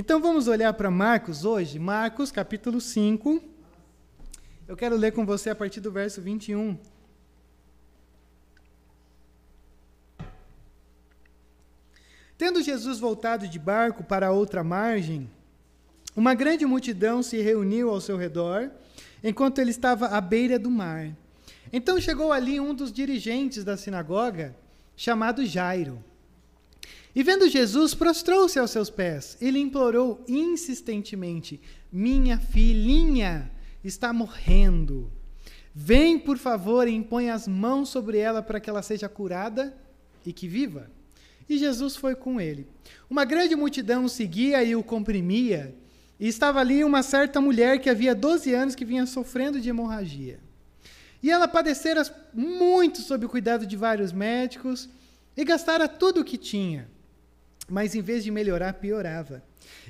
Então 0.00 0.20
vamos 0.20 0.46
olhar 0.46 0.72
para 0.74 0.92
Marcos 0.92 1.44
hoje, 1.44 1.76
Marcos 1.76 2.30
capítulo 2.30 2.80
5. 2.80 3.42
Eu 4.68 4.76
quero 4.76 4.94
ler 4.94 5.10
com 5.10 5.26
você 5.26 5.50
a 5.50 5.56
partir 5.56 5.80
do 5.80 5.90
verso 5.90 6.22
21. 6.22 6.78
Tendo 12.38 12.62
Jesus 12.62 13.00
voltado 13.00 13.48
de 13.48 13.58
barco 13.58 14.04
para 14.04 14.30
outra 14.30 14.62
margem, 14.62 15.28
uma 16.14 16.32
grande 16.32 16.64
multidão 16.64 17.20
se 17.20 17.42
reuniu 17.42 17.90
ao 17.90 18.00
seu 18.00 18.16
redor, 18.16 18.70
enquanto 19.24 19.58
ele 19.58 19.72
estava 19.72 20.06
à 20.06 20.20
beira 20.20 20.60
do 20.60 20.70
mar. 20.70 21.10
Então 21.72 22.00
chegou 22.00 22.30
ali 22.30 22.60
um 22.60 22.72
dos 22.72 22.92
dirigentes 22.92 23.64
da 23.64 23.76
sinagoga, 23.76 24.54
chamado 24.96 25.44
Jairo. 25.44 26.04
E 27.18 27.22
vendo 27.24 27.48
Jesus, 27.48 27.94
prostrou-se 27.94 28.56
aos 28.58 28.70
seus 28.70 28.88
pés. 28.88 29.36
Ele 29.40 29.58
implorou 29.58 30.24
insistentemente: 30.28 31.60
Minha 31.90 32.38
filhinha 32.38 33.50
está 33.82 34.12
morrendo. 34.12 35.10
Vem, 35.74 36.18
por 36.18 36.38
favor, 36.38 36.86
e 36.86 36.94
impõe 36.94 37.30
as 37.30 37.48
mãos 37.48 37.88
sobre 37.88 38.18
ela 38.18 38.42
para 38.42 38.60
que 38.60 38.70
ela 38.70 38.82
seja 38.82 39.08
curada 39.08 39.76
e 40.24 40.32
que 40.32 40.46
viva 40.46 40.88
e 41.48 41.56
Jesus 41.56 41.96
foi 41.96 42.14
com 42.14 42.40
ele. 42.40 42.66
Uma 43.08 43.24
grande 43.24 43.56
multidão 43.56 44.06
seguia 44.06 44.62
e 44.62 44.76
o 44.76 44.82
comprimia, 44.82 45.74
e 46.20 46.28
estava 46.28 46.60
ali 46.60 46.84
uma 46.84 47.02
certa 47.02 47.40
mulher 47.40 47.80
que 47.80 47.88
havia 47.88 48.14
12 48.14 48.52
anos 48.52 48.74
que 48.74 48.84
vinha 48.84 49.06
sofrendo 49.06 49.60
de 49.60 49.68
hemorragia. 49.68 50.40
E 51.22 51.30
ela 51.30 51.48
padecera 51.48 52.04
muito 52.34 53.00
sob 53.00 53.24
o 53.24 53.28
cuidado 53.28 53.66
de 53.66 53.76
vários 53.76 54.12
médicos 54.12 54.88
e 55.36 55.44
gastara 55.44 55.88
tudo 55.88 56.20
o 56.20 56.24
que 56.24 56.36
tinha. 56.36 56.88
Mas 57.68 57.94
em 57.94 58.00
vez 58.00 58.24
de 58.24 58.30
melhorar, 58.30 58.74
piorava. 58.74 59.42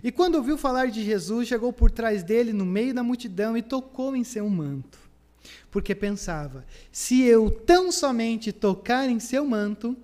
E 0.02 0.10
quando 0.10 0.34
ouviu 0.34 0.58
falar 0.58 0.86
de 0.86 1.04
Jesus, 1.04 1.48
chegou 1.48 1.72
por 1.72 1.90
trás 1.90 2.22
dele, 2.22 2.52
no 2.52 2.66
meio 2.66 2.92
da 2.92 3.02
multidão, 3.02 3.56
e 3.56 3.62
tocou 3.62 4.16
em 4.16 4.24
seu 4.24 4.48
manto. 4.48 4.98
Porque 5.70 5.94
pensava: 5.94 6.64
se 6.90 7.22
eu 7.22 7.50
tão 7.50 7.92
somente 7.92 8.52
tocar 8.52 9.08
em 9.08 9.20
seu 9.20 9.44
manto, 9.44 9.96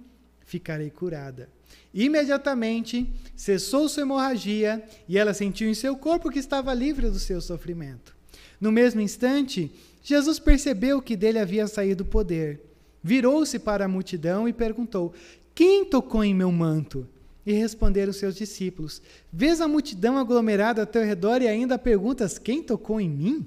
ficarei 0.44 0.90
curada. 0.90 1.48
Imediatamente 1.92 3.08
cessou 3.36 3.88
sua 3.88 4.02
hemorragia 4.02 4.82
e 5.08 5.16
ela 5.16 5.32
sentiu 5.32 5.68
em 5.68 5.74
seu 5.74 5.96
corpo 5.96 6.30
que 6.30 6.40
estava 6.40 6.74
livre 6.74 7.08
do 7.08 7.20
seu 7.20 7.40
sofrimento. 7.40 8.16
No 8.60 8.72
mesmo 8.72 9.00
instante, 9.00 9.70
Jesus 10.02 10.38
percebeu 10.38 11.00
que 11.00 11.16
dele 11.16 11.38
havia 11.38 11.66
saído 11.66 12.04
poder. 12.04 12.60
Virou-se 13.02 13.58
para 13.58 13.84
a 13.84 13.88
multidão 13.88 14.48
e 14.48 14.52
perguntou: 14.52 15.12
Quem 15.54 15.84
tocou 15.84 16.24
em 16.24 16.34
meu 16.34 16.50
manto? 16.50 17.06
E 17.46 17.52
responderam 17.52 18.12
seus 18.12 18.34
discípulos: 18.34 19.02
Vês 19.32 19.60
a 19.60 19.68
multidão 19.68 20.16
aglomerada 20.16 20.82
ao 20.82 20.86
teu 20.86 21.02
redor 21.02 21.42
e 21.42 21.48
ainda 21.48 21.78
perguntas: 21.78 22.38
Quem 22.38 22.62
tocou 22.62 23.00
em 23.00 23.08
mim? 23.08 23.46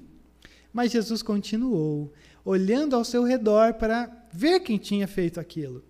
Mas 0.72 0.92
Jesus 0.92 1.22
continuou, 1.22 2.12
olhando 2.44 2.94
ao 2.94 3.04
seu 3.04 3.24
redor 3.24 3.74
para 3.74 4.10
ver 4.32 4.60
quem 4.60 4.78
tinha 4.78 5.08
feito 5.08 5.40
aquilo. 5.40 5.82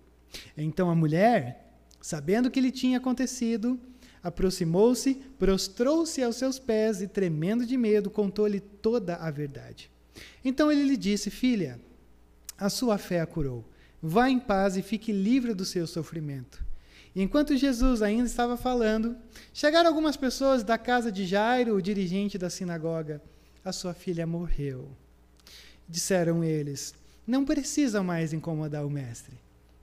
Então 0.57 0.89
a 0.89 0.95
mulher, 0.95 1.73
sabendo 2.01 2.47
o 2.47 2.51
que 2.51 2.61
lhe 2.61 2.71
tinha 2.71 2.97
acontecido, 2.97 3.79
aproximou-se, 4.23 5.15
prostrou-se 5.37 6.21
aos 6.23 6.35
seus 6.35 6.57
pés 6.57 7.01
e, 7.01 7.07
tremendo 7.07 7.65
de 7.65 7.77
medo, 7.77 8.09
contou-lhe 8.09 8.59
toda 8.59 9.15
a 9.15 9.29
verdade. 9.29 9.91
Então 10.43 10.71
ele 10.71 10.83
lhe 10.83 10.97
disse: 10.97 11.29
Filha, 11.29 11.79
a 12.57 12.69
sua 12.69 12.97
fé 12.97 13.21
a 13.21 13.25
curou. 13.25 13.65
Vá 14.01 14.29
em 14.29 14.39
paz 14.39 14.77
e 14.77 14.81
fique 14.81 15.11
livre 15.11 15.53
do 15.53 15.65
seu 15.65 15.85
sofrimento. 15.85 16.68
E 17.15 17.21
enquanto 17.21 17.57
Jesus 17.57 18.01
ainda 18.01 18.25
estava 18.25 18.55
falando, 18.55 19.15
chegaram 19.53 19.89
algumas 19.89 20.15
pessoas 20.15 20.63
da 20.63 20.77
casa 20.77 21.11
de 21.11 21.25
Jairo, 21.25 21.75
o 21.75 21.81
dirigente 21.81 22.37
da 22.37 22.49
sinagoga. 22.49 23.21
A 23.63 23.71
sua 23.71 23.93
filha 23.93 24.25
morreu. 24.25 24.89
Disseram 25.87 26.43
eles: 26.43 26.93
Não 27.25 27.43
precisa 27.43 28.01
mais 28.01 28.31
incomodar 28.31 28.85
o 28.85 28.89
mestre 28.89 29.37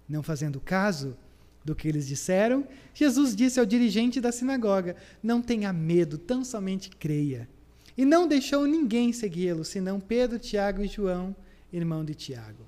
não 0.08 0.22
fazendo 0.22 0.60
caso 0.60 1.16
do 1.64 1.74
que 1.74 1.88
eles 1.88 2.06
disseram, 2.06 2.66
Jesus 2.94 3.34
disse 3.34 3.58
ao 3.58 3.66
dirigente 3.66 4.20
da 4.20 4.30
sinagoga: 4.30 4.96
Não 5.22 5.42
tenha 5.42 5.72
medo, 5.72 6.16
tão 6.16 6.44
somente 6.44 6.90
creia. 6.90 7.48
E 7.96 8.04
não 8.04 8.28
deixou 8.28 8.66
ninguém 8.66 9.12
segui-lo, 9.12 9.64
senão 9.64 9.98
Pedro, 9.98 10.38
Tiago 10.38 10.82
e 10.82 10.86
João, 10.86 11.34
irmão 11.72 12.04
de 12.04 12.14
Tiago. 12.14 12.65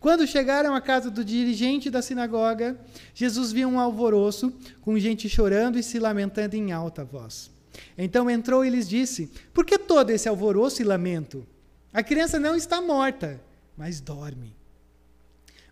Quando 0.00 0.26
chegaram 0.26 0.74
à 0.74 0.80
casa 0.80 1.10
do 1.10 1.24
dirigente 1.24 1.90
da 1.90 2.02
sinagoga, 2.02 2.78
Jesus 3.14 3.52
viu 3.52 3.68
um 3.68 3.78
alvoroço, 3.78 4.52
com 4.80 4.98
gente 4.98 5.28
chorando 5.28 5.78
e 5.78 5.82
se 5.82 5.98
lamentando 5.98 6.56
em 6.56 6.72
alta 6.72 7.04
voz. 7.04 7.50
Então 7.96 8.28
entrou 8.28 8.64
e 8.64 8.70
lhes 8.70 8.88
disse: 8.88 9.30
Por 9.52 9.64
que 9.64 9.78
todo 9.78 10.10
esse 10.10 10.28
alvoroço 10.28 10.82
e 10.82 10.84
lamento? 10.84 11.46
A 11.92 12.02
criança 12.02 12.38
não 12.38 12.56
está 12.56 12.80
morta, 12.80 13.40
mas 13.76 14.00
dorme. 14.00 14.54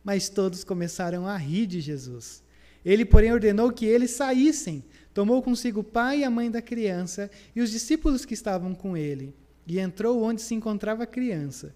Mas 0.03 0.28
todos 0.28 0.65
começaram 0.65 1.26
a 1.26 1.37
rir 1.37 1.66
de 1.66 1.81
Jesus. 1.81 2.43
Ele, 2.84 3.04
porém, 3.04 3.32
ordenou 3.32 3.70
que 3.70 3.84
eles 3.84 4.12
saíssem. 4.12 4.82
Tomou 5.12 5.43
consigo 5.43 5.81
o 5.81 5.84
pai 5.84 6.20
e 6.20 6.25
a 6.25 6.31
mãe 6.31 6.50
da 6.50 6.62
criança 6.62 7.31
e 7.54 7.60
os 7.60 7.70
discípulos 7.70 8.25
que 8.25 8.34
estavam 8.34 8.75
com 8.75 8.97
ele. 8.97 9.34
E 9.66 9.78
entrou 9.78 10.22
onde 10.22 10.41
se 10.41 10.54
encontrava 10.54 11.03
a 11.03 11.06
criança. 11.06 11.75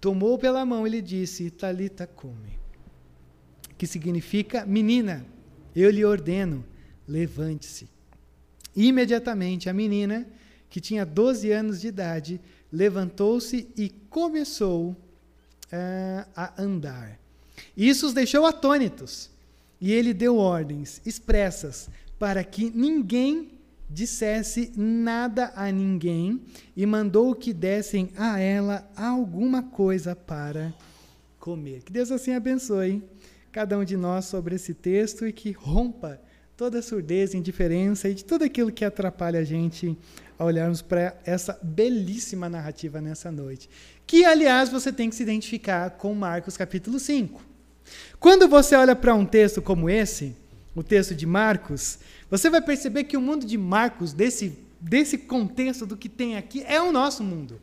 Tomou 0.00 0.38
pela 0.38 0.64
mão 0.64 0.86
e 0.86 0.90
lhe 0.90 1.02
disse: 1.02 1.50
Talita 1.50 2.06
come. 2.06 2.58
Que 3.76 3.86
significa: 3.86 4.64
Menina, 4.64 5.26
eu 5.74 5.90
lhe 5.90 6.04
ordeno, 6.04 6.64
levante-se. 7.06 7.88
Imediatamente 8.74 9.68
a 9.68 9.72
menina, 9.72 10.26
que 10.70 10.80
tinha 10.80 11.04
12 11.04 11.50
anos 11.50 11.80
de 11.80 11.88
idade, 11.88 12.40
levantou-se 12.72 13.68
e 13.76 13.88
começou 14.08 14.90
uh, 14.90 16.28
a 16.36 16.62
andar. 16.62 17.18
Isso 17.76 18.06
os 18.06 18.12
deixou 18.12 18.46
atônitos. 18.46 19.30
E 19.80 19.92
ele 19.92 20.12
deu 20.12 20.36
ordens 20.36 21.00
expressas 21.06 21.88
para 22.18 22.42
que 22.42 22.70
ninguém 22.70 23.57
dissesse 23.88 24.72
nada 24.76 25.52
a 25.54 25.70
ninguém 25.72 26.42
e 26.76 26.84
mandou 26.84 27.34
que 27.34 27.52
dessem 27.52 28.10
a 28.16 28.38
ela 28.38 28.88
alguma 28.96 29.62
coisa 29.62 30.14
para 30.14 30.72
comer. 31.38 31.82
Que 31.82 31.92
Deus 31.92 32.10
assim 32.10 32.32
abençoe 32.32 33.02
cada 33.50 33.78
um 33.78 33.84
de 33.84 33.96
nós 33.96 34.26
sobre 34.26 34.56
esse 34.56 34.74
texto 34.74 35.26
e 35.26 35.32
que 35.32 35.52
rompa 35.52 36.20
toda 36.56 36.82
surdez, 36.82 37.34
indiferença 37.34 38.08
e 38.08 38.14
de 38.14 38.24
tudo 38.24 38.44
aquilo 38.44 38.72
que 38.72 38.84
atrapalha 38.84 39.40
a 39.40 39.44
gente 39.44 39.96
a 40.38 40.44
olharmos 40.44 40.82
para 40.82 41.16
essa 41.24 41.58
belíssima 41.62 42.48
narrativa 42.48 43.00
nessa 43.00 43.30
noite 43.30 43.68
que, 44.08 44.24
aliás, 44.24 44.70
você 44.70 44.90
tem 44.90 45.10
que 45.10 45.16
se 45.16 45.22
identificar 45.22 45.90
com 45.90 46.14
Marcos 46.14 46.56
capítulo 46.56 46.98
5. 46.98 47.42
Quando 48.18 48.48
você 48.48 48.74
olha 48.74 48.96
para 48.96 49.14
um 49.14 49.26
texto 49.26 49.60
como 49.60 49.90
esse, 49.90 50.34
o 50.74 50.82
texto 50.82 51.14
de 51.14 51.26
Marcos, 51.26 51.98
você 52.30 52.50
vai 52.50 52.60
perceber 52.60 53.04
que 53.04 53.16
o 53.16 53.20
mundo 53.20 53.46
de 53.46 53.56
Marcos, 53.56 54.12
desse, 54.12 54.58
desse 54.80 55.18
contexto 55.18 55.86
do 55.86 55.96
que 55.96 56.08
tem 56.08 56.36
aqui, 56.36 56.62
é 56.66 56.80
o 56.80 56.92
nosso 56.92 57.22
mundo. 57.22 57.60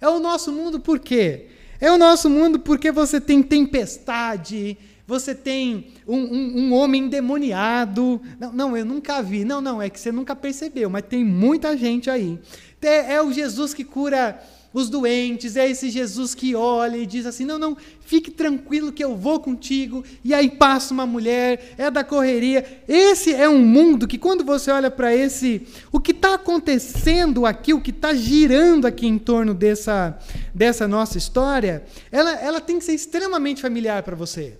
É 0.00 0.08
o 0.08 0.20
nosso 0.20 0.52
mundo 0.52 0.78
por 0.80 0.98
quê? 0.98 1.46
É 1.80 1.90
o 1.90 1.96
nosso 1.96 2.28
mundo 2.28 2.58
porque 2.60 2.92
você 2.92 3.20
tem 3.20 3.42
tempestade, 3.42 4.76
você 5.06 5.34
tem 5.34 5.88
um, 6.06 6.18
um, 6.18 6.58
um, 6.58 6.72
homem 6.72 7.04
endemoniado. 7.04 8.20
Não, 8.38 8.52
não, 8.52 8.76
eu 8.76 8.84
nunca 8.84 9.22
vi. 9.22 9.44
Não, 9.44 9.60
não, 9.60 9.80
é 9.80 9.88
que 9.88 9.98
você 9.98 10.12
nunca 10.12 10.36
percebeu, 10.36 10.88
mas 10.90 11.02
tem 11.02 11.24
muita 11.24 11.76
gente 11.76 12.08
aí. 12.08 12.38
É, 12.82 13.20
o 13.20 13.32
Jesus 13.32 13.74
que 13.74 13.84
cura 13.84 14.40
os 14.72 14.88
doentes, 14.88 15.56
é 15.56 15.68
esse 15.68 15.90
Jesus 15.90 16.34
que 16.34 16.54
olha 16.54 16.96
e 16.96 17.04
diz 17.04 17.26
assim: 17.26 17.44
não, 17.44 17.58
não, 17.58 17.76
fique 18.00 18.30
tranquilo 18.30 18.92
que 18.92 19.02
eu 19.02 19.16
vou 19.16 19.40
contigo. 19.40 20.04
E 20.24 20.32
aí 20.32 20.48
passa 20.48 20.94
uma 20.94 21.06
mulher, 21.06 21.74
é 21.76 21.90
da 21.90 22.04
correria. 22.04 22.82
Esse 22.88 23.34
é 23.34 23.48
um 23.48 23.58
mundo 23.58 24.06
que, 24.06 24.16
quando 24.16 24.44
você 24.44 24.70
olha 24.70 24.90
para 24.90 25.14
esse, 25.14 25.66
o 25.90 25.98
que 25.98 26.12
está 26.12 26.34
acontecendo 26.34 27.44
aqui, 27.44 27.74
o 27.74 27.80
que 27.80 27.90
está 27.90 28.14
girando 28.14 28.86
aqui 28.86 29.06
em 29.06 29.18
torno 29.18 29.54
dessa, 29.54 30.16
dessa 30.54 30.86
nossa 30.86 31.18
história, 31.18 31.84
ela, 32.12 32.32
ela 32.36 32.60
tem 32.60 32.78
que 32.78 32.84
ser 32.84 32.94
extremamente 32.94 33.60
familiar 33.60 34.02
para 34.02 34.14
você. 34.14 34.56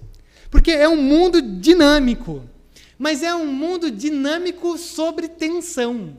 Porque 0.51 0.73
é 0.73 0.89
um 0.89 1.01
mundo 1.01 1.41
dinâmico, 1.41 2.43
mas 2.99 3.23
é 3.23 3.33
um 3.33 3.47
mundo 3.47 3.91
dinâmico 3.91 4.77
sobre 4.77 5.29
tensão. 5.29 6.19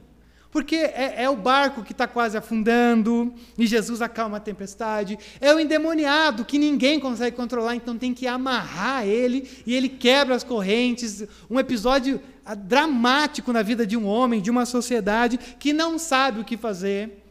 Porque 0.52 0.76
é, 0.76 1.24
é 1.24 1.30
o 1.30 1.36
barco 1.36 1.82
que 1.82 1.94
está 1.94 2.06
quase 2.06 2.38
afundando 2.38 3.34
e 3.58 3.66
Jesus 3.66 4.02
acalma 4.02 4.38
a 4.38 4.40
tempestade. 4.40 5.18
É 5.40 5.54
o 5.56 5.60
endemoniado 5.60 6.44
que 6.44 6.60
ninguém 6.60 7.00
consegue 7.00 7.36
controlar, 7.36 7.76
então 7.76 7.98
tem 7.98 8.14
que 8.14 8.28
amarrar 8.28 9.08
ele 9.08 9.50
e 9.66 9.74
ele 9.74 9.88
quebra 9.88 10.36
as 10.36 10.44
correntes. 10.44 11.24
Um 11.50 11.58
episódio 11.58 12.20
ah, 12.46 12.54
dramático 12.54 13.54
na 13.54 13.62
vida 13.62 13.88
de 13.88 13.96
um 13.96 14.06
homem, 14.06 14.42
de 14.42 14.52
uma 14.52 14.66
sociedade 14.66 15.40
que 15.58 15.72
não 15.72 15.98
sabe 15.98 16.42
o 16.42 16.46
que 16.46 16.58
fazer. 16.58 17.22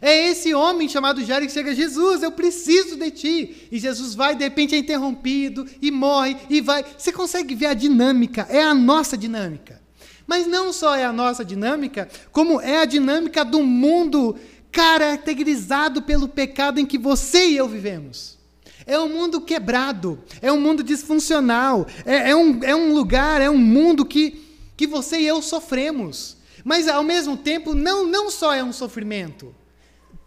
É 0.00 0.28
esse 0.28 0.54
homem 0.54 0.88
chamado 0.88 1.24
Jairo 1.24 1.46
que 1.46 1.52
chega, 1.52 1.74
Jesus, 1.74 2.22
eu 2.22 2.30
preciso 2.30 2.96
de 2.96 3.10
ti. 3.10 3.68
E 3.72 3.78
Jesus 3.78 4.14
vai, 4.14 4.36
de 4.36 4.44
repente 4.44 4.74
é 4.74 4.78
interrompido 4.78 5.66
e 5.82 5.90
morre 5.90 6.36
e 6.48 6.60
vai. 6.60 6.84
Você 6.96 7.10
consegue 7.10 7.54
ver 7.56 7.66
a 7.66 7.74
dinâmica? 7.74 8.46
É 8.48 8.62
a 8.62 8.74
nossa 8.74 9.16
dinâmica. 9.16 9.85
Mas 10.26 10.46
não 10.46 10.72
só 10.72 10.94
é 10.94 11.04
a 11.04 11.12
nossa 11.12 11.44
dinâmica, 11.44 12.08
como 12.32 12.60
é 12.60 12.80
a 12.80 12.84
dinâmica 12.84 13.44
do 13.44 13.62
mundo 13.62 14.36
caracterizado 14.72 16.02
pelo 16.02 16.28
pecado 16.28 16.80
em 16.80 16.86
que 16.86 16.98
você 16.98 17.48
e 17.48 17.56
eu 17.56 17.68
vivemos. 17.68 18.36
É 18.84 18.98
um 18.98 19.08
mundo 19.08 19.40
quebrado, 19.40 20.22
é 20.42 20.52
um 20.52 20.60
mundo 20.60 20.82
disfuncional, 20.82 21.86
é, 22.04 22.30
é, 22.30 22.36
um, 22.36 22.62
é 22.62 22.74
um 22.74 22.92
lugar, 22.92 23.40
é 23.40 23.48
um 23.48 23.58
mundo 23.58 24.04
que, 24.04 24.44
que 24.76 24.86
você 24.86 25.20
e 25.20 25.26
eu 25.26 25.40
sofremos. 25.40 26.36
Mas, 26.64 26.88
ao 26.88 27.04
mesmo 27.04 27.36
tempo, 27.36 27.74
não, 27.74 28.06
não 28.06 28.28
só 28.28 28.52
é 28.52 28.62
um 28.62 28.72
sofrimento 28.72 29.54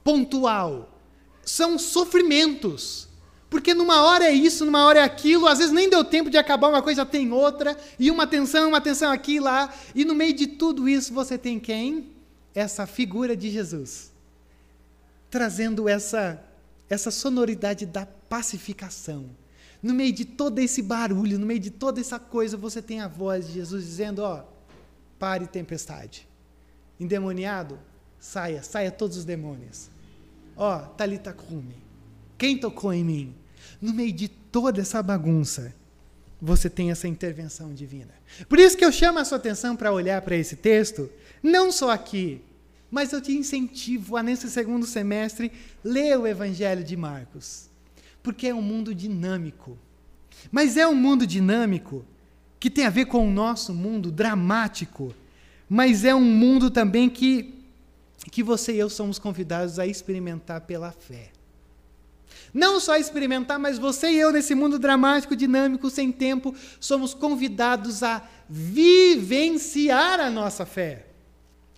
pontual, 0.06 0.98
são 1.44 1.78
sofrimentos. 1.78 3.09
Porque 3.50 3.74
numa 3.74 4.04
hora 4.04 4.25
é 4.25 4.31
isso, 4.31 4.63
numa 4.63 4.86
hora 4.86 5.00
é 5.00 5.04
aquilo, 5.04 5.48
às 5.48 5.57
vezes 5.57 5.74
nem 5.74 5.90
deu 5.90 6.04
tempo 6.04 6.30
de 6.30 6.38
acabar 6.38 6.68
uma 6.68 6.84
coisa, 6.84 7.06
tem 7.06 7.31
outra, 7.31 7.75
e 7.98 8.12
uma 8.12 8.28
tensão, 8.28 8.69
uma 8.69 8.80
tensão 8.80 9.12
aqui 9.12 9.36
e 9.36 9.40
lá, 9.40 9.74
e 9.96 10.06
no 10.06 10.13
meio 10.13 10.34
de 10.34 10.46
tudo 10.46 10.88
isso 10.88 11.13
você 11.13 11.38
tem 11.38 11.60
quem? 11.60 12.12
Essa 12.54 12.86
figura 12.86 13.36
de 13.36 13.50
Jesus, 13.50 14.12
trazendo 15.31 15.90
essa, 15.90 16.44
essa 16.88 17.10
sonoridade 17.10 17.88
da 17.88 18.06
pacificação. 18.06 19.25
No 19.81 19.94
meio 19.94 20.12
de 20.12 20.25
todo 20.25 20.60
esse 20.60 20.81
barulho, 20.84 21.40
no 21.40 21.45
meio 21.45 21.60
de 21.60 21.72
toda 21.72 22.00
essa 22.00 22.19
coisa, 22.19 22.56
você 22.56 22.81
tem 22.81 23.00
a 23.00 23.07
voz 23.07 23.48
de 23.48 23.54
Jesus 23.54 23.86
dizendo: 23.86 24.19
Ó, 24.19 24.44
pare 25.18 25.48
tempestade. 25.48 26.28
Endemoniado, 27.00 27.80
saia, 28.19 28.62
saia 28.62 28.92
todos 28.92 29.16
os 29.16 29.25
demônios. 29.25 29.90
Ó, 30.57 30.80
Talita 30.80 31.31
Kumi, 31.31 31.78
quem 32.40 32.58
tocou 32.58 32.94
em 32.94 33.04
mim? 33.04 33.36
No 33.82 33.94
meio 33.94 34.14
de 34.14 34.30
toda 34.30 34.80
essa 34.82 35.04
bagunça, 35.04 35.76
você 36.42 36.70
tem 36.70 36.90
essa 36.90 37.06
intervenção 37.06 37.74
divina. 37.74 38.14
Por 38.48 38.58
isso 38.58 38.78
que 38.78 38.86
eu 38.86 38.92
chamo 38.92 39.20
a 39.20 39.26
sua 39.26 39.38
atenção 39.38 39.76
para 39.76 39.92
olhar 39.92 40.22
para 40.22 40.38
esse 40.38 40.56
texto, 40.56 41.10
não 41.44 41.70
só 41.70 41.92
aqui, 41.92 42.42
mas 42.90 43.12
eu 43.12 43.22
te 43.22 43.34
incentivo 43.34 44.16
a, 44.16 44.24
nesse 44.24 44.50
segundo 44.50 44.86
semestre, 44.86 45.52
ler 45.84 46.18
o 46.18 46.26
Evangelho 46.26 46.84
de 46.84 46.96
Marcos. 46.96 47.70
Porque 48.24 48.48
é 48.48 48.56
um 48.56 48.62
mundo 48.62 48.96
dinâmico. 48.96 49.78
Mas 50.50 50.78
é 50.78 50.88
um 50.88 50.96
mundo 50.96 51.28
dinâmico 51.28 52.06
que 52.58 52.70
tem 52.70 52.86
a 52.86 52.90
ver 52.90 53.06
com 53.06 53.28
o 53.28 53.32
nosso 53.32 53.74
mundo 53.74 54.12
dramático, 54.12 55.14
mas 55.68 56.06
é 56.06 56.16
um 56.16 56.24
mundo 56.24 56.72
também 56.72 57.10
que, 57.10 57.54
que 58.32 58.42
você 58.42 58.74
e 58.74 58.80
eu 58.80 58.90
somos 58.90 59.20
convidados 59.20 59.78
a 59.78 59.86
experimentar 59.86 60.62
pela 60.62 60.92
fé. 60.92 61.32
Não 62.54 62.80
só 62.80 62.96
experimentar, 62.96 63.60
mas 63.60 63.78
você 63.78 64.10
e 64.10 64.19
eu, 64.19 64.31
nesse 64.31 64.56
mundo 64.56 64.80
dramático, 64.80 65.36
dinâmico, 65.36 65.90
sem 65.90 66.12
tempo, 66.12 66.56
somos 66.80 67.13
convidados 67.13 68.01
a 68.04 68.24
vivenciar 68.50 70.19
a 70.19 70.30
nossa 70.30 70.66
fé. 70.66 71.06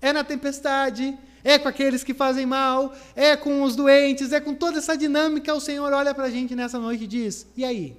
É 0.01 0.13
na 0.13 0.23
tempestade, 0.23 1.17
é 1.43 1.59
com 1.59 1.67
aqueles 1.67 2.03
que 2.03 2.13
fazem 2.13 2.45
mal, 2.45 2.93
é 3.15 3.35
com 3.35 3.63
os 3.63 3.75
doentes, 3.75 4.31
é 4.31 4.39
com 4.39 4.53
toda 4.53 4.77
essa 4.77 4.95
dinâmica. 4.95 5.53
O 5.53 5.59
Senhor 5.59 5.91
olha 5.91 6.13
para 6.13 6.25
a 6.25 6.29
gente 6.29 6.55
nessa 6.55 6.79
noite 6.79 7.03
e 7.03 7.07
diz: 7.07 7.47
e 7.55 7.65
aí? 7.65 7.97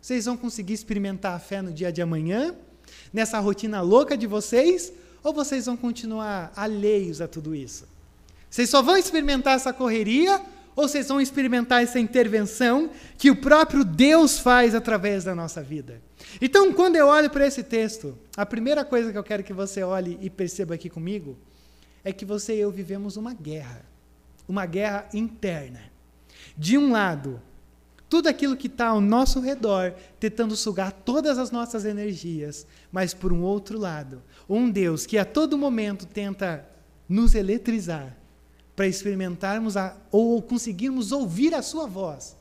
Vocês 0.00 0.26
vão 0.26 0.36
conseguir 0.36 0.74
experimentar 0.74 1.34
a 1.34 1.38
fé 1.38 1.62
no 1.62 1.72
dia 1.72 1.90
de 1.90 2.02
amanhã? 2.02 2.54
Nessa 3.10 3.38
rotina 3.38 3.80
louca 3.80 4.16
de 4.16 4.26
vocês? 4.26 4.92
Ou 5.22 5.32
vocês 5.32 5.64
vão 5.64 5.78
continuar 5.78 6.52
alheios 6.54 7.22
a 7.22 7.26
tudo 7.26 7.54
isso? 7.54 7.88
Vocês 8.50 8.68
só 8.68 8.82
vão 8.82 8.98
experimentar 8.98 9.56
essa 9.56 9.72
correria 9.72 10.40
ou 10.76 10.88
vocês 10.88 11.08
vão 11.08 11.20
experimentar 11.20 11.82
essa 11.82 11.98
intervenção 11.98 12.90
que 13.16 13.30
o 13.30 13.36
próprio 13.36 13.84
Deus 13.84 14.38
faz 14.38 14.74
através 14.74 15.24
da 15.24 15.34
nossa 15.34 15.62
vida. 15.62 16.02
Então, 16.40 16.72
quando 16.72 16.96
eu 16.96 17.06
olho 17.06 17.30
para 17.30 17.46
esse 17.46 17.62
texto, 17.62 18.18
a 18.36 18.44
primeira 18.44 18.84
coisa 18.84 19.12
que 19.12 19.18
eu 19.18 19.24
quero 19.24 19.44
que 19.44 19.52
você 19.52 19.82
olhe 19.82 20.18
e 20.20 20.28
perceba 20.28 20.74
aqui 20.74 20.90
comigo 20.90 21.36
é 22.02 22.12
que 22.12 22.24
você 22.24 22.56
e 22.56 22.60
eu 22.60 22.70
vivemos 22.70 23.16
uma 23.16 23.32
guerra, 23.32 23.84
uma 24.48 24.66
guerra 24.66 25.08
interna. 25.14 25.80
De 26.56 26.76
um 26.76 26.90
lado, 26.92 27.40
tudo 28.08 28.28
aquilo 28.28 28.56
que 28.56 28.66
está 28.66 28.88
ao 28.88 29.00
nosso 29.00 29.40
redor 29.40 29.94
tentando 30.20 30.56
sugar 30.56 30.92
todas 30.92 31.38
as 31.38 31.50
nossas 31.50 31.84
energias, 31.84 32.66
mas 32.92 33.14
por 33.14 33.32
um 33.32 33.42
outro 33.42 33.78
lado, 33.78 34.22
um 34.48 34.70
Deus 34.70 35.06
que 35.06 35.18
a 35.18 35.24
todo 35.24 35.58
momento 35.58 36.06
tenta 36.06 36.68
nos 37.08 37.34
eletrizar 37.34 38.16
para 38.74 38.86
experimentarmos 38.86 39.76
a, 39.76 39.96
ou 40.10 40.42
conseguirmos 40.42 41.12
ouvir 41.12 41.54
a 41.54 41.62
sua 41.62 41.86
voz 41.86 42.36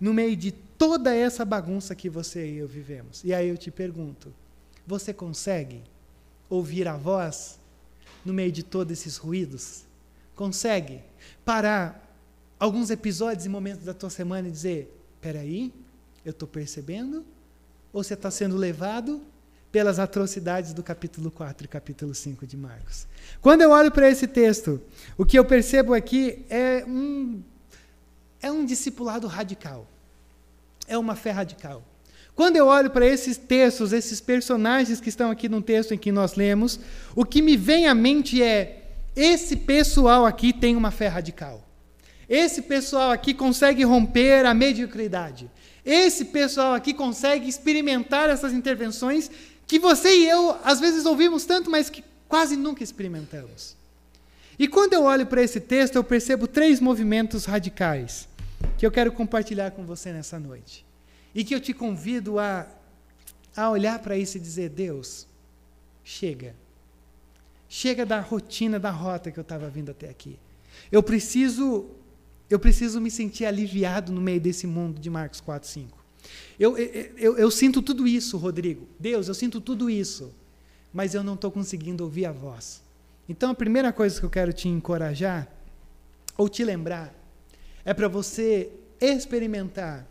no 0.00 0.14
meio 0.14 0.36
de 0.36 0.50
toda 0.52 1.14
essa 1.14 1.44
bagunça 1.44 1.94
que 1.94 2.08
você 2.08 2.46
e 2.46 2.56
eu 2.56 2.68
vivemos. 2.68 3.22
E 3.24 3.32
aí 3.32 3.48
eu 3.48 3.56
te 3.56 3.70
pergunto: 3.70 4.32
você 4.86 5.12
consegue 5.12 5.82
ouvir 6.48 6.88
a 6.88 6.96
voz 6.96 7.58
no 8.24 8.32
meio 8.32 8.52
de 8.52 8.62
todos 8.62 8.92
esses 8.92 9.16
ruídos? 9.16 9.84
Consegue 10.34 11.00
parar 11.44 12.16
alguns 12.58 12.90
episódios 12.90 13.46
e 13.46 13.48
momentos 13.48 13.84
da 13.84 13.94
tua 13.94 14.10
semana 14.10 14.48
e 14.48 14.50
dizer: 14.50 14.94
peraí, 15.20 15.72
eu 16.24 16.30
estou 16.30 16.48
percebendo? 16.48 17.24
Ou 17.92 18.02
você 18.02 18.14
está 18.14 18.30
sendo 18.30 18.56
levado 18.56 19.22
pelas 19.74 19.98
atrocidades 19.98 20.72
do 20.72 20.84
capítulo 20.84 21.32
4 21.32 21.64
e 21.64 21.68
capítulo 21.68 22.14
5 22.14 22.46
de 22.46 22.56
Marcos. 22.56 23.08
Quando 23.40 23.62
eu 23.62 23.70
olho 23.72 23.90
para 23.90 24.08
esse 24.08 24.28
texto, 24.28 24.80
o 25.18 25.26
que 25.26 25.36
eu 25.36 25.44
percebo 25.44 25.94
aqui 25.94 26.44
é 26.48 26.84
um, 26.86 27.42
é 28.40 28.52
um 28.52 28.64
discipulado 28.64 29.26
radical. 29.26 29.84
É 30.86 30.96
uma 30.96 31.16
fé 31.16 31.32
radical. 31.32 31.82
Quando 32.36 32.54
eu 32.54 32.68
olho 32.68 32.88
para 32.88 33.04
esses 33.04 33.36
textos, 33.36 33.92
esses 33.92 34.20
personagens 34.20 35.00
que 35.00 35.08
estão 35.08 35.28
aqui 35.28 35.48
no 35.48 35.60
texto 35.60 35.92
em 35.92 35.98
que 35.98 36.12
nós 36.12 36.36
lemos, 36.36 36.78
o 37.16 37.24
que 37.24 37.42
me 37.42 37.56
vem 37.56 37.88
à 37.88 37.96
mente 37.96 38.40
é: 38.40 38.92
esse 39.16 39.56
pessoal 39.56 40.24
aqui 40.24 40.52
tem 40.52 40.76
uma 40.76 40.92
fé 40.92 41.08
radical. 41.08 41.68
Esse 42.28 42.62
pessoal 42.62 43.10
aqui 43.10 43.34
consegue 43.34 43.82
romper 43.82 44.46
a 44.46 44.54
mediocridade. 44.54 45.50
Esse 45.84 46.26
pessoal 46.26 46.74
aqui 46.74 46.94
consegue 46.94 47.48
experimentar 47.48 48.30
essas 48.30 48.52
intervenções 48.54 49.30
que 49.66 49.78
você 49.78 50.08
e 50.08 50.28
eu 50.28 50.56
às 50.62 50.80
vezes 50.80 51.06
ouvimos 51.06 51.44
tanto, 51.44 51.70
mas 51.70 51.88
que 51.88 52.04
quase 52.28 52.56
nunca 52.56 52.82
experimentamos. 52.82 53.76
E 54.58 54.68
quando 54.68 54.92
eu 54.92 55.04
olho 55.04 55.26
para 55.26 55.42
esse 55.42 55.60
texto, 55.60 55.96
eu 55.96 56.04
percebo 56.04 56.46
três 56.46 56.80
movimentos 56.80 57.44
radicais 57.44 58.28
que 58.78 58.86
eu 58.86 58.90
quero 58.90 59.12
compartilhar 59.12 59.72
com 59.72 59.84
você 59.84 60.12
nessa 60.12 60.38
noite. 60.38 60.84
E 61.34 61.44
que 61.44 61.54
eu 61.54 61.60
te 61.60 61.74
convido 61.74 62.38
a, 62.38 62.66
a 63.56 63.70
olhar 63.70 63.98
para 63.98 64.16
isso 64.16 64.36
e 64.36 64.40
dizer: 64.40 64.68
Deus, 64.68 65.26
chega. 66.04 66.54
Chega 67.68 68.06
da 68.06 68.20
rotina, 68.20 68.78
da 68.78 68.90
rota 68.90 69.32
que 69.32 69.38
eu 69.38 69.42
estava 69.42 69.68
vindo 69.68 69.90
até 69.90 70.08
aqui. 70.08 70.38
Eu 70.92 71.02
preciso, 71.02 71.86
eu 72.48 72.58
preciso 72.58 73.00
me 73.00 73.10
sentir 73.10 73.46
aliviado 73.46 74.12
no 74.12 74.20
meio 74.20 74.40
desse 74.40 74.66
mundo 74.66 75.00
de 75.00 75.10
Marcos 75.10 75.40
4, 75.40 75.68
5. 75.68 76.03
Eu, 76.58 76.78
eu, 76.78 77.36
eu, 77.36 77.50
sinto 77.50 77.82
tudo 77.82 78.06
isso, 78.06 78.36
Rodrigo. 78.36 78.86
Deus, 78.98 79.28
eu 79.28 79.34
sinto 79.34 79.60
tudo 79.60 79.90
isso. 79.90 80.32
Mas 80.92 81.14
eu 81.14 81.24
não 81.24 81.34
estou 81.34 81.50
conseguindo 81.50 82.04
ouvir 82.04 82.26
a 82.26 82.32
voz. 82.32 82.82
Então, 83.28 83.50
a 83.50 83.54
primeira 83.54 83.92
coisa 83.92 84.18
que 84.18 84.26
eu 84.26 84.30
quero 84.30 84.52
te 84.52 84.68
encorajar, 84.68 85.48
ou 86.36 86.48
te 86.48 86.62
lembrar, 86.64 87.12
é 87.84 87.92
para 87.92 88.08
você 88.08 88.70
experimentar 89.00 90.06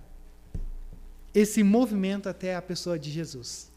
esse 1.34 1.64
movimento 1.64 2.30
até 2.30 2.56
a 2.56 2.62
pessoa 2.62 3.00
de 3.00 3.10
Jesus. 3.10 3.72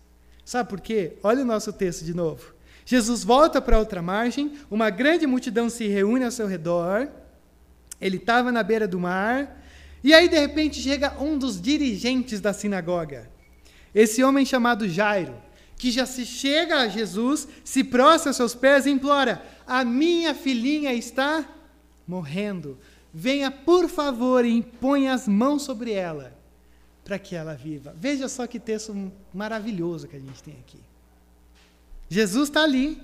Sabe 0.45 0.69
por 0.69 0.81
quê? 0.81 1.15
Olha 1.23 1.43
o 1.43 1.47
nosso 1.47 1.73
texto 1.73 2.05
de 2.05 2.15
novo. 2.15 2.55
Jesus 2.85 3.25
volta 3.25 3.61
para 3.61 3.79
outra 3.79 4.01
margem, 4.01 4.59
uma 4.71 4.91
grande 4.91 5.27
multidão 5.27 5.69
se 5.69 5.89
reúne 5.89 6.25
ao 6.25 6.31
seu 6.31 6.47
redor. 6.47 7.09
Ele 8.01 8.17
estava 8.17 8.53
na 8.53 8.63
beira 8.63 8.87
do 8.87 9.01
mar, 9.01 9.61
e 10.07 10.15
aí, 10.15 10.29
de 10.29 10.39
repente, 10.39 10.81
chega 10.81 11.21
um 11.21 11.37
dos 11.37 11.61
dirigentes 11.61 12.41
da 12.41 12.53
sinagoga. 12.53 13.29
Esse 13.93 14.23
homem 14.23 14.47
chamado 14.47 14.89
Jairo, 14.89 15.35
que 15.77 15.91
já 15.91 16.07
se 16.07 16.25
chega 16.25 16.77
a 16.77 16.87
Jesus, 16.87 17.49
se 17.65 17.83
prostra 17.83 18.31
aos 18.31 18.37
seus 18.37 18.55
pés 18.55 18.87
e 18.87 18.91
implora: 18.91 19.45
A 19.67 19.85
minha 19.85 20.33
filhinha 20.33 20.95
está 20.95 21.45
morrendo. 22.07 22.79
Venha, 23.13 23.51
por 23.51 23.89
favor, 23.89 24.45
e 24.45 24.53
impõe 24.53 25.09
as 25.09 25.27
mãos 25.27 25.63
sobre 25.63 25.91
ela, 25.91 26.33
para 27.03 27.19
que 27.19 27.35
ela 27.35 27.57
viva. 27.57 27.93
Veja 27.99 28.29
só 28.29 28.47
que 28.47 28.61
texto 28.61 29.11
maravilhoso 29.35 30.07
que 30.07 30.15
a 30.15 30.21
gente 30.21 30.41
tem 30.41 30.55
aqui. 30.55 30.79
Jesus 32.09 32.49
está 32.49 32.63
ali. 32.63 33.03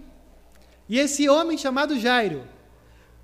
E 0.88 1.00
esse 1.00 1.28
homem 1.28 1.58
chamado 1.58 1.98
Jairo, 1.98 2.44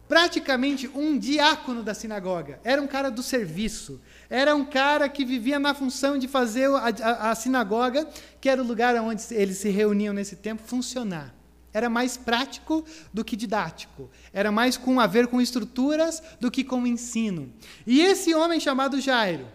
praticamente 0.08 0.88
um 0.94 1.18
diácono 1.18 1.82
da 1.82 1.92
sinagoga. 1.92 2.58
Era 2.64 2.80
um 2.80 2.86
cara 2.86 3.10
do 3.10 3.22
serviço. 3.22 4.00
Era 4.30 4.54
um 4.56 4.64
cara 4.64 5.08
que 5.08 5.24
vivia 5.24 5.58
na 5.58 5.74
função 5.74 6.18
de 6.18 6.26
fazer 6.26 6.68
a, 6.70 6.88
a, 6.88 7.30
a, 7.30 7.34
sinagoga, 7.34 8.08
que 8.40 8.48
era 8.48 8.62
o 8.62 8.66
lugar 8.66 8.96
onde 8.96 9.22
eles 9.30 9.58
se 9.58 9.68
reuniam 9.68 10.14
nesse 10.14 10.36
tempo, 10.36 10.62
funcionar. 10.64 11.34
Era 11.72 11.90
mais 11.90 12.16
prático 12.16 12.84
do 13.12 13.24
que 13.24 13.36
didático. 13.36 14.10
Era 14.32 14.50
mais 14.50 14.76
com 14.76 14.98
a 14.98 15.06
ver 15.06 15.26
com 15.26 15.40
estruturas 15.40 16.22
do 16.40 16.50
que 16.50 16.64
com 16.64 16.86
ensino. 16.86 17.52
E 17.86 18.00
esse 18.00 18.34
homem 18.34 18.58
chamado 18.58 19.00
Jairo 19.00 19.46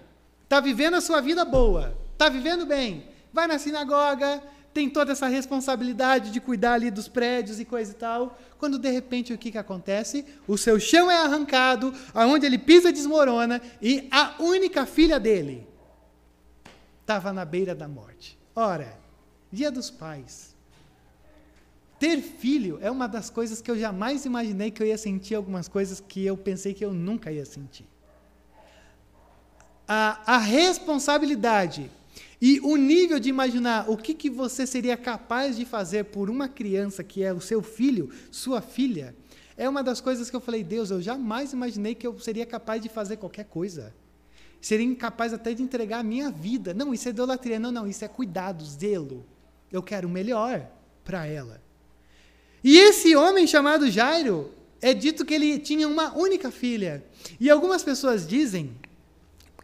está 0.43 0.59
vivendo 0.59 0.93
a 0.93 1.01
sua 1.01 1.19
vida 1.19 1.43
boa, 1.43 1.97
está 2.13 2.29
vivendo 2.29 2.65
bem. 2.65 3.09
Vai 3.33 3.47
na 3.47 3.57
sinagoga, 3.57 4.41
tem 4.73 4.89
toda 4.89 5.11
essa 5.11 5.27
responsabilidade 5.27 6.31
de 6.31 6.41
cuidar 6.41 6.73
ali 6.73 6.89
dos 6.89 7.07
prédios 7.07 7.59
e 7.59 7.65
coisa 7.65 7.91
e 7.91 7.95
tal, 7.95 8.39
quando 8.57 8.79
de 8.79 8.89
repente 8.89 9.31
o 9.31 9.37
que, 9.37 9.51
que 9.51 9.57
acontece? 9.57 10.25
O 10.47 10.57
seu 10.57 10.79
chão 10.79 11.11
é 11.11 11.17
arrancado, 11.17 11.93
aonde 12.13 12.45
ele 12.45 12.57
pisa 12.57 12.91
desmorona, 12.91 13.61
e 13.81 14.07
a 14.11 14.35
única 14.39 14.85
filha 14.85 15.19
dele 15.19 15.67
estava 17.01 17.31
na 17.31 17.45
beira 17.45 17.75
da 17.75 17.87
morte. 17.87 18.37
Ora, 18.55 18.97
dia 19.51 19.69
dos 19.69 19.91
pais. 19.91 20.55
Ter 21.99 22.21
filho 22.21 22.79
é 22.81 22.89
uma 22.89 23.07
das 23.07 23.29
coisas 23.29 23.61
que 23.61 23.69
eu 23.69 23.77
jamais 23.77 24.25
imaginei 24.25 24.71
que 24.71 24.81
eu 24.81 24.87
ia 24.87 24.97
sentir 24.97 25.35
algumas 25.35 25.67
coisas 25.67 25.99
que 25.99 26.25
eu 26.25 26.35
pensei 26.35 26.73
que 26.73 26.83
eu 26.83 26.93
nunca 26.93 27.31
ia 27.31 27.45
sentir. 27.45 27.87
A, 29.87 30.35
a 30.35 30.37
responsabilidade 30.37 31.91
e 32.45 32.59
o 32.59 32.75
nível 32.75 33.21
de 33.21 33.29
imaginar 33.29 33.89
o 33.89 33.95
que, 33.95 34.13
que 34.13 34.29
você 34.29 34.67
seria 34.67 34.97
capaz 34.97 35.55
de 35.55 35.63
fazer 35.63 36.03
por 36.03 36.29
uma 36.29 36.49
criança 36.49 37.01
que 37.01 37.23
é 37.23 37.31
o 37.31 37.39
seu 37.39 37.63
filho, 37.63 38.09
sua 38.29 38.61
filha, 38.61 39.15
é 39.55 39.69
uma 39.69 39.81
das 39.81 40.01
coisas 40.01 40.29
que 40.29 40.35
eu 40.35 40.41
falei, 40.41 40.61
Deus, 40.61 40.91
eu 40.91 41.01
jamais 41.01 41.53
imaginei 41.53 41.95
que 41.95 42.05
eu 42.05 42.19
seria 42.19 42.45
capaz 42.45 42.81
de 42.81 42.89
fazer 42.89 43.15
qualquer 43.15 43.45
coisa. 43.45 43.95
Seria 44.59 44.85
incapaz 44.85 45.31
até 45.31 45.53
de 45.53 45.63
entregar 45.63 45.99
a 45.99 46.03
minha 46.03 46.29
vida. 46.29 46.73
Não, 46.73 46.93
isso 46.93 47.07
é 47.07 47.11
idolatria. 47.11 47.57
Não, 47.57 47.71
não, 47.71 47.87
isso 47.87 48.03
é 48.03 48.09
cuidado, 48.09 48.65
zelo. 48.65 49.25
Eu 49.71 49.81
quero 49.81 50.09
o 50.09 50.11
melhor 50.11 50.69
para 51.05 51.25
ela. 51.25 51.61
E 52.61 52.77
esse 52.77 53.15
homem 53.15 53.47
chamado 53.47 53.89
Jairo, 53.89 54.51
é 54.81 54.93
dito 54.93 55.23
que 55.23 55.33
ele 55.33 55.59
tinha 55.59 55.87
uma 55.87 56.13
única 56.13 56.51
filha. 56.51 57.05
E 57.39 57.49
algumas 57.49 57.83
pessoas 57.83 58.27
dizem 58.27 58.75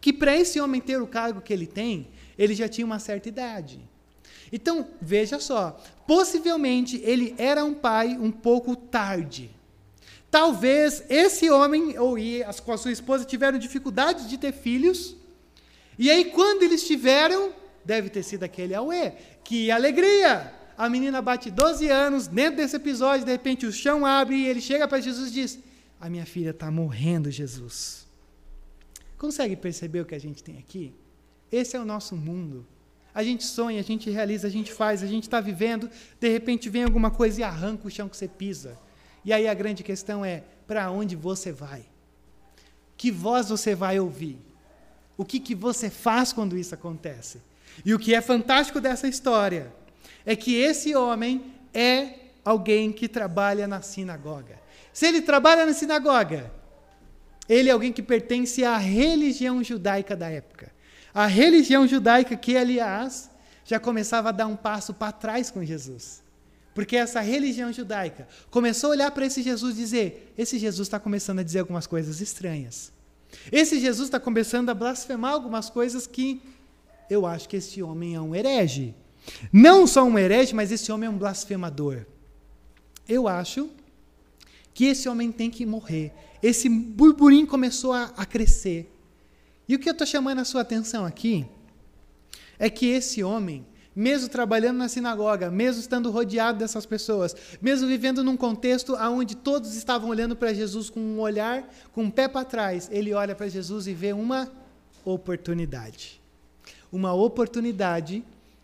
que 0.01 0.13
para 0.13 0.35
esse 0.35 0.59
homem 0.59 0.81
ter 0.81 1.01
o 1.01 1.07
cargo 1.07 1.41
que 1.41 1.53
ele 1.53 1.67
tem, 1.67 2.07
ele 2.37 2.55
já 2.55 2.67
tinha 2.67 2.85
uma 2.85 2.99
certa 2.99 3.27
idade. 3.29 3.79
Então, 4.51 4.87
veja 5.01 5.39
só, 5.39 5.79
possivelmente 6.07 7.01
ele 7.03 7.35
era 7.37 7.63
um 7.63 7.73
pai 7.73 8.17
um 8.19 8.31
pouco 8.31 8.75
tarde. 8.75 9.49
Talvez 10.31 11.03
esse 11.09 11.49
homem 11.49 11.97
ou 11.97 12.15
com 12.63 12.71
a 12.71 12.77
sua 12.77 12.91
esposa 12.91 13.25
tiveram 13.25 13.57
dificuldade 13.57 14.27
de 14.27 14.37
ter 14.37 14.53
filhos. 14.53 15.15
E 15.97 16.09
aí, 16.09 16.25
quando 16.25 16.63
eles 16.63 16.85
tiveram, 16.85 17.51
deve 17.83 18.09
ter 18.09 18.23
sido 18.23 18.43
aquele 18.43 18.73
auê. 18.73 19.13
Que 19.43 19.71
alegria! 19.71 20.53
A 20.77 20.87
menina 20.87 21.21
bate 21.21 21.51
12 21.51 21.89
anos, 21.89 22.27
dentro 22.27 22.57
desse 22.57 22.75
episódio, 22.75 23.25
de 23.25 23.31
repente 23.31 23.65
o 23.65 23.71
chão 23.71 24.05
abre 24.05 24.35
e 24.37 24.47
ele 24.47 24.61
chega 24.61 24.87
para 24.87 25.01
Jesus 25.01 25.29
e 25.29 25.33
diz: 25.33 25.59
A 25.99 26.09
minha 26.09 26.25
filha 26.25 26.51
está 26.51 26.71
morrendo, 26.71 27.29
Jesus. 27.29 28.07
Consegue 29.19 29.57
perceber 29.57 29.99
o 29.99 30.05
que 30.05 30.15
a 30.15 30.19
gente 30.19 30.41
tem 30.41 30.57
aqui? 30.57 30.95
Esse 31.51 31.75
é 31.75 31.79
o 31.79 31.83
nosso 31.83 32.15
mundo. 32.15 32.65
A 33.13 33.21
gente 33.21 33.43
sonha, 33.43 33.81
a 33.81 33.83
gente 33.83 34.09
realiza, 34.09 34.47
a 34.47 34.49
gente 34.49 34.71
faz, 34.71 35.03
a 35.03 35.07
gente 35.07 35.23
está 35.23 35.41
vivendo, 35.41 35.89
de 36.17 36.29
repente 36.29 36.69
vem 36.69 36.85
alguma 36.85 37.11
coisa 37.11 37.41
e 37.41 37.43
arranca 37.43 37.85
o 37.85 37.91
chão 37.91 38.07
que 38.07 38.15
você 38.15 38.29
pisa. 38.29 38.79
E 39.25 39.33
aí 39.33 39.45
a 39.45 39.53
grande 39.53 39.83
questão 39.83 40.23
é: 40.23 40.45
para 40.65 40.89
onde 40.89 41.17
você 41.17 41.51
vai? 41.51 41.85
Que 42.95 43.11
voz 43.11 43.49
você 43.49 43.75
vai 43.75 43.99
ouvir? 43.99 44.39
O 45.17 45.25
que, 45.25 45.37
que 45.37 45.53
você 45.53 45.89
faz 45.89 46.31
quando 46.31 46.57
isso 46.57 46.73
acontece? 46.73 47.41
E 47.83 47.93
o 47.93 47.99
que 47.99 48.15
é 48.15 48.21
fantástico 48.21 48.79
dessa 48.79 49.05
história 49.05 49.73
é 50.25 50.33
que 50.33 50.55
esse 50.55 50.95
homem 50.95 51.43
é 51.73 52.13
alguém 52.45 52.89
que 52.93 53.09
trabalha 53.09 53.67
na 53.67 53.81
sinagoga. 53.81 54.57
Se 54.93 55.05
ele 55.05 55.21
trabalha 55.21 55.65
na 55.65 55.73
sinagoga, 55.73 56.51
ele 57.49 57.69
é 57.69 57.71
alguém 57.71 57.91
que 57.91 58.03
pertence 58.03 58.63
à 58.63 58.77
religião 58.77 59.63
judaica 59.63 60.15
da 60.15 60.29
época. 60.29 60.71
A 61.11 61.25
religião 61.25 61.87
judaica 61.87 62.37
que, 62.37 62.55
aliás, 62.55 63.29
já 63.65 63.79
começava 63.79 64.29
a 64.29 64.31
dar 64.31 64.45
um 64.45 64.55
passo 64.55 64.93
para 64.93 65.11
trás 65.11 65.49
com 65.49 65.65
Jesus. 65.65 66.21
Porque 66.75 66.95
essa 66.95 67.19
religião 67.19 67.73
judaica 67.73 68.27
começou 68.51 68.91
a 68.91 68.93
olhar 68.93 69.11
para 69.11 69.25
esse 69.25 69.41
Jesus 69.41 69.75
e 69.75 69.79
dizer: 69.79 70.33
esse 70.37 70.59
Jesus 70.59 70.87
está 70.87 70.99
começando 70.99 71.39
a 71.39 71.43
dizer 71.43 71.59
algumas 71.59 71.87
coisas 71.87 72.21
estranhas. 72.21 72.91
Esse 73.51 73.79
Jesus 73.79 74.07
está 74.07 74.19
começando 74.19 74.69
a 74.69 74.73
blasfemar 74.73 75.33
algumas 75.33 75.69
coisas 75.69 76.05
que 76.05 76.41
eu 77.09 77.25
acho 77.25 77.49
que 77.49 77.57
esse 77.57 77.81
homem 77.81 78.15
é 78.15 78.21
um 78.21 78.35
herege. 78.35 78.93
Não 79.51 79.85
só 79.87 80.03
um 80.03 80.17
herege, 80.17 80.53
mas 80.53 80.71
esse 80.71 80.91
homem 80.91 81.07
é 81.07 81.09
um 81.09 81.17
blasfemador. 81.17 82.05
Eu 83.07 83.27
acho 83.27 83.69
que 84.73 84.85
esse 84.85 85.09
homem 85.09 85.31
tem 85.31 85.49
que 85.49 85.65
morrer. 85.65 86.13
Esse 86.41 86.69
burburinho 86.69 87.45
começou 87.45 87.93
a, 87.93 88.05
a 88.15 88.25
crescer. 88.25 88.91
E 89.67 89.75
o 89.75 89.79
que 89.79 89.87
eu 89.87 89.93
estou 89.93 90.07
chamando 90.07 90.39
a 90.39 90.45
sua 90.45 90.61
atenção 90.61 91.05
aqui 91.05 91.45
é 92.57 92.69
que 92.69 92.87
esse 92.87 93.23
homem, 93.23 93.65
mesmo 93.95 94.29
trabalhando 94.29 94.77
na 94.77 94.87
sinagoga, 94.87 95.51
mesmo 95.51 95.81
estando 95.81 96.09
rodeado 96.09 96.59
dessas 96.59 96.85
pessoas, 96.85 97.35
mesmo 97.61 97.87
vivendo 97.87 98.23
num 98.23 98.35
contexto 98.35 98.95
onde 98.95 99.35
todos 99.35 99.75
estavam 99.75 100.09
olhando 100.09 100.35
para 100.35 100.53
Jesus 100.53 100.89
com 100.89 100.99
um 100.99 101.19
olhar, 101.19 101.69
com 101.91 102.03
um 102.03 102.11
pé 102.11 102.27
para 102.27 102.45
trás, 102.45 102.89
ele 102.91 103.13
olha 103.13 103.35
para 103.35 103.47
Jesus 103.47 103.85
e 103.85 103.93
vê 103.93 104.11
uma 104.11 104.51
oportunidade. 105.05 106.19
Uma 106.91 107.13
oportunidade 107.13 108.23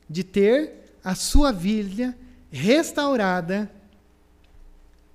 de 0.09 0.23
ter 0.23 0.97
a 1.03 1.13
sua 1.13 1.51
vida 1.51 2.17
restaurada 2.51 3.71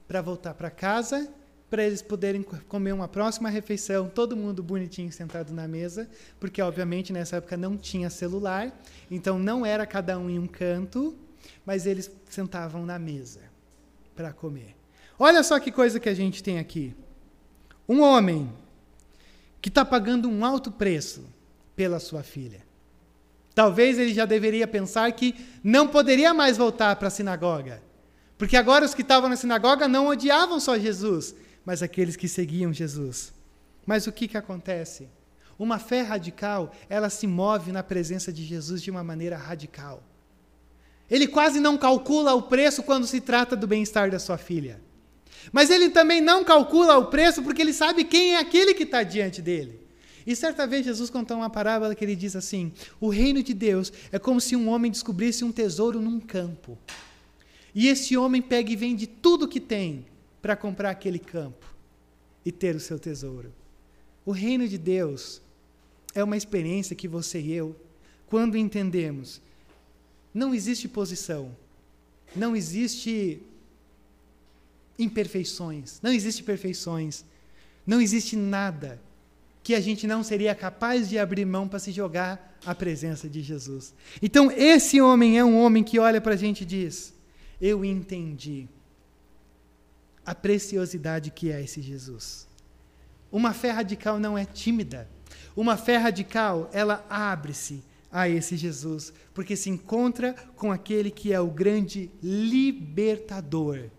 para 0.06 0.22
voltar 0.22 0.54
para 0.54 0.70
casa 0.70 1.28
para 1.70 1.84
eles 1.84 2.02
poderem 2.02 2.42
comer 2.42 2.92
uma 2.92 3.06
próxima 3.06 3.48
refeição, 3.48 4.08
todo 4.08 4.36
mundo 4.36 4.60
bonitinho 4.60 5.12
sentado 5.12 5.54
na 5.54 5.68
mesa, 5.68 6.10
porque 6.40 6.60
obviamente 6.60 7.12
nessa 7.12 7.36
época 7.36 7.56
não 7.56 7.76
tinha 7.76 8.10
celular, 8.10 8.76
então 9.08 9.38
não 9.38 9.64
era 9.64 9.86
cada 9.86 10.18
um 10.18 10.28
em 10.28 10.38
um 10.38 10.48
canto, 10.48 11.16
mas 11.64 11.86
eles 11.86 12.10
sentavam 12.28 12.84
na 12.84 12.98
mesa 12.98 13.40
para 14.16 14.32
comer. 14.32 14.74
Olha 15.16 15.42
só 15.44 15.60
que 15.60 15.70
coisa 15.70 16.00
que 16.00 16.08
a 16.08 16.14
gente 16.14 16.42
tem 16.42 16.58
aqui. 16.58 16.94
Um 17.88 18.00
homem 18.00 18.52
que 19.62 19.68
está 19.68 19.84
pagando 19.84 20.28
um 20.28 20.44
alto 20.44 20.72
preço 20.72 21.24
pela 21.76 22.00
sua 22.00 22.22
filha. 22.22 22.62
Talvez 23.54 23.98
ele 23.98 24.12
já 24.12 24.24
deveria 24.24 24.66
pensar 24.66 25.10
que 25.12 25.34
não 25.62 25.86
poderia 25.86 26.32
mais 26.32 26.56
voltar 26.56 26.96
para 26.96 27.08
a 27.08 27.10
sinagoga. 27.10 27.82
Porque 28.38 28.56
agora 28.56 28.86
os 28.86 28.94
que 28.94 29.02
estavam 29.02 29.28
na 29.28 29.36
sinagoga 29.36 29.86
não 29.86 30.06
odiavam 30.06 30.58
só 30.58 30.78
Jesus, 30.78 31.34
mas 31.64 31.82
aqueles 31.82 32.16
que 32.16 32.28
seguiam 32.28 32.72
Jesus. 32.72 33.32
Mas 33.86 34.06
o 34.06 34.12
que, 34.12 34.28
que 34.28 34.36
acontece? 34.36 35.08
Uma 35.58 35.78
fé 35.78 36.02
radical, 36.02 36.72
ela 36.88 37.10
se 37.10 37.26
move 37.26 37.70
na 37.70 37.82
presença 37.82 38.32
de 38.32 38.44
Jesus 38.44 38.82
de 38.82 38.90
uma 38.90 39.04
maneira 39.04 39.36
radical. 39.36 40.02
Ele 41.10 41.26
quase 41.26 41.60
não 41.60 41.76
calcula 41.76 42.34
o 42.34 42.42
preço 42.42 42.82
quando 42.82 43.06
se 43.06 43.20
trata 43.20 43.56
do 43.56 43.66
bem-estar 43.66 44.10
da 44.10 44.18
sua 44.18 44.38
filha. 44.38 44.80
Mas 45.52 45.70
ele 45.70 45.90
também 45.90 46.20
não 46.20 46.44
calcula 46.44 46.96
o 46.96 47.06
preço 47.06 47.42
porque 47.42 47.62
ele 47.62 47.72
sabe 47.72 48.04
quem 48.04 48.34
é 48.34 48.38
aquele 48.38 48.74
que 48.74 48.84
está 48.84 49.02
diante 49.02 49.42
dele. 49.42 49.80
E 50.26 50.36
certa 50.36 50.66
vez 50.66 50.84
Jesus 50.84 51.10
contou 51.10 51.38
uma 51.38 51.50
parábola 51.50 51.94
que 51.94 52.04
ele 52.04 52.14
diz 52.14 52.36
assim: 52.36 52.72
O 53.00 53.08
reino 53.08 53.42
de 53.42 53.52
Deus 53.52 53.92
é 54.12 54.18
como 54.18 54.40
se 54.40 54.54
um 54.54 54.68
homem 54.68 54.90
descobrisse 54.90 55.44
um 55.44 55.50
tesouro 55.50 56.00
num 56.00 56.20
campo. 56.20 56.78
E 57.74 57.88
esse 57.88 58.16
homem 58.16 58.42
pega 58.42 58.70
e 58.70 58.76
vende 58.76 59.06
tudo 59.06 59.48
que 59.48 59.60
tem 59.60 60.06
para 60.40 60.56
comprar 60.56 60.90
aquele 60.90 61.18
campo 61.18 61.66
e 62.44 62.50
ter 62.50 62.74
o 62.74 62.80
seu 62.80 62.98
tesouro. 62.98 63.52
O 64.24 64.32
reino 64.32 64.66
de 64.66 64.78
Deus 64.78 65.40
é 66.14 66.22
uma 66.22 66.36
experiência 66.36 66.96
que 66.96 67.08
você 67.08 67.40
e 67.40 67.52
eu, 67.52 67.76
quando 68.26 68.56
entendemos, 68.56 69.40
não 70.32 70.54
existe 70.54 70.88
posição, 70.88 71.54
não 72.34 72.54
existe 72.54 73.42
imperfeições, 74.98 75.98
não 76.02 76.12
existe 76.12 76.42
perfeições, 76.42 77.24
não 77.86 78.00
existe 78.00 78.36
nada 78.36 79.00
que 79.62 79.74
a 79.74 79.80
gente 79.80 80.06
não 80.06 80.22
seria 80.22 80.54
capaz 80.54 81.08
de 81.08 81.18
abrir 81.18 81.44
mão 81.44 81.68
para 81.68 81.78
se 81.78 81.92
jogar 81.92 82.58
à 82.64 82.74
presença 82.74 83.28
de 83.28 83.42
Jesus. 83.42 83.94
Então, 84.22 84.50
esse 84.50 85.00
homem 85.00 85.38
é 85.38 85.44
um 85.44 85.58
homem 85.58 85.82
que 85.82 85.98
olha 85.98 86.20
para 86.20 86.34
a 86.34 86.36
gente 86.36 86.62
e 86.62 86.66
diz: 86.66 87.12
Eu 87.60 87.84
entendi 87.84 88.68
a 90.30 90.34
preciosidade 90.34 91.32
que 91.32 91.50
é 91.50 91.60
esse 91.60 91.82
Jesus. 91.82 92.46
Uma 93.32 93.52
fé 93.52 93.72
radical 93.72 94.20
não 94.20 94.38
é 94.38 94.44
tímida. 94.44 95.10
Uma 95.56 95.76
fé 95.76 95.96
radical, 95.96 96.70
ela 96.72 97.04
abre-se 97.10 97.82
a 98.12 98.28
esse 98.28 98.56
Jesus, 98.56 99.12
porque 99.34 99.56
se 99.56 99.68
encontra 99.68 100.32
com 100.54 100.70
aquele 100.70 101.10
que 101.10 101.32
é 101.32 101.40
o 101.40 101.50
grande 101.50 102.12
libertador 102.22 103.90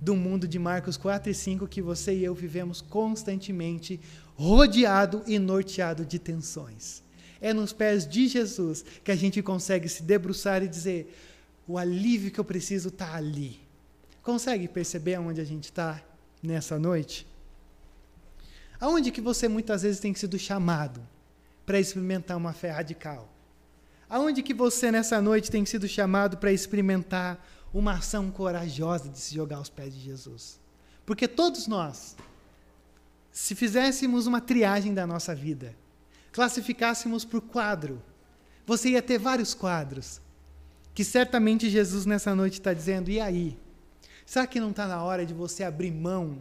do 0.00 0.16
mundo 0.16 0.48
de 0.48 0.58
Marcos 0.58 0.96
4 0.96 1.30
e 1.30 1.34
5 1.34 1.68
que 1.68 1.80
você 1.80 2.12
e 2.12 2.24
eu 2.24 2.34
vivemos 2.34 2.80
constantemente 2.80 4.00
rodeado 4.34 5.22
e 5.24 5.38
norteado 5.38 6.04
de 6.04 6.18
tensões. 6.18 7.00
É 7.40 7.54
nos 7.54 7.72
pés 7.72 8.08
de 8.08 8.26
Jesus 8.26 8.84
que 9.04 9.12
a 9.12 9.16
gente 9.16 9.40
consegue 9.40 9.88
se 9.88 10.02
debruçar 10.02 10.64
e 10.64 10.68
dizer: 10.68 11.16
o 11.64 11.78
alívio 11.78 12.32
que 12.32 12.40
eu 12.40 12.44
preciso 12.44 12.88
está 12.88 13.14
ali. 13.14 13.69
Consegue 14.22 14.68
perceber 14.68 15.14
aonde 15.14 15.40
a 15.40 15.44
gente 15.44 15.64
está 15.64 16.02
nessa 16.42 16.78
noite? 16.78 17.26
Aonde 18.78 19.10
que 19.10 19.20
você 19.20 19.48
muitas 19.48 19.82
vezes 19.82 20.00
tem 20.00 20.14
sido 20.14 20.38
chamado 20.38 21.00
para 21.64 21.78
experimentar 21.78 22.36
uma 22.36 22.52
fé 22.52 22.70
radical? 22.70 23.28
Aonde 24.08 24.42
que 24.42 24.52
você 24.52 24.90
nessa 24.90 25.20
noite 25.20 25.50
tem 25.50 25.64
sido 25.64 25.86
chamado 25.86 26.36
para 26.36 26.52
experimentar 26.52 27.46
uma 27.72 27.92
ação 27.92 28.30
corajosa 28.30 29.08
de 29.08 29.18
se 29.18 29.34
jogar 29.34 29.56
aos 29.56 29.70
pés 29.70 29.94
de 29.94 30.00
Jesus? 30.00 30.58
Porque 31.06 31.28
todos 31.28 31.66
nós, 31.66 32.16
se 33.30 33.54
fizéssemos 33.54 34.26
uma 34.26 34.40
triagem 34.40 34.92
da 34.92 35.06
nossa 35.06 35.34
vida, 35.34 35.74
classificássemos 36.32 37.24
por 37.24 37.40
quadro, 37.40 38.02
você 38.66 38.90
ia 38.90 39.02
ter 39.02 39.18
vários 39.18 39.54
quadros. 39.54 40.20
Que 40.94 41.04
certamente 41.04 41.70
Jesus 41.70 42.04
nessa 42.04 42.34
noite 42.34 42.54
está 42.54 42.74
dizendo: 42.74 43.10
e 43.10 43.20
aí? 43.20 43.56
Será 44.30 44.46
que 44.46 44.60
não 44.60 44.70
está 44.70 44.86
na 44.86 45.02
hora 45.02 45.26
de 45.26 45.34
você 45.34 45.64
abrir 45.64 45.90
mão 45.90 46.38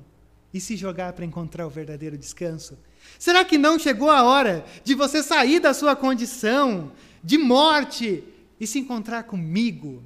e 0.54 0.62
se 0.62 0.78
jogar 0.78 1.12
para 1.14 1.26
encontrar 1.26 1.66
o 1.66 1.72
verdadeiro 1.72 2.16
descanso? 2.16 2.78
Será 3.18 3.44
que 3.44 3.58
não 3.58 3.80
chegou 3.80 4.12
a 4.12 4.24
hora 4.24 4.64
de 4.84 4.94
você 4.94 5.24
sair 5.24 5.60
da 5.60 5.74
sua 5.74 5.96
condição 5.96 6.92
de 7.24 7.36
morte 7.40 8.24
e 8.60 8.68
se 8.68 8.78
encontrar 8.78 9.24
comigo? 9.24 10.04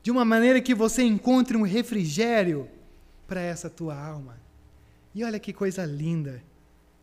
De 0.00 0.12
uma 0.12 0.24
maneira 0.24 0.60
que 0.60 0.76
você 0.76 1.02
encontre 1.02 1.56
um 1.56 1.62
refrigério 1.62 2.68
para 3.26 3.40
essa 3.40 3.68
tua 3.68 4.00
alma. 4.00 4.38
E 5.12 5.24
olha 5.24 5.40
que 5.40 5.52
coisa 5.52 5.84
linda. 5.84 6.40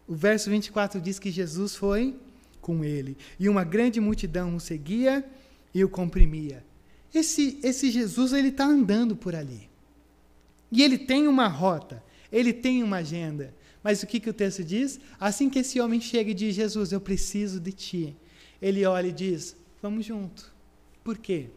O 0.08 0.16
verso 0.16 0.50
24 0.50 1.02
diz 1.02 1.20
que 1.20 1.30
Jesus 1.30 1.76
foi 1.76 2.16
com 2.62 2.86
ele, 2.86 3.18
e 3.38 3.50
uma 3.50 3.66
grande 3.66 4.00
multidão 4.00 4.56
o 4.56 4.62
seguia 4.62 5.30
e 5.76 5.84
o 5.84 5.90
comprimia. 5.90 6.64
Esse, 7.14 7.60
esse 7.62 7.92
Jesus, 7.92 8.32
ele 8.32 8.48
está 8.48 8.64
andando 8.64 9.14
por 9.14 9.36
ali. 9.36 9.70
E 10.72 10.82
ele 10.82 10.98
tem 10.98 11.28
uma 11.28 11.48
rota, 11.48 12.04
ele 12.32 12.54
tem 12.54 12.82
uma 12.82 12.98
agenda. 12.98 13.54
Mas 13.84 14.04
o 14.04 14.08
que, 14.08 14.20
que 14.20 14.30
o 14.30 14.34
texto 14.34 14.64
diz? 14.64 15.00
Assim 15.20 15.50
que 15.50 15.60
esse 15.60 15.82
homem 15.82 16.00
chega 16.00 16.32
e 16.32 16.36
diz: 16.36 16.56
Jesus, 16.56 16.92
eu 16.92 17.02
preciso 17.02 17.60
de 17.60 17.72
ti. 17.72 18.16
Ele 18.62 18.86
olha 18.86 19.08
e 19.08 19.12
diz: 19.12 19.56
Vamos 19.82 20.06
junto. 20.06 20.52
Por 21.04 21.18
quê? 21.18 21.50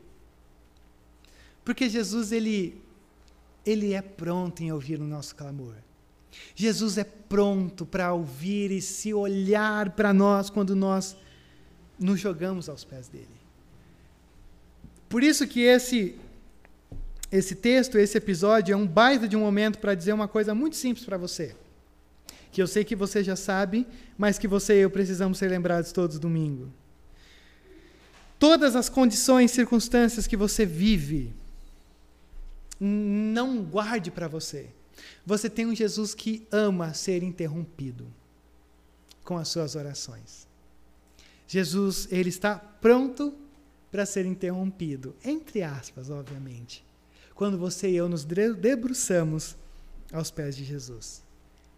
Porque 1.65 1.89
Jesus, 1.89 2.33
ele, 2.33 2.83
ele 3.65 3.93
é 3.93 4.03
pronto 4.03 4.63
em 4.63 4.73
ouvir 4.73 5.01
o 5.01 5.07
nosso 5.07 5.35
clamor. 5.35 5.75
Jesus 6.55 6.99
é 6.99 7.05
pronto 7.05 7.87
para 7.87 8.13
ouvir 8.13 8.71
e 8.71 8.81
se 8.81 9.15
olhar 9.15 9.91
para 9.91 10.13
nós 10.13 10.51
quando 10.51 10.75
nós 10.75 11.17
nos 11.99 12.19
jogamos 12.19 12.69
aos 12.69 12.85
pés 12.85 13.09
dele. 13.09 13.29
Por 15.09 15.23
isso 15.23 15.47
que 15.47 15.61
esse 15.61 16.19
esse 17.37 17.57
texto, 17.57 17.99
esse 17.99 18.17
episódio 18.17 18.73
é 18.73 18.77
um 18.77 18.87
baita 18.87 19.27
de 19.27 19.37
um 19.37 19.41
momento 19.41 19.81
para 19.81 19.97
dizer 19.97 20.13
uma 20.13 20.29
coisa 20.29 20.55
muito 20.55 20.77
simples 20.77 21.05
para 21.05 21.17
você. 21.17 21.57
Que 22.53 22.63
eu 22.63 22.69
sei 22.69 22.85
que 22.85 22.95
você 22.95 23.25
já 23.25 23.35
sabe, 23.35 23.89
mas 24.17 24.39
que 24.39 24.47
você 24.47 24.79
e 24.79 24.83
eu 24.83 24.91
precisamos 24.91 25.37
ser 25.37 25.51
lembrados 25.51 25.91
todos 25.91 26.21
domingo. 26.21 26.73
Todas 28.39 28.77
as 28.77 28.89
condições, 28.89 29.51
circunstâncias 29.51 30.29
que 30.29 30.37
você 30.37 30.65
vive, 30.65 31.35
não 32.79 33.65
guarde 33.65 34.13
para 34.13 34.29
você. 34.29 34.69
Você 35.27 35.51
tem 35.51 35.67
um 35.67 35.75
Jesus 35.75 36.15
que 36.15 36.47
ama 36.53 36.95
ser 36.95 37.25
interrompido 37.25 38.07
com 39.25 39.37
as 39.37 39.49
suas 39.49 39.75
orações. 39.75 40.47
Jesus, 41.49 42.07
ele 42.13 42.29
está 42.29 42.55
pronto 42.55 43.35
para 43.91 44.07
ser 44.07 44.25
interrompido, 44.25 45.17
entre 45.25 45.65
aspas, 45.65 46.11
obviamente 46.11 46.85
quando 47.35 47.59
você 47.59 47.91
e 47.91 47.97
eu 47.97 48.09
nos 48.09 48.25
debruçamos 48.25 49.57
aos 50.13 50.31
pés 50.31 50.57
de 50.57 50.65
Jesus. 50.65 51.23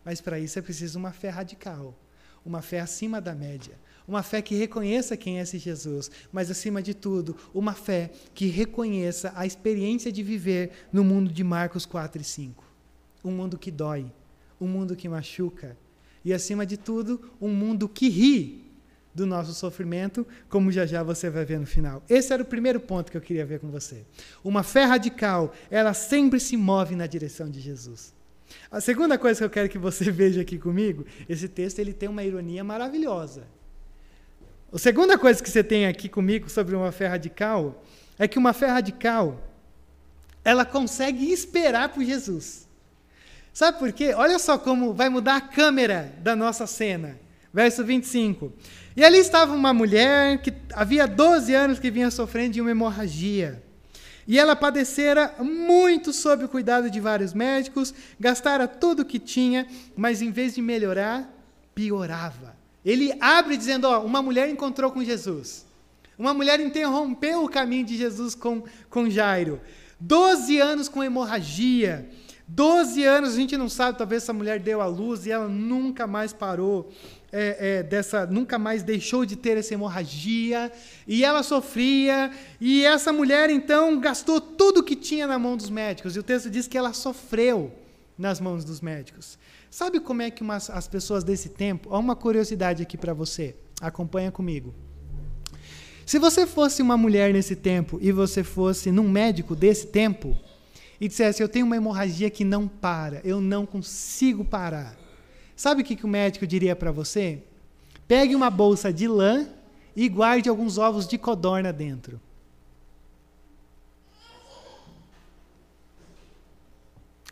Mas 0.04 0.20
para 0.20 0.38
isso 0.38 0.58
é 0.58 0.62
preciso 0.62 0.98
uma 0.98 1.12
fé 1.12 1.30
radical, 1.30 1.98
uma 2.44 2.62
fé 2.62 2.80
acima 2.80 3.20
da 3.20 3.34
média, 3.34 3.74
uma 4.06 4.22
fé 4.22 4.40
que 4.40 4.54
reconheça 4.54 5.16
quem 5.16 5.38
é 5.38 5.42
esse 5.42 5.58
Jesus, 5.58 6.10
mas 6.32 6.50
acima 6.50 6.80
de 6.80 6.94
tudo, 6.94 7.36
uma 7.52 7.72
fé 7.72 8.10
que 8.34 8.46
reconheça 8.46 9.32
a 9.34 9.44
experiência 9.44 10.12
de 10.12 10.22
viver 10.22 10.70
no 10.92 11.02
mundo 11.02 11.32
de 11.32 11.42
Marcos 11.42 11.84
4 11.84 12.20
e 12.20 12.24
5. 12.24 12.64
Um 13.24 13.32
mundo 13.32 13.58
que 13.58 13.70
dói, 13.70 14.12
um 14.60 14.68
mundo 14.68 14.94
que 14.94 15.08
machuca, 15.08 15.76
e 16.24 16.32
acima 16.32 16.64
de 16.64 16.76
tudo, 16.76 17.32
um 17.40 17.48
mundo 17.48 17.88
que 17.88 18.08
ri 18.08 18.65
do 19.16 19.24
nosso 19.24 19.54
sofrimento, 19.54 20.26
como 20.46 20.70
já 20.70 20.84
já 20.84 21.02
você 21.02 21.30
vai 21.30 21.42
ver 21.42 21.58
no 21.58 21.66
final. 21.66 22.02
Esse 22.06 22.34
era 22.34 22.42
o 22.42 22.46
primeiro 22.46 22.78
ponto 22.78 23.10
que 23.10 23.16
eu 23.16 23.20
queria 23.20 23.46
ver 23.46 23.60
com 23.60 23.70
você. 23.70 24.04
Uma 24.44 24.62
fé 24.62 24.84
radical, 24.84 25.54
ela 25.70 25.94
sempre 25.94 26.38
se 26.38 26.54
move 26.54 26.94
na 26.94 27.06
direção 27.06 27.50
de 27.50 27.58
Jesus. 27.58 28.14
A 28.70 28.78
segunda 28.78 29.16
coisa 29.16 29.38
que 29.38 29.44
eu 29.44 29.50
quero 29.50 29.68
que 29.70 29.78
você 29.78 30.10
veja 30.12 30.42
aqui 30.42 30.58
comigo, 30.58 31.06
esse 31.26 31.48
texto 31.48 31.78
ele 31.78 31.94
tem 31.94 32.10
uma 32.10 32.22
ironia 32.22 32.62
maravilhosa. 32.62 33.44
A 34.70 34.76
segunda 34.76 35.16
coisa 35.16 35.42
que 35.42 35.48
você 35.48 35.64
tem 35.64 35.86
aqui 35.86 36.10
comigo 36.10 36.50
sobre 36.50 36.76
uma 36.76 36.92
fé 36.92 37.06
radical 37.06 37.82
é 38.18 38.28
que 38.28 38.38
uma 38.38 38.52
fé 38.52 38.66
radical 38.66 39.42
ela 40.44 40.66
consegue 40.66 41.32
esperar 41.32 41.88
por 41.88 42.04
Jesus. 42.04 42.68
Sabe 43.50 43.78
por 43.78 43.90
quê? 43.94 44.12
Olha 44.12 44.38
só 44.38 44.58
como 44.58 44.92
vai 44.92 45.08
mudar 45.08 45.36
a 45.36 45.40
câmera 45.40 46.12
da 46.18 46.36
nossa 46.36 46.66
cena. 46.66 47.18
Verso 47.50 47.82
25. 47.82 48.52
E 48.96 49.04
ali 49.04 49.18
estava 49.18 49.54
uma 49.54 49.74
mulher 49.74 50.38
que 50.38 50.52
havia 50.72 51.06
12 51.06 51.54
anos 51.54 51.78
que 51.78 51.90
vinha 51.90 52.10
sofrendo 52.10 52.54
de 52.54 52.60
uma 52.62 52.70
hemorragia. 52.70 53.62
E 54.26 54.38
ela 54.38 54.56
padecera 54.56 55.34
muito 55.38 56.12
sob 56.12 56.44
o 56.44 56.48
cuidado 56.48 56.90
de 56.90 56.98
vários 56.98 57.34
médicos, 57.34 57.94
gastara 58.18 58.66
tudo 58.66 59.02
o 59.02 59.04
que 59.04 59.18
tinha, 59.18 59.66
mas 59.94 60.22
em 60.22 60.30
vez 60.32 60.54
de 60.54 60.62
melhorar, 60.62 61.30
piorava. 61.74 62.56
Ele 62.84 63.14
abre 63.20 63.56
dizendo: 63.56 63.86
Ó, 63.86 64.00
uma 64.00 64.22
mulher 64.22 64.48
encontrou 64.48 64.90
com 64.90 65.04
Jesus. 65.04 65.66
Uma 66.18 66.32
mulher 66.32 66.58
interrompeu 66.58 67.44
o 67.44 67.48
caminho 67.48 67.84
de 67.84 67.96
Jesus 67.96 68.34
com, 68.34 68.64
com 68.88 69.10
Jairo. 69.10 69.60
Doze 70.00 70.58
anos 70.58 70.88
com 70.88 71.04
hemorragia. 71.04 72.08
Doze 72.48 73.04
anos, 73.04 73.34
a 73.34 73.36
gente 73.36 73.56
não 73.56 73.68
sabe, 73.68 73.98
talvez 73.98 74.22
essa 74.22 74.32
mulher 74.32 74.60
deu 74.60 74.80
à 74.80 74.86
luz 74.86 75.26
e 75.26 75.32
ela 75.32 75.48
nunca 75.48 76.06
mais 76.06 76.32
parou 76.32 76.92
é, 77.32 77.78
é, 77.78 77.82
dessa, 77.82 78.26
nunca 78.26 78.58
mais 78.58 78.82
deixou 78.82 79.26
de 79.26 79.36
ter 79.36 79.56
essa 79.56 79.74
hemorragia, 79.74 80.72
e 81.06 81.24
ela 81.24 81.42
sofria, 81.42 82.30
e 82.60 82.84
essa 82.84 83.12
mulher 83.12 83.50
então 83.50 83.98
gastou 84.00 84.40
tudo 84.40 84.82
que 84.82 84.96
tinha 84.96 85.26
na 85.26 85.38
mão 85.38 85.56
dos 85.56 85.70
médicos, 85.70 86.16
e 86.16 86.18
o 86.18 86.22
texto 86.22 86.50
diz 86.50 86.66
que 86.66 86.78
ela 86.78 86.92
sofreu 86.92 87.72
nas 88.16 88.40
mãos 88.40 88.64
dos 88.64 88.80
médicos. 88.80 89.38
Sabe 89.70 90.00
como 90.00 90.22
é 90.22 90.30
que 90.30 90.42
umas, 90.42 90.70
as 90.70 90.88
pessoas 90.88 91.22
desse 91.22 91.50
tempo. 91.50 91.92
Há 91.92 91.98
uma 91.98 92.16
curiosidade 92.16 92.82
aqui 92.82 92.96
para 92.96 93.12
você, 93.12 93.54
acompanha 93.80 94.30
comigo. 94.30 94.74
Se 96.06 96.18
você 96.18 96.46
fosse 96.46 96.80
uma 96.80 96.96
mulher 96.96 97.32
nesse 97.32 97.56
tempo 97.56 97.98
e 98.00 98.12
você 98.12 98.44
fosse 98.44 98.92
num 98.92 99.08
médico 99.08 99.56
desse 99.56 99.88
tempo 99.88 100.38
e 101.00 101.08
dissesse: 101.08 101.42
Eu 101.42 101.48
tenho 101.48 101.66
uma 101.66 101.76
hemorragia 101.76 102.30
que 102.30 102.44
não 102.44 102.68
para, 102.68 103.20
eu 103.24 103.40
não 103.40 103.66
consigo 103.66 104.44
parar 104.44 104.96
Sabe 105.56 105.80
o 105.80 105.84
que, 105.84 105.96
que 105.96 106.04
o 106.04 106.08
médico 106.08 106.46
diria 106.46 106.76
para 106.76 106.92
você? 106.92 107.42
Pegue 108.06 108.36
uma 108.36 108.50
bolsa 108.50 108.92
de 108.92 109.08
lã 109.08 109.48
e 109.96 110.06
guarde 110.08 110.50
alguns 110.50 110.76
ovos 110.76 111.08
de 111.08 111.16
codorna 111.16 111.72
dentro. 111.72 112.20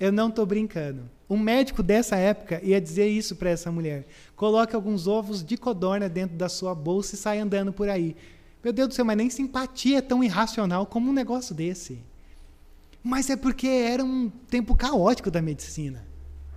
Eu 0.00 0.10
não 0.10 0.28
estou 0.28 0.44
brincando. 0.46 1.02
Um 1.28 1.38
médico 1.38 1.82
dessa 1.82 2.16
época 2.16 2.60
ia 2.62 2.80
dizer 2.80 3.08
isso 3.08 3.37
para 3.37 3.50
essa 3.50 3.70
mulher: 3.70 4.06
coloque 4.34 4.74
alguns 4.74 5.06
ovos 5.06 5.44
de 5.44 5.56
codorna 5.56 6.08
dentro 6.08 6.37
da 6.37 6.48
sua 6.48 6.74
bolsa 6.74 7.14
e 7.14 7.18
saia 7.18 7.42
andando 7.44 7.72
por 7.72 7.88
aí. 7.88 8.16
Meu 8.62 8.72
Deus 8.72 8.88
do 8.88 8.94
céu, 8.94 9.04
mas 9.04 9.16
nem 9.16 9.28
simpatia 9.28 9.98
é 9.98 10.02
tão 10.02 10.24
irracional 10.24 10.87
como 10.87 11.10
um 11.10 11.12
negócio 11.12 11.54
desse. 11.54 11.98
Mas 13.02 13.28
é 13.28 13.37
porque 13.37 13.68
era 13.68 14.02
um 14.02 14.30
tempo 14.48 14.74
caótico 14.74 15.30
da 15.30 15.42
medicina. 15.42 16.13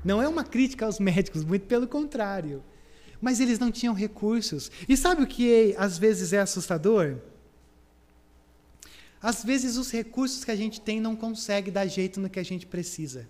Não 0.07 0.21
é 0.21 0.27
uma 0.27 0.45
crítica 0.45 0.85
aos 0.85 1.01
médicos, 1.01 1.43
muito 1.43 1.65
pelo 1.65 1.85
contrário. 1.85 2.63
Mas 3.19 3.41
eles 3.41 3.59
não 3.59 3.69
tinham 3.69 3.93
recursos. 3.93 4.71
E 4.87 4.95
sabe 4.95 5.21
o 5.21 5.27
que 5.27 5.75
às 5.77 5.97
vezes 5.97 6.31
é 6.31 6.39
assustador? 6.39 7.17
Às 9.21 9.43
vezes 9.43 9.75
os 9.75 9.91
recursos 9.91 10.45
que 10.45 10.51
a 10.51 10.55
gente 10.55 10.79
tem 10.79 11.01
não 11.01 11.13
conseguem 11.13 11.73
dar 11.73 11.85
jeito 11.87 12.21
no 12.21 12.29
que 12.29 12.39
a 12.39 12.43
gente 12.43 12.65
precisa. 12.65 13.27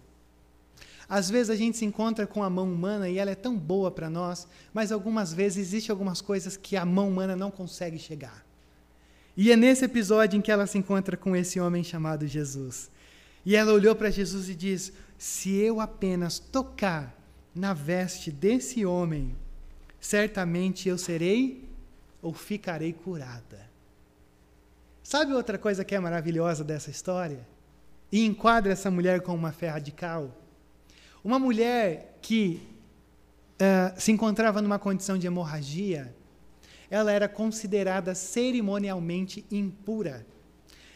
Às 1.10 1.32
vezes 1.32 1.50
a 1.50 1.56
gente 1.56 1.78
se 1.78 1.86
encontra 1.86 2.28
com 2.28 2.44
a 2.44 2.50
mão 2.50 2.72
humana 2.72 3.10
e 3.10 3.18
ela 3.18 3.32
é 3.32 3.36
tão 3.36 3.58
boa 3.58 3.90
para 3.90 4.08
nós, 4.08 4.48
mas 4.72 4.92
algumas 4.92 5.34
vezes 5.34 5.58
existem 5.58 5.92
algumas 5.92 6.22
coisas 6.22 6.56
que 6.56 6.78
a 6.78 6.86
mão 6.86 7.10
humana 7.10 7.36
não 7.36 7.50
consegue 7.50 7.98
chegar. 7.98 8.46
E 9.36 9.52
é 9.52 9.56
nesse 9.56 9.84
episódio 9.84 10.38
em 10.38 10.42
que 10.42 10.52
ela 10.52 10.68
se 10.68 10.78
encontra 10.78 11.18
com 11.18 11.36
esse 11.36 11.60
homem 11.60 11.84
chamado 11.84 12.28
Jesus. 12.28 12.92
E 13.44 13.56
ela 13.56 13.72
olhou 13.72 13.96
para 13.96 14.12
Jesus 14.12 14.50
e 14.50 14.54
diz: 14.54 14.92
se 15.18 15.56
eu 15.56 15.82
apenas 15.82 16.40
tocar 16.40 17.16
na 17.54 17.74
veste 17.74 18.32
desse 18.32 18.86
homem, 18.86 19.36
certamente 20.00 20.88
eu 20.88 20.98
serei 20.98 21.68
ou 22.22 22.34
ficarei 22.34 22.94
curada. 22.94 23.68
Sabe 25.02 25.34
outra 25.34 25.58
coisa 25.58 25.84
que 25.84 25.96
é 25.96 26.00
maravilhosa 26.00 26.64
dessa 26.64 26.92
história? 26.92 27.48
E 28.12 28.26
enquadra 28.26 28.74
essa 28.74 28.92
mulher 28.92 29.22
com 29.22 29.34
uma 29.34 29.52
fé 29.52 29.70
radical? 29.70 30.36
Uma 31.24 31.40
mulher 31.40 32.18
que 32.22 32.62
uh, 33.56 34.00
se 34.00 34.12
encontrava 34.12 34.62
numa 34.62 34.78
condição 34.78 35.18
de 35.18 35.26
hemorragia, 35.26 36.14
ela 36.90 37.12
era 37.12 37.28
considerada 37.28 38.14
cerimonialmente 38.14 39.46
impura. 39.52 40.26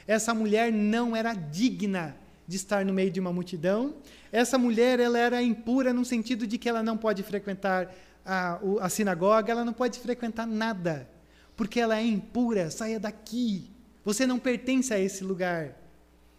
Essa 0.07 0.33
mulher 0.33 0.71
não 0.71 1.15
era 1.15 1.33
digna 1.33 2.15
de 2.51 2.57
estar 2.57 2.83
no 2.85 2.93
meio 2.93 3.09
de 3.09 3.17
uma 3.17 3.31
multidão. 3.31 3.95
Essa 4.29 4.57
mulher 4.57 4.99
ela 4.99 5.17
era 5.17 5.41
impura 5.41 5.93
no 5.93 6.03
sentido 6.03 6.45
de 6.45 6.57
que 6.57 6.67
ela 6.67 6.83
não 6.83 6.97
pode 6.97 7.23
frequentar 7.23 7.95
a, 8.25 8.59
a 8.81 8.89
sinagoga, 8.89 9.53
ela 9.53 9.63
não 9.63 9.71
pode 9.71 9.97
frequentar 9.99 10.45
nada, 10.45 11.09
porque 11.55 11.79
ela 11.79 11.97
é 11.97 12.03
impura. 12.03 12.69
Saia 12.69 12.99
daqui. 12.99 13.69
Você 14.03 14.27
não 14.27 14.37
pertence 14.37 14.93
a 14.93 14.99
esse 14.99 15.23
lugar. 15.23 15.77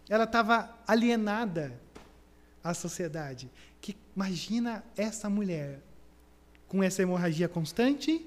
Ela 0.07 0.25
estava 0.25 0.79
alienada 0.87 1.81
à 2.63 2.75
sociedade. 2.75 3.51
Que 3.81 3.97
imagina 4.15 4.85
essa 4.95 5.31
mulher 5.31 5.81
com 6.69 6.83
essa 6.83 7.01
hemorragia 7.01 7.49
constante 7.49 8.25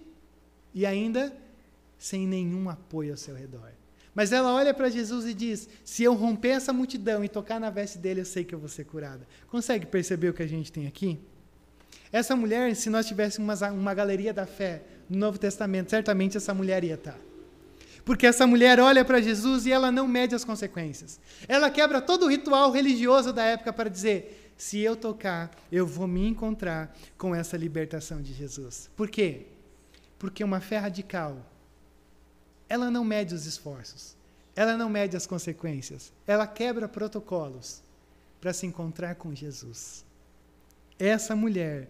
e 0.73 0.87
ainda 0.87 1.31
sem 1.99 2.27
nenhum 2.27 2.67
apoio 2.67 3.11
ao 3.11 3.17
seu 3.17 3.35
redor. 3.35 3.71
Mas 4.15 4.31
ela 4.31 4.53
olha 4.53 4.73
para 4.73 4.89
Jesus 4.89 5.25
e 5.25 5.33
diz: 5.33 5.67
Se 5.83 6.01
eu 6.01 6.13
romper 6.13 6.49
essa 6.49 6.71
multidão 6.71 7.23
e 7.23 7.29
tocar 7.29 7.59
na 7.59 7.69
veste 7.69 7.97
dele, 7.97 8.21
eu 8.21 8.25
sei 8.25 8.45
que 8.45 8.55
eu 8.55 8.59
vou 8.59 8.69
ser 8.69 8.85
curada. 8.85 9.27
Consegue 9.47 9.85
perceber 9.85 10.29
o 10.29 10.33
que 10.33 10.41
a 10.41 10.47
gente 10.47 10.71
tem 10.71 10.87
aqui? 10.87 11.19
Essa 12.11 12.33
mulher, 12.33 12.73
se 12.75 12.89
nós 12.89 13.05
tivéssemos 13.05 13.61
uma, 13.61 13.71
uma 13.71 13.93
galeria 13.93 14.33
da 14.33 14.45
fé 14.45 14.83
no 15.09 15.17
Novo 15.17 15.37
Testamento, 15.37 15.89
certamente 15.89 16.37
essa 16.37 16.53
mulher 16.53 16.81
ia 16.83 16.95
estar. 16.95 17.19
Porque 18.05 18.25
essa 18.25 18.47
mulher 18.47 18.79
olha 18.79 19.03
para 19.03 19.19
Jesus 19.19 19.65
e 19.65 19.71
ela 19.71 19.91
não 19.91 20.07
mede 20.07 20.33
as 20.33 20.45
consequências. 20.45 21.19
Ela 21.47 21.69
quebra 21.69 21.99
todo 21.99 22.25
o 22.25 22.29
ritual 22.29 22.71
religioso 22.71 23.33
da 23.33 23.43
época 23.43 23.73
para 23.73 23.89
dizer: 23.89 24.53
se 24.55 24.79
eu 24.79 24.95
tocar, 24.95 25.51
eu 25.71 25.85
vou 25.85 26.07
me 26.07 26.25
encontrar 26.25 26.95
com 27.17 27.35
essa 27.35 27.57
libertação 27.57 28.21
de 28.21 28.31
Jesus. 28.31 28.89
Por 28.95 29.09
quê? 29.09 29.47
Porque 30.17 30.43
uma 30.43 30.61
fé 30.61 30.77
radical, 30.77 31.37
ela 32.67 32.89
não 32.89 33.03
mede 33.03 33.33
os 33.33 33.45
esforços, 33.45 34.15
ela 34.55 34.77
não 34.77 34.89
mede 34.89 35.15
as 35.15 35.25
consequências, 35.25 36.11
ela 36.25 36.47
quebra 36.47 36.87
protocolos 36.87 37.81
para 38.39 38.53
se 38.53 38.65
encontrar 38.65 39.15
com 39.15 39.33
Jesus. 39.33 40.05
Essa 40.97 41.35
mulher 41.35 41.89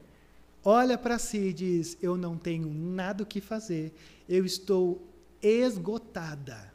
olha 0.64 0.98
para 0.98 1.20
si 1.20 1.38
e 1.38 1.54
diz: 1.54 1.98
Eu 2.02 2.18
não 2.18 2.38
tenho 2.38 2.68
nada 2.74 3.24
o 3.24 3.26
que 3.26 3.40
fazer, 3.40 3.94
eu 4.28 4.46
estou 4.46 5.02
esgotada. 5.42 6.74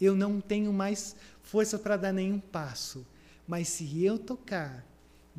Eu 0.00 0.14
não 0.14 0.40
tenho 0.40 0.72
mais 0.72 1.16
força 1.42 1.76
para 1.78 1.96
dar 1.96 2.12
nenhum 2.12 2.38
passo. 2.38 3.04
Mas 3.46 3.68
se 3.68 4.04
eu 4.04 4.18
tocar 4.18 4.86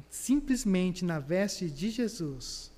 simplesmente 0.09 1.05
na 1.05 1.19
veste 1.19 1.69
de 1.69 1.89
Jesus, 1.89 2.71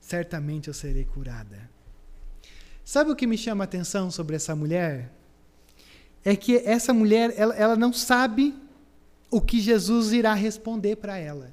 certamente 0.00 0.68
eu 0.68 0.74
serei 0.74 1.04
curada. 1.04 1.70
Sabe 2.88 3.10
o 3.10 3.14
que 3.14 3.26
me 3.26 3.36
chama 3.36 3.64
a 3.64 3.66
atenção 3.66 4.10
sobre 4.10 4.34
essa 4.34 4.56
mulher? 4.56 5.12
É 6.24 6.34
que 6.34 6.56
essa 6.56 6.94
mulher, 6.94 7.34
ela, 7.36 7.54
ela 7.54 7.76
não 7.76 7.92
sabe 7.92 8.54
o 9.30 9.42
que 9.42 9.60
Jesus 9.60 10.10
irá 10.10 10.32
responder 10.32 10.96
para 10.96 11.18
ela. 11.18 11.52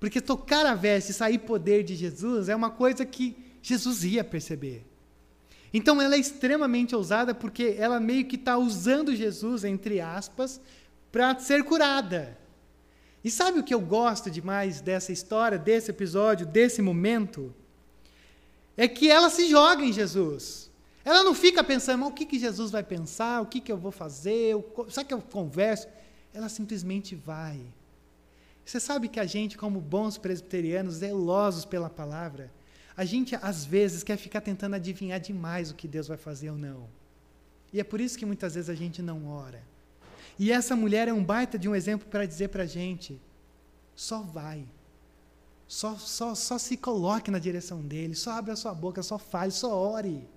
Porque 0.00 0.20
tocar 0.20 0.66
a 0.66 0.74
veste 0.74 1.12
e 1.12 1.14
sair 1.14 1.38
poder 1.38 1.84
de 1.84 1.94
Jesus 1.94 2.48
é 2.48 2.56
uma 2.56 2.70
coisa 2.70 3.06
que 3.06 3.36
Jesus 3.62 4.02
ia 4.02 4.24
perceber. 4.24 4.84
Então 5.72 6.02
ela 6.02 6.16
é 6.16 6.18
extremamente 6.18 6.96
ousada 6.96 7.32
porque 7.32 7.76
ela 7.78 8.00
meio 8.00 8.24
que 8.24 8.34
está 8.34 8.58
usando 8.58 9.14
Jesus, 9.14 9.62
entre 9.62 10.00
aspas, 10.00 10.60
para 11.12 11.38
ser 11.38 11.62
curada. 11.62 12.36
E 13.22 13.30
sabe 13.30 13.60
o 13.60 13.62
que 13.62 13.72
eu 13.72 13.80
gosto 13.80 14.28
demais 14.28 14.80
dessa 14.80 15.12
história, 15.12 15.56
desse 15.56 15.92
episódio, 15.92 16.44
desse 16.44 16.82
momento? 16.82 17.54
É 18.76 18.88
que 18.88 19.10
ela 19.10 19.30
se 19.30 19.48
joga 19.48 19.84
em 19.84 19.92
Jesus. 19.92 20.70
Ela 21.04 21.22
não 21.22 21.34
fica 21.34 21.62
pensando, 21.62 22.06
o 22.06 22.12
que, 22.12 22.24
que 22.24 22.38
Jesus 22.38 22.70
vai 22.70 22.82
pensar, 22.82 23.42
o 23.42 23.46
que, 23.46 23.60
que 23.60 23.70
eu 23.70 23.76
vou 23.76 23.92
fazer, 23.92 24.56
será 24.88 25.04
que 25.04 25.12
eu 25.12 25.20
converso? 25.20 25.86
Ela 26.32 26.48
simplesmente 26.48 27.14
vai. 27.14 27.60
Você 28.64 28.80
sabe 28.80 29.08
que 29.08 29.20
a 29.20 29.26
gente, 29.26 29.58
como 29.58 29.80
bons 29.80 30.16
presbiterianos, 30.16 30.96
zelosos 30.96 31.66
pela 31.66 31.90
palavra, 31.90 32.50
a 32.96 33.04
gente, 33.04 33.36
às 33.42 33.64
vezes, 33.64 34.02
quer 34.02 34.16
ficar 34.16 34.40
tentando 34.40 34.76
adivinhar 34.76 35.20
demais 35.20 35.70
o 35.70 35.74
que 35.74 35.86
Deus 35.86 36.08
vai 36.08 36.16
fazer 36.16 36.50
ou 36.50 36.56
não. 36.56 36.88
E 37.72 37.80
é 37.80 37.84
por 37.84 38.00
isso 38.00 38.16
que 38.16 38.24
muitas 38.24 38.54
vezes 38.54 38.70
a 38.70 38.74
gente 38.74 39.02
não 39.02 39.28
ora. 39.28 39.62
E 40.38 40.50
essa 40.50 40.74
mulher 40.74 41.08
é 41.08 41.12
um 41.12 41.22
baita 41.22 41.58
de 41.58 41.68
um 41.68 41.74
exemplo 41.74 42.08
para 42.08 42.24
dizer 42.24 42.48
para 42.48 42.62
a 42.62 42.66
gente: 42.66 43.20
só 43.94 44.20
vai. 44.20 44.64
Só, 45.66 45.96
só, 45.96 46.34
só 46.34 46.58
se 46.58 46.76
coloque 46.76 47.30
na 47.30 47.38
direção 47.38 47.80
dele, 47.80 48.14
só 48.14 48.32
abra 48.32 48.52
a 48.52 48.56
sua 48.56 48.74
boca, 48.74 49.02
só 49.02 49.18
fale, 49.18 49.50
só 49.50 49.74
ore. 49.74 50.28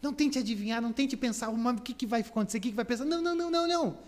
Não 0.00 0.12
tente 0.12 0.38
adivinhar, 0.38 0.80
não 0.80 0.92
tente 0.92 1.16
pensar 1.16 1.48
o 1.48 1.80
que, 1.80 1.92
que 1.92 2.06
vai 2.06 2.20
acontecer, 2.20 2.58
o 2.58 2.60
que, 2.60 2.70
que 2.70 2.76
vai 2.76 2.84
pensar. 2.84 3.04
Não, 3.04 3.20
não, 3.20 3.34
não, 3.34 3.50
não, 3.50 3.66
não. 3.66 3.98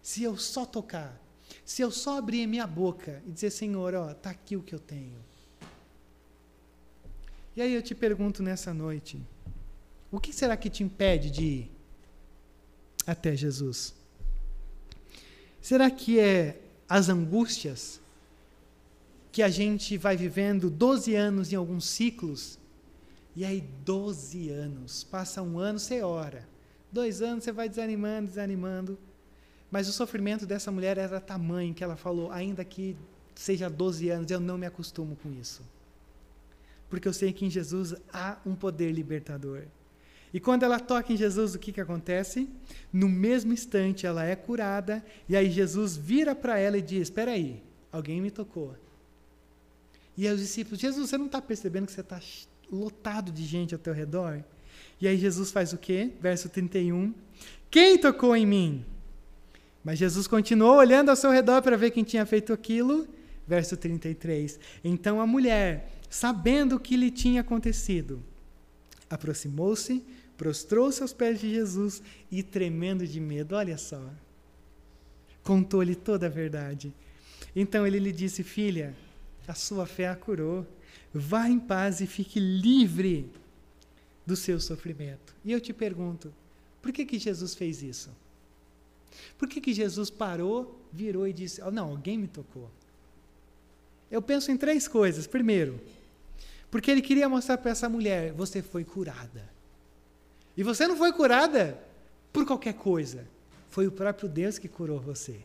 Se 0.00 0.22
eu 0.22 0.36
só 0.36 0.64
tocar, 0.64 1.20
se 1.64 1.82
eu 1.82 1.90
só 1.90 2.18
abrir 2.18 2.44
a 2.44 2.46
minha 2.46 2.66
boca 2.66 3.22
e 3.26 3.32
dizer, 3.32 3.50
Senhor, 3.50 3.94
ó, 3.94 4.12
está 4.12 4.30
aqui 4.30 4.56
o 4.56 4.62
que 4.62 4.74
eu 4.74 4.78
tenho. 4.78 5.16
E 7.54 7.62
aí 7.62 7.72
eu 7.72 7.82
te 7.82 7.94
pergunto 7.94 8.42
nessa 8.42 8.72
noite: 8.72 9.20
o 10.10 10.20
que 10.20 10.32
será 10.32 10.56
que 10.56 10.70
te 10.70 10.82
impede 10.82 11.30
de 11.30 11.42
ir 11.42 11.70
até 13.06 13.34
Jesus? 13.34 13.94
Será 15.60 15.90
que 15.90 16.20
é 16.20 16.60
as 16.88 17.08
angústias 17.08 18.00
que 19.36 19.42
a 19.42 19.50
gente 19.50 19.98
vai 19.98 20.16
vivendo 20.16 20.70
12 20.70 21.14
anos 21.14 21.52
em 21.52 21.56
alguns 21.56 21.84
ciclos? 21.84 22.58
E 23.34 23.44
aí, 23.44 23.60
12 23.84 24.48
anos, 24.48 25.04
passa 25.04 25.42
um 25.42 25.58
ano, 25.58 25.78
você 25.78 26.00
ora. 26.00 26.48
Dois 26.90 27.20
anos 27.20 27.44
você 27.44 27.52
vai 27.52 27.68
desanimando, 27.68 28.28
desanimando. 28.28 28.98
Mas 29.70 29.90
o 29.90 29.92
sofrimento 29.92 30.46
dessa 30.46 30.72
mulher 30.72 30.96
era 30.96 31.20
tamanho 31.20 31.74
que 31.74 31.84
ela 31.84 31.96
falou: 31.96 32.32
ainda 32.32 32.64
que 32.64 32.96
seja 33.34 33.68
12 33.68 34.08
anos, 34.08 34.30
eu 34.30 34.40
não 34.40 34.56
me 34.56 34.64
acostumo 34.64 35.14
com 35.22 35.30
isso 35.30 35.62
porque 36.88 37.08
eu 37.08 37.12
sei 37.12 37.32
que 37.32 37.44
em 37.44 37.50
Jesus 37.50 37.94
há 38.12 38.38
um 38.46 38.54
poder 38.54 38.92
libertador. 38.92 39.64
E 40.32 40.40
quando 40.40 40.62
ela 40.62 40.78
toca 40.78 41.12
em 41.12 41.16
Jesus, 41.16 41.54
o 41.54 41.58
que, 41.58 41.72
que 41.72 41.80
acontece? 41.80 42.48
No 42.92 43.08
mesmo 43.08 43.52
instante, 43.52 44.06
ela 44.06 44.24
é 44.24 44.36
curada, 44.36 45.04
e 45.28 45.36
aí 45.36 45.50
Jesus 45.50 45.96
vira 45.96 46.32
para 46.32 46.58
ela 46.58 46.78
e 46.78 46.82
diz: 46.82 47.02
Espera 47.02 47.32
aí, 47.32 47.60
alguém 47.90 48.20
me 48.20 48.30
tocou. 48.30 48.74
E 50.16 50.26
aí 50.26 50.34
os 50.34 50.40
discípulos: 50.40 50.80
Jesus, 50.80 51.10
você 51.10 51.18
não 51.18 51.26
está 51.26 51.40
percebendo 51.42 51.86
que 51.86 51.92
você 51.92 52.00
está 52.00 52.20
lotado 52.70 53.30
de 53.30 53.44
gente 53.44 53.74
ao 53.74 53.78
teu 53.78 53.92
redor? 53.92 54.42
E 55.00 55.06
aí 55.06 55.16
Jesus 55.16 55.50
faz 55.50 55.72
o 55.72 55.78
quê? 55.78 56.12
Verso 56.20 56.48
31. 56.48 57.14
Quem 57.70 57.98
tocou 57.98 58.34
em 58.34 58.46
mim? 58.46 58.84
Mas 59.84 59.98
Jesus 59.98 60.26
continuou 60.26 60.76
olhando 60.76 61.10
ao 61.10 61.16
seu 61.16 61.30
redor 61.30 61.62
para 61.62 61.76
ver 61.76 61.90
quem 61.90 62.02
tinha 62.02 62.24
feito 62.24 62.52
aquilo. 62.52 63.06
Verso 63.46 63.76
33. 63.76 64.58
Então 64.82 65.20
a 65.20 65.26
mulher, 65.26 65.92
sabendo 66.08 66.76
o 66.76 66.80
que 66.80 66.96
lhe 66.96 67.10
tinha 67.10 67.42
acontecido. 67.42 68.22
Aproximou-se, 69.08 70.04
prostrou-se 70.36 71.00
aos 71.00 71.12
pés 71.12 71.40
de 71.40 71.50
Jesus 71.50 72.02
e, 72.30 72.42
tremendo 72.42 73.06
de 73.06 73.20
medo, 73.20 73.54
olha 73.54 73.78
só, 73.78 74.02
contou-lhe 75.44 75.94
toda 75.94 76.26
a 76.26 76.30
verdade. 76.30 76.92
Então 77.54 77.86
ele 77.86 78.00
lhe 78.00 78.10
disse: 78.10 78.42
Filha, 78.42 78.96
a 79.46 79.54
sua 79.54 79.86
fé 79.86 80.08
a 80.08 80.16
curou. 80.16 80.66
Vá 81.12 81.48
em 81.48 81.58
paz 81.58 82.00
e 82.00 82.06
fique 82.06 82.38
livre 82.40 83.30
do 84.26 84.36
seu 84.36 84.60
sofrimento. 84.60 85.34
E 85.44 85.52
eu 85.52 85.60
te 85.60 85.72
pergunto: 85.72 86.32
por 86.82 86.92
que, 86.92 87.04
que 87.04 87.18
Jesus 87.18 87.54
fez 87.54 87.82
isso? 87.82 88.10
Por 89.38 89.48
que, 89.48 89.60
que 89.60 89.72
Jesus 89.72 90.10
parou, 90.10 90.80
virou 90.92 91.26
e 91.26 91.32
disse: 91.32 91.62
oh, 91.62 91.70
Não, 91.70 91.90
alguém 91.90 92.18
me 92.18 92.28
tocou? 92.28 92.70
Eu 94.10 94.20
penso 94.20 94.50
em 94.50 94.56
três 94.56 94.86
coisas. 94.86 95.26
Primeiro, 95.26 95.80
porque 96.70 96.90
ele 96.90 97.02
queria 97.02 97.28
mostrar 97.28 97.58
para 97.58 97.70
essa 97.70 97.88
mulher: 97.88 98.32
você 98.32 98.62
foi 98.62 98.84
curada. 98.84 99.48
E 100.56 100.62
você 100.62 100.86
não 100.86 100.96
foi 100.96 101.12
curada 101.12 101.78
por 102.32 102.46
qualquer 102.46 102.74
coisa. 102.74 103.26
Foi 103.70 103.86
o 103.86 103.92
próprio 103.92 104.28
Deus 104.28 104.58
que 104.58 104.68
curou 104.68 104.98
você. 104.98 105.40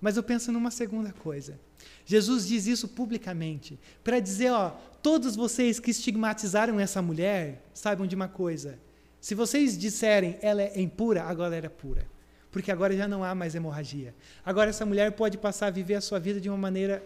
Mas 0.00 0.16
eu 0.16 0.22
penso 0.22 0.52
numa 0.52 0.70
segunda 0.70 1.12
coisa. 1.12 1.58
Jesus 2.04 2.46
diz 2.46 2.66
isso 2.66 2.88
publicamente 2.88 3.78
para 4.02 4.20
dizer, 4.20 4.50
ó, 4.50 4.70
todos 5.02 5.36
vocês 5.36 5.78
que 5.78 5.90
estigmatizaram 5.90 6.78
essa 6.78 7.00
mulher, 7.00 7.64
saibam 7.72 8.06
de 8.06 8.14
uma 8.14 8.28
coisa. 8.28 8.78
Se 9.20 9.34
vocês 9.34 9.78
disserem 9.78 10.36
ela 10.42 10.62
é 10.62 10.80
impura, 10.80 11.22
agora 11.22 11.56
ela 11.56 11.66
é 11.66 11.68
pura. 11.68 12.06
Porque 12.50 12.70
agora 12.70 12.94
já 12.96 13.08
não 13.08 13.24
há 13.24 13.34
mais 13.34 13.54
hemorragia. 13.54 14.14
Agora 14.44 14.70
essa 14.70 14.84
mulher 14.84 15.12
pode 15.12 15.38
passar 15.38 15.68
a 15.68 15.70
viver 15.70 15.94
a 15.94 16.00
sua 16.00 16.18
vida 16.18 16.40
de 16.40 16.48
uma 16.48 16.58
maneira 16.58 17.02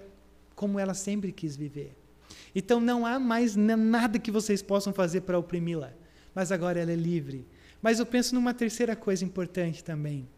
como 0.54 0.78
ela 0.78 0.94
sempre 0.94 1.30
quis 1.30 1.54
viver. 1.56 1.94
Então 2.54 2.80
não 2.80 3.06
há 3.06 3.18
mais 3.18 3.54
nada 3.54 4.18
que 4.18 4.30
vocês 4.30 4.62
possam 4.62 4.92
fazer 4.92 5.20
para 5.20 5.38
oprimi-la. 5.38 5.92
Mas 6.34 6.50
agora 6.50 6.80
ela 6.80 6.90
é 6.90 6.96
livre. 6.96 7.46
Mas 7.80 7.98
eu 7.98 8.06
penso 8.06 8.34
numa 8.34 8.52
terceira 8.52 8.96
coisa 8.96 9.24
importante 9.24 9.84
também. 9.84 10.28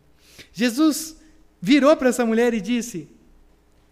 Jesus 0.53 1.17
virou 1.61 1.97
para 1.97 2.11
essa 2.11 2.27
mulher 2.27 2.53
e 2.53 2.61
disse: 2.61 3.09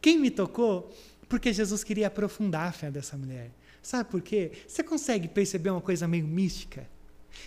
Quem 0.00 0.18
me 0.18 0.30
tocou? 0.30 0.92
Porque 1.28 1.52
Jesus 1.52 1.82
queria 1.82 2.06
aprofundar 2.06 2.68
a 2.68 2.72
fé 2.72 2.90
dessa 2.90 3.16
mulher. 3.16 3.50
Sabe 3.82 4.10
por 4.10 4.20
quê? 4.20 4.52
Você 4.66 4.82
consegue 4.82 5.28
perceber 5.28 5.70
uma 5.70 5.80
coisa 5.80 6.08
meio 6.08 6.26
mística? 6.26 6.88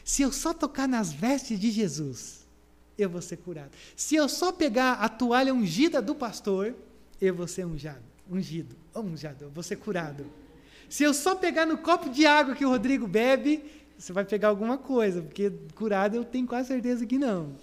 Se 0.03 0.21
eu 0.21 0.31
só 0.31 0.53
tocar 0.53 0.87
nas 0.87 1.11
vestes 1.11 1.59
de 1.59 1.71
Jesus, 1.71 2.47
eu 2.97 3.09
vou 3.09 3.21
ser 3.21 3.37
curado. 3.37 3.71
Se 3.95 4.15
eu 4.15 4.29
só 4.29 4.51
pegar 4.51 4.93
a 4.93 5.09
toalha 5.09 5.53
ungida 5.53 6.01
do 6.01 6.13
pastor, 6.15 6.75
eu 7.19 7.33
vou 7.33 7.47
ser 7.47 7.65
ungido, 7.65 8.01
ungido, 8.29 8.75
ungido, 8.95 9.45
eu 9.45 9.49
vou 9.49 9.63
ser 9.63 9.77
curado. 9.77 10.25
Se 10.89 11.03
eu 11.03 11.13
só 11.13 11.35
pegar 11.35 11.65
no 11.65 11.77
copo 11.77 12.09
de 12.09 12.25
água 12.25 12.55
que 12.55 12.65
o 12.65 12.69
Rodrigo 12.69 13.07
bebe, 13.07 13.63
você 13.97 14.13
vai 14.13 14.25
pegar 14.25 14.47
alguma 14.47 14.77
coisa, 14.77 15.21
porque 15.21 15.51
curado 15.75 16.15
eu 16.15 16.23
tenho 16.23 16.47
quase 16.47 16.69
certeza 16.69 17.05
que 17.05 17.17
não. 17.17 17.55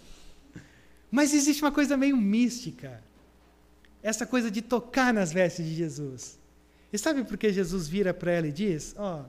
Mas 1.11 1.33
existe 1.33 1.63
uma 1.63 1.73
coisa 1.73 1.97
meio 1.97 2.17
mística. 2.17 3.03
Essa 4.07 4.25
coisa 4.25 4.53
de 4.53 4.63
tocar 4.63 5.13
nas 5.13 5.33
vestes 5.33 5.67
de 5.67 5.75
Jesus. 5.75 6.39
E 6.93 6.97
sabe 6.97 7.25
por 7.25 7.37
que 7.37 7.53
Jesus 7.53 7.89
vira 7.89 8.15
para 8.15 8.31
ela 8.31 8.47
e 8.47 8.53
diz: 8.53 8.95
Ó, 8.97 9.19
oh, 9.19 9.25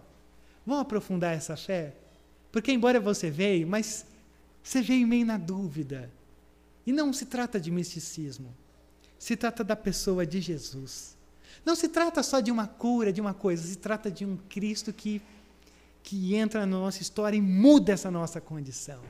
vamos 0.63 0.83
aprofundar 0.83 1.33
essa 1.33 1.57
fé? 1.57 1.95
Porque, 2.51 2.71
embora 2.71 2.99
você 2.99 3.31
veio, 3.31 3.67
mas 3.67 4.05
você 4.61 4.79
veio 4.79 5.07
meio 5.07 5.25
na 5.25 5.35
dúvida. 5.35 6.11
E 6.85 6.91
não 6.91 7.11
se 7.11 7.25
trata 7.25 7.59
de 7.59 7.71
misticismo. 7.71 8.53
Se 9.17 9.35
trata 9.35 9.63
da 9.63 9.75
pessoa 9.75 10.27
de 10.27 10.39
Jesus. 10.39 11.17
Não 11.65 11.75
se 11.75 11.89
trata 11.89 12.21
só 12.21 12.39
de 12.39 12.51
uma 12.51 12.67
cura, 12.67 13.11
de 13.11 13.19
uma 13.19 13.33
coisa, 13.33 13.63
se 13.63 13.77
trata 13.77 14.11
de 14.11 14.27
um 14.27 14.37
Cristo 14.47 14.93
que, 14.93 15.19
que 16.03 16.35
entra 16.35 16.67
na 16.67 16.77
nossa 16.77 17.01
história 17.01 17.35
e 17.35 17.41
muda 17.41 17.93
essa 17.93 18.11
nossa 18.11 18.39
condição. 18.39 19.01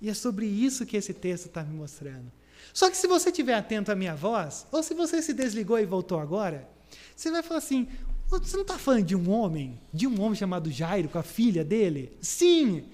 E 0.00 0.08
é 0.08 0.14
sobre 0.14 0.46
isso 0.46 0.86
que 0.86 0.96
esse 0.96 1.12
texto 1.12 1.48
está 1.48 1.62
me 1.62 1.74
mostrando. 1.74 2.32
Só 2.72 2.90
que 2.90 2.96
se 2.96 3.06
você 3.06 3.30
estiver 3.30 3.54
atento 3.54 3.90
à 3.90 3.94
minha 3.94 4.14
voz, 4.14 4.66
ou 4.70 4.82
se 4.82 4.94
você 4.94 5.22
se 5.22 5.32
desligou 5.32 5.78
e 5.78 5.86
voltou 5.86 6.18
agora, 6.18 6.68
você 7.14 7.30
vai 7.30 7.42
falar 7.42 7.58
assim: 7.58 7.88
você 8.28 8.56
não 8.56 8.62
está 8.62 8.78
falando 8.78 9.04
de 9.04 9.16
um 9.16 9.30
homem? 9.30 9.80
De 9.92 10.06
um 10.06 10.20
homem 10.20 10.34
chamado 10.34 10.70
Jairo, 10.70 11.08
com 11.08 11.18
a 11.18 11.22
filha 11.22 11.64
dele? 11.64 12.16
Sim! 12.20 12.84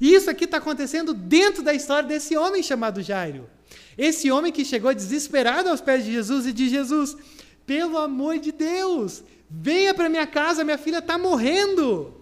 Isso 0.00 0.28
aqui 0.28 0.44
está 0.44 0.56
acontecendo 0.56 1.14
dentro 1.14 1.62
da 1.62 1.72
história 1.72 2.08
desse 2.08 2.36
homem 2.36 2.62
chamado 2.62 3.00
Jairo. 3.00 3.48
Esse 3.96 4.30
homem 4.30 4.52
que 4.52 4.64
chegou 4.64 4.92
desesperado 4.92 5.68
aos 5.68 5.80
pés 5.80 6.04
de 6.04 6.12
Jesus 6.12 6.46
e 6.46 6.52
de 6.52 6.68
Jesus: 6.68 7.16
pelo 7.64 7.96
amor 7.98 8.38
de 8.38 8.52
Deus, 8.52 9.22
venha 9.48 9.94
para 9.94 10.08
minha 10.08 10.26
casa, 10.26 10.64
minha 10.64 10.78
filha 10.78 10.98
está 10.98 11.16
morrendo. 11.16 12.14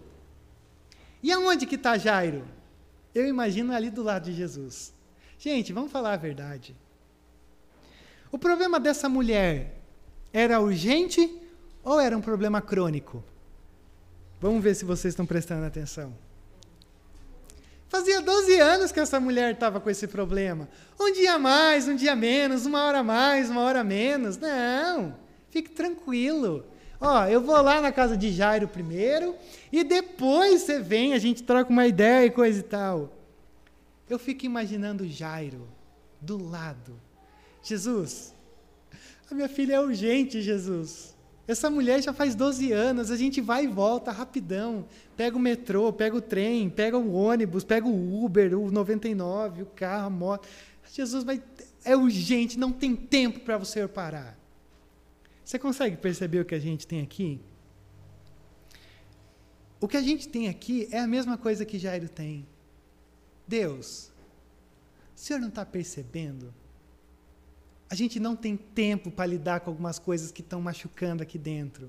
E 1.22 1.32
aonde 1.32 1.66
que 1.66 1.76
está 1.76 1.96
Jairo? 1.96 2.46
Eu 3.14 3.26
imagino 3.26 3.72
ali 3.74 3.90
do 3.90 4.02
lado 4.02 4.24
de 4.24 4.36
Jesus. 4.36 4.92
Gente, 5.38 5.72
vamos 5.72 5.90
falar 5.90 6.12
a 6.12 6.18
verdade. 6.18 6.76
O 8.32 8.38
problema 8.38 8.78
dessa 8.78 9.08
mulher 9.08 9.80
era 10.32 10.60
urgente 10.60 11.30
ou 11.82 11.98
era 11.98 12.16
um 12.16 12.20
problema 12.20 12.60
crônico? 12.60 13.24
Vamos 14.40 14.62
ver 14.62 14.74
se 14.74 14.84
vocês 14.84 15.12
estão 15.12 15.26
prestando 15.26 15.66
atenção. 15.66 16.14
Fazia 17.88 18.22
12 18.22 18.60
anos 18.60 18.92
que 18.92 19.00
essa 19.00 19.18
mulher 19.18 19.52
estava 19.52 19.80
com 19.80 19.90
esse 19.90 20.06
problema. 20.06 20.68
Um 20.98 21.12
dia 21.12 21.38
mais, 21.38 21.88
um 21.88 21.96
dia 21.96 22.14
menos, 22.14 22.64
uma 22.64 22.84
hora 22.84 23.02
mais, 23.02 23.50
uma 23.50 23.62
hora 23.62 23.82
menos. 23.82 24.36
Não, 24.36 25.16
fique 25.50 25.70
tranquilo. 25.70 26.64
Ó, 27.00 27.24
eu 27.26 27.40
vou 27.40 27.60
lá 27.60 27.80
na 27.80 27.90
casa 27.90 28.16
de 28.16 28.30
Jairo 28.30 28.68
primeiro 28.68 29.34
e 29.72 29.82
depois 29.82 30.62
você 30.62 30.78
vem, 30.78 31.14
a 31.14 31.18
gente 31.18 31.42
troca 31.42 31.70
uma 31.70 31.86
ideia 31.86 32.26
e 32.26 32.30
coisa 32.30 32.60
e 32.60 32.62
tal. 32.62 33.12
Eu 34.08 34.20
fico 34.20 34.46
imaginando 34.46 35.08
Jairo 35.08 35.66
do 36.20 36.38
lado. 36.38 36.94
Jesus, 37.62 38.34
a 39.30 39.34
minha 39.34 39.48
filha 39.48 39.74
é 39.74 39.80
urgente, 39.80 40.42
Jesus. 40.42 41.14
Essa 41.46 41.68
mulher 41.68 42.02
já 42.02 42.12
faz 42.12 42.34
12 42.34 42.72
anos, 42.72 43.10
a 43.10 43.16
gente 43.16 43.40
vai 43.40 43.64
e 43.64 43.68
volta 43.68 44.12
rapidão. 44.12 44.86
Pega 45.16 45.36
o 45.36 45.40
metrô, 45.40 45.92
pega 45.92 46.16
o 46.16 46.20
trem, 46.20 46.70
pega 46.70 46.96
o 46.96 47.12
ônibus, 47.12 47.64
pega 47.64 47.86
o 47.86 48.24
Uber, 48.24 48.56
o 48.58 48.70
99, 48.70 49.62
o 49.62 49.66
carro, 49.66 50.06
a 50.06 50.10
moto. 50.10 50.48
Jesus 50.92 51.24
vai. 51.24 51.42
É 51.84 51.96
urgente, 51.96 52.58
não 52.58 52.70
tem 52.72 52.94
tempo 52.94 53.40
para 53.40 53.58
você 53.58 53.86
parar. 53.88 54.38
Você 55.44 55.58
consegue 55.58 55.96
perceber 55.96 56.40
o 56.40 56.44
que 56.44 56.54
a 56.54 56.60
gente 56.60 56.86
tem 56.86 57.00
aqui? 57.00 57.40
O 59.80 59.88
que 59.88 59.96
a 59.96 60.02
gente 60.02 60.28
tem 60.28 60.48
aqui 60.48 60.88
é 60.92 61.00
a 61.00 61.06
mesma 61.06 61.36
coisa 61.36 61.64
que 61.64 61.78
Jairo 61.78 62.08
tem. 62.08 62.46
Deus, 63.48 64.12
o 65.16 65.18
senhor 65.18 65.40
não 65.40 65.48
está 65.48 65.66
percebendo 65.66 66.54
a 67.90 67.94
gente 67.96 68.20
não 68.20 68.36
tem 68.36 68.56
tempo 68.56 69.10
para 69.10 69.26
lidar 69.26 69.60
com 69.60 69.70
algumas 69.70 69.98
coisas 69.98 70.30
que 70.30 70.42
estão 70.42 70.60
machucando 70.60 71.24
aqui 71.24 71.36
dentro. 71.36 71.86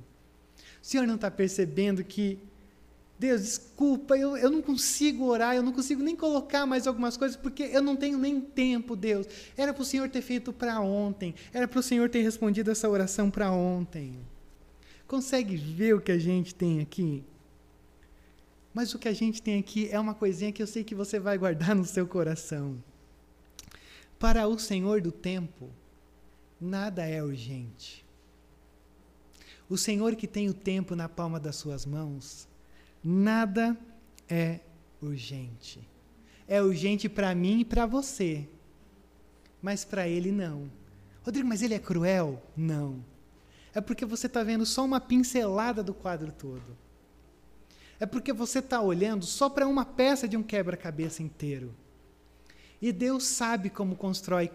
O 0.81 0.85
Senhor 0.85 1.05
não 1.05 1.13
está 1.13 1.29
percebendo 1.29 2.03
que, 2.03 2.39
Deus, 3.19 3.41
desculpa, 3.43 4.17
eu, 4.17 4.35
eu 4.35 4.49
não 4.49 4.63
consigo 4.63 5.25
orar, 5.25 5.55
eu 5.55 5.61
não 5.61 5.71
consigo 5.71 6.01
nem 6.01 6.15
colocar 6.15 6.65
mais 6.65 6.87
algumas 6.87 7.15
coisas, 7.17 7.37
porque 7.37 7.61
eu 7.61 7.83
não 7.83 7.95
tenho 7.95 8.17
nem 8.17 8.41
tempo, 8.41 8.95
Deus. 8.95 9.27
Era 9.55 9.75
para 9.75 9.83
o 9.83 9.85
Senhor 9.85 10.09
ter 10.09 10.23
feito 10.23 10.51
para 10.51 10.81
ontem, 10.81 11.35
era 11.53 11.67
para 11.67 11.79
o 11.79 11.83
Senhor 11.83 12.09
ter 12.09 12.23
respondido 12.23 12.71
essa 12.71 12.89
oração 12.89 13.29
para 13.29 13.51
ontem. 13.51 14.17
Consegue 15.07 15.55
ver 15.55 15.93
o 15.93 16.01
que 16.01 16.11
a 16.11 16.17
gente 16.17 16.55
tem 16.55 16.81
aqui? 16.81 17.23
Mas 18.73 18.91
o 18.95 18.97
que 18.97 19.07
a 19.07 19.13
gente 19.13 19.39
tem 19.39 19.59
aqui 19.59 19.87
é 19.91 19.99
uma 19.99 20.15
coisinha 20.15 20.51
que 20.51 20.63
eu 20.63 20.67
sei 20.67 20.83
que 20.83 20.95
você 20.95 21.19
vai 21.19 21.37
guardar 21.37 21.75
no 21.75 21.85
seu 21.85 22.07
coração. 22.07 22.81
Para 24.17 24.47
o 24.47 24.57
Senhor 24.57 25.01
do 25.01 25.11
tempo, 25.11 25.69
nada 26.61 27.07
é 27.07 27.23
urgente. 27.23 28.05
O 29.67 29.77
Senhor 29.77 30.15
que 30.15 30.27
tem 30.27 30.47
o 30.47 30.53
tempo 30.53 30.95
na 30.95 31.09
palma 31.09 31.39
das 31.39 31.55
suas 31.55 31.85
mãos, 31.85 32.47
nada 33.03 33.75
é 34.29 34.59
urgente. 35.01 35.79
É 36.47 36.61
urgente 36.61 37.09
para 37.09 37.33
mim 37.33 37.61
e 37.61 37.65
para 37.65 37.85
você, 37.85 38.47
mas 39.61 39.83
para 39.83 40.07
Ele 40.07 40.31
não. 40.31 40.69
Rodrigo, 41.23 41.47
mas 41.47 41.61
Ele 41.63 41.73
é 41.73 41.79
cruel? 41.79 42.41
Não. 42.55 43.03
É 43.73 43.81
porque 43.81 44.05
você 44.05 44.27
está 44.27 44.43
vendo 44.43 44.65
só 44.65 44.83
uma 44.83 44.99
pincelada 44.99 45.81
do 45.81 45.93
quadro 45.93 46.31
todo. 46.31 46.77
É 47.99 48.05
porque 48.05 48.33
você 48.33 48.59
está 48.59 48.81
olhando 48.81 49.25
só 49.25 49.49
para 49.49 49.67
uma 49.67 49.85
peça 49.85 50.27
de 50.27 50.35
um 50.35 50.43
quebra-cabeça 50.43 51.23
inteiro. 51.23 51.73
E 52.81 52.91
Deus 52.91 53.23
sabe 53.23 53.69
como 53.69 53.95
constrói 53.95 54.49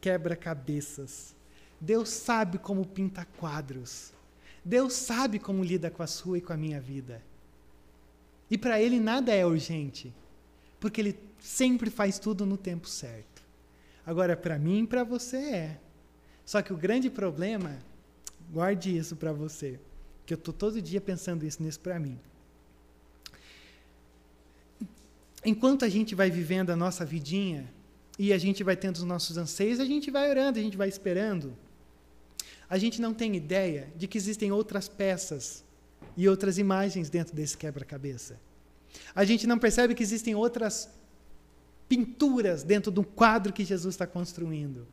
quebra-cabeças. 0.00 1.34
Deus 1.80 2.10
sabe 2.10 2.58
como 2.58 2.84
pinta 2.84 3.24
quadros. 3.38 4.12
Deus 4.62 4.92
sabe 4.92 5.38
como 5.38 5.64
lida 5.64 5.90
com 5.90 6.02
a 6.02 6.06
sua 6.06 6.38
e 6.38 6.40
com 6.40 6.52
a 6.52 6.56
minha 6.56 6.78
vida. 6.78 7.22
E 8.50 8.58
para 8.58 8.80
Ele 8.80 9.00
nada 9.00 9.32
é 9.32 9.46
urgente, 9.46 10.12
porque 10.78 11.00
Ele 11.00 11.18
sempre 11.38 11.88
faz 11.88 12.18
tudo 12.18 12.44
no 12.44 12.58
tempo 12.58 12.86
certo. 12.86 13.42
Agora, 14.04 14.36
para 14.36 14.58
mim 14.58 14.82
e 14.82 14.86
para 14.86 15.04
você 15.04 15.36
é. 15.36 15.80
Só 16.44 16.60
que 16.60 16.72
o 16.72 16.76
grande 16.76 17.08
problema, 17.08 17.78
guarde 18.52 18.94
isso 18.94 19.16
para 19.16 19.32
você, 19.32 19.78
que 20.26 20.34
eu 20.34 20.38
estou 20.38 20.52
todo 20.52 20.82
dia 20.82 21.00
pensando 21.00 21.46
isso 21.46 21.62
nisso 21.62 21.80
para 21.80 21.98
mim. 21.98 22.18
Enquanto 25.42 25.84
a 25.86 25.88
gente 25.88 26.14
vai 26.14 26.30
vivendo 26.30 26.70
a 26.70 26.76
nossa 26.76 27.04
vidinha 27.04 27.72
e 28.18 28.32
a 28.32 28.36
gente 28.36 28.62
vai 28.62 28.76
tendo 28.76 28.96
os 28.96 29.04
nossos 29.04 29.38
anseios, 29.38 29.80
a 29.80 29.86
gente 29.86 30.10
vai 30.10 30.28
orando, 30.28 30.58
a 30.58 30.62
gente 30.62 30.76
vai 30.76 30.88
esperando 30.88 31.56
a 32.70 32.78
gente 32.78 33.00
não 33.00 33.12
tem 33.12 33.34
ideia 33.34 33.92
de 33.96 34.06
que 34.06 34.16
existem 34.16 34.52
outras 34.52 34.88
peças 34.88 35.64
e 36.16 36.28
outras 36.28 36.56
imagens 36.56 37.10
dentro 37.10 37.34
desse 37.34 37.58
quebra-cabeça. 37.58 38.38
A 39.12 39.24
gente 39.24 39.44
não 39.44 39.58
percebe 39.58 39.92
que 39.92 40.04
existem 40.04 40.36
outras 40.36 40.88
pinturas 41.88 42.62
dentro 42.62 42.92
de 42.92 43.00
um 43.00 43.02
quadro 43.02 43.52
que 43.52 43.64
Jesus 43.64 43.94
está 43.94 44.06
construindo. 44.06 44.86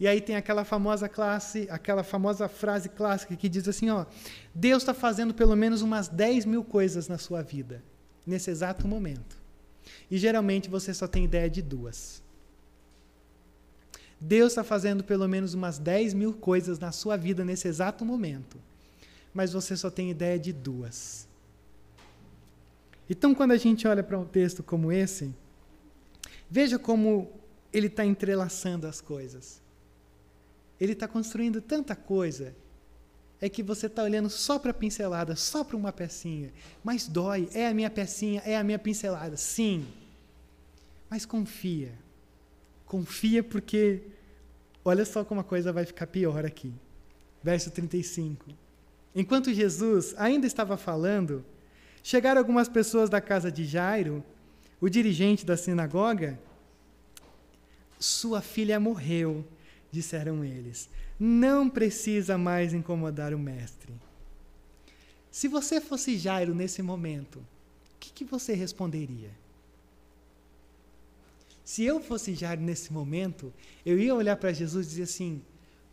E 0.00 0.08
aí 0.08 0.20
tem 0.20 0.34
aquela 0.34 0.64
famosa 0.64 1.08
classe, 1.08 1.68
aquela 1.70 2.02
famosa 2.02 2.48
frase 2.48 2.88
clássica 2.88 3.36
que 3.36 3.48
diz 3.48 3.68
assim, 3.68 3.90
ó, 3.90 4.04
Deus 4.52 4.82
está 4.82 4.92
fazendo 4.92 5.32
pelo 5.32 5.54
menos 5.54 5.80
umas 5.80 6.08
10 6.08 6.44
mil 6.44 6.64
coisas 6.64 7.06
na 7.06 7.18
sua 7.18 7.40
vida, 7.40 7.84
nesse 8.26 8.50
exato 8.50 8.88
momento. 8.88 9.38
E 10.10 10.18
geralmente 10.18 10.68
você 10.68 10.92
só 10.92 11.06
tem 11.06 11.24
ideia 11.24 11.48
de 11.48 11.62
duas. 11.62 12.23
Deus 14.20 14.52
está 14.52 14.64
fazendo 14.64 15.04
pelo 15.04 15.28
menos 15.28 15.54
umas 15.54 15.78
10 15.78 16.14
mil 16.14 16.32
coisas 16.32 16.78
na 16.78 16.92
sua 16.92 17.16
vida 17.16 17.44
nesse 17.44 17.68
exato 17.68 18.04
momento, 18.04 18.58
mas 19.32 19.52
você 19.52 19.76
só 19.76 19.90
tem 19.90 20.10
ideia 20.10 20.38
de 20.38 20.52
duas. 20.52 21.28
Então, 23.08 23.34
quando 23.34 23.52
a 23.52 23.56
gente 23.56 23.86
olha 23.86 24.02
para 24.02 24.18
um 24.18 24.24
texto 24.24 24.62
como 24.62 24.90
esse, 24.90 25.34
veja 26.48 26.78
como 26.78 27.30
ele 27.72 27.88
está 27.88 28.04
entrelaçando 28.04 28.86
as 28.86 29.00
coisas. 29.00 29.60
Ele 30.80 30.92
está 30.92 31.06
construindo 31.06 31.60
tanta 31.60 31.94
coisa, 31.94 32.54
é 33.40 33.48
que 33.48 33.62
você 33.62 33.86
está 33.86 34.02
olhando 34.02 34.30
só 34.30 34.58
para 34.58 34.70
a 34.70 34.74
pincelada, 34.74 35.36
só 35.36 35.62
para 35.62 35.76
uma 35.76 35.92
pecinha. 35.92 36.52
Mas 36.82 37.06
dói, 37.06 37.48
é 37.52 37.66
a 37.66 37.74
minha 37.74 37.90
pecinha, 37.90 38.40
é 38.44 38.56
a 38.56 38.64
minha 38.64 38.78
pincelada, 38.78 39.36
sim. 39.36 39.86
Mas 41.10 41.26
confia. 41.26 41.92
Confia 42.94 43.42
porque 43.42 44.02
olha 44.84 45.04
só 45.04 45.24
como 45.24 45.40
a 45.40 45.44
coisa 45.44 45.72
vai 45.72 45.84
ficar 45.84 46.06
pior 46.06 46.46
aqui. 46.46 46.72
Verso 47.42 47.68
35. 47.72 48.52
enquanto 49.12 49.52
Jesus 49.52 50.14
ainda 50.16 50.46
estava 50.46 50.76
falando, 50.76 51.44
chegaram 52.04 52.38
algumas 52.38 52.68
pessoas 52.68 53.10
da 53.10 53.20
casa 53.20 53.50
de 53.50 53.64
Jairo, 53.64 54.22
o 54.80 54.88
dirigente 54.88 55.44
da 55.44 55.56
sinagoga. 55.56 56.38
Sua 57.98 58.40
filha 58.40 58.78
morreu, 58.78 59.44
disseram 59.90 60.44
eles. 60.44 60.88
Não 61.18 61.68
precisa 61.68 62.38
mais 62.38 62.72
incomodar 62.72 63.34
o 63.34 63.38
mestre. 63.40 63.92
Se 65.32 65.48
você 65.48 65.80
fosse 65.80 66.16
Jairo 66.16 66.54
nesse 66.54 66.80
momento, 66.80 67.40
o 67.40 67.98
que, 67.98 68.12
que 68.12 68.24
você 68.24 68.54
responderia? 68.54 69.32
Se 71.64 71.82
eu 71.82 71.98
fosse 71.98 72.34
Jairo 72.34 72.60
nesse 72.60 72.92
momento, 72.92 73.52
eu 73.86 73.98
ia 73.98 74.14
olhar 74.14 74.36
para 74.36 74.52
Jesus 74.52 74.86
e 74.86 74.90
dizer 74.90 75.02
assim: 75.04 75.42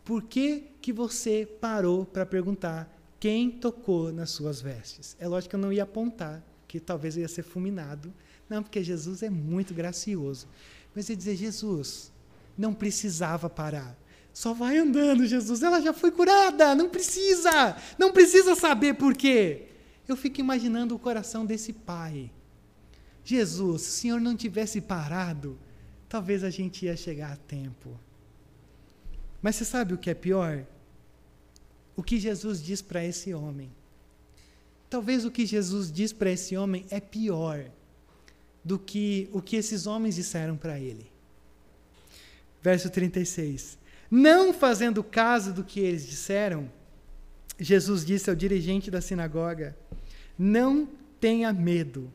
por 0.03 0.23
que, 0.23 0.65
que 0.81 0.91
você 0.91 1.47
parou 1.61 2.05
para 2.05 2.25
perguntar 2.25 2.93
quem 3.19 3.49
tocou 3.49 4.11
nas 4.11 4.31
suas 4.31 4.59
vestes? 4.59 5.15
É 5.17 5.27
lógico 5.27 5.51
que 5.51 5.55
eu 5.55 5.59
não 5.59 5.71
ia 5.71 5.83
apontar, 5.83 6.43
que 6.67 6.79
talvez 6.79 7.15
eu 7.15 7.21
ia 7.21 7.27
ser 7.29 7.43
fulminado. 7.43 8.13
Não, 8.49 8.61
porque 8.61 8.83
Jesus 8.83 9.23
é 9.23 9.29
muito 9.29 9.73
gracioso. 9.73 10.45
Mas 10.93 11.07
ia 11.07 11.15
dizer: 11.15 11.37
Jesus, 11.37 12.11
não 12.57 12.73
precisava 12.73 13.49
parar. 13.49 13.97
Só 14.33 14.53
vai 14.53 14.77
andando, 14.77 15.25
Jesus. 15.25 15.63
Ela 15.63 15.79
já 15.79 15.93
foi 15.93 16.11
curada. 16.11 16.75
Não 16.75 16.89
precisa. 16.89 17.77
Não 17.97 18.11
precisa 18.11 18.55
saber 18.55 18.95
por 18.95 19.15
quê. 19.15 19.67
Eu 20.05 20.17
fico 20.17 20.41
imaginando 20.41 20.93
o 20.93 20.99
coração 20.99 21.45
desse 21.45 21.71
pai 21.71 22.29
Jesus, 23.23 23.81
se 23.81 23.89
o 23.89 24.01
Senhor 24.01 24.21
não 24.21 24.35
tivesse 24.35 24.81
parado, 24.81 25.57
talvez 26.09 26.43
a 26.43 26.49
gente 26.49 26.85
ia 26.85 26.95
chegar 26.95 27.33
a 27.33 27.37
tempo. 27.37 27.97
Mas 29.41 29.55
você 29.55 29.65
sabe 29.65 29.93
o 29.93 29.97
que 29.97 30.09
é 30.09 30.13
pior? 30.13 30.65
O 31.95 32.03
que 32.03 32.19
Jesus 32.19 32.61
diz 32.61 32.81
para 32.81 33.03
esse 33.03 33.33
homem. 33.33 33.71
Talvez 34.89 35.23
o 35.23 35.31
que 35.31 35.45
Jesus 35.45 35.91
diz 35.91 36.11
para 36.11 36.31
esse 36.31 36.57
homem 36.57 36.85
é 36.89 36.99
pior 36.99 37.65
do 38.63 38.77
que 38.77 39.29
o 39.31 39.41
que 39.41 39.55
esses 39.55 39.87
homens 39.87 40.15
disseram 40.15 40.57
para 40.57 40.79
ele. 40.79 41.09
Verso 42.61 42.89
36. 42.89 43.77
Não 44.09 44.53
fazendo 44.53 45.03
caso 45.03 45.53
do 45.53 45.63
que 45.63 45.79
eles 45.79 46.05
disseram, 46.05 46.69
Jesus 47.57 48.05
disse 48.05 48.29
ao 48.29 48.35
dirigente 48.35 48.91
da 48.91 48.99
sinagoga: 48.99 49.75
Não 50.37 50.87
tenha 51.19 51.53
medo 51.53 52.11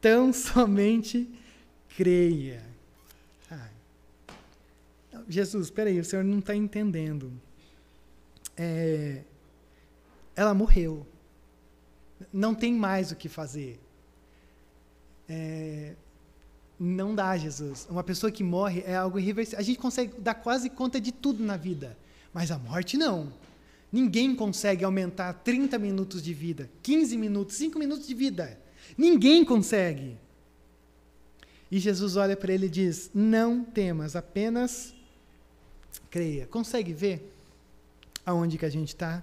tão 0.00 0.32
somente 0.34 1.28
creia. 1.96 2.70
Jesus, 5.28 5.66
espera 5.66 5.88
aí, 5.88 6.00
o 6.00 6.04
senhor 6.04 6.24
não 6.24 6.40
está 6.40 6.54
entendendo. 6.54 7.32
É, 8.56 9.22
ela 10.34 10.52
morreu. 10.52 11.06
Não 12.32 12.54
tem 12.54 12.74
mais 12.74 13.12
o 13.12 13.16
que 13.16 13.28
fazer. 13.28 13.80
É, 15.28 15.94
não 16.78 17.14
dá, 17.14 17.36
Jesus. 17.36 17.86
Uma 17.88 18.02
pessoa 18.02 18.30
que 18.30 18.42
morre 18.42 18.82
é 18.84 18.96
algo 18.96 19.18
irreversível. 19.18 19.60
A 19.60 19.62
gente 19.62 19.78
consegue 19.78 20.20
dar 20.20 20.34
quase 20.34 20.68
conta 20.68 21.00
de 21.00 21.12
tudo 21.12 21.44
na 21.44 21.56
vida, 21.56 21.96
mas 22.34 22.50
a 22.50 22.58
morte 22.58 22.96
não. 22.96 23.32
Ninguém 23.92 24.34
consegue 24.34 24.84
aumentar 24.84 25.32
30 25.32 25.78
minutos 25.78 26.22
de 26.22 26.34
vida, 26.34 26.70
15 26.82 27.16
minutos, 27.16 27.56
5 27.56 27.78
minutos 27.78 28.06
de 28.06 28.14
vida. 28.14 28.59
Ninguém 28.96 29.44
consegue. 29.44 30.16
E 31.70 31.78
Jesus 31.78 32.16
olha 32.16 32.36
para 32.36 32.52
ele 32.52 32.66
e 32.66 32.70
diz: 32.70 33.10
Não 33.14 33.62
temas, 33.64 34.16
apenas 34.16 34.94
creia. 36.10 36.46
Consegue 36.46 36.92
ver 36.92 37.32
aonde 38.24 38.58
que 38.58 38.64
a 38.64 38.70
gente 38.70 38.88
está? 38.88 39.22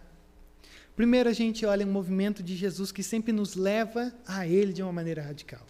Primeiro, 0.95 1.29
a 1.29 1.33
gente 1.33 1.63
olha 1.65 1.85
um 1.85 1.91
movimento 1.91 2.41
de 2.41 2.55
Jesus 2.55 2.91
que 2.91 3.03
sempre 3.03 3.31
nos 3.31 3.55
leva 3.55 4.11
a 4.25 4.47
Ele 4.47 4.73
de 4.73 4.81
uma 4.81 4.91
maneira 4.91 5.21
radical. 5.21 5.61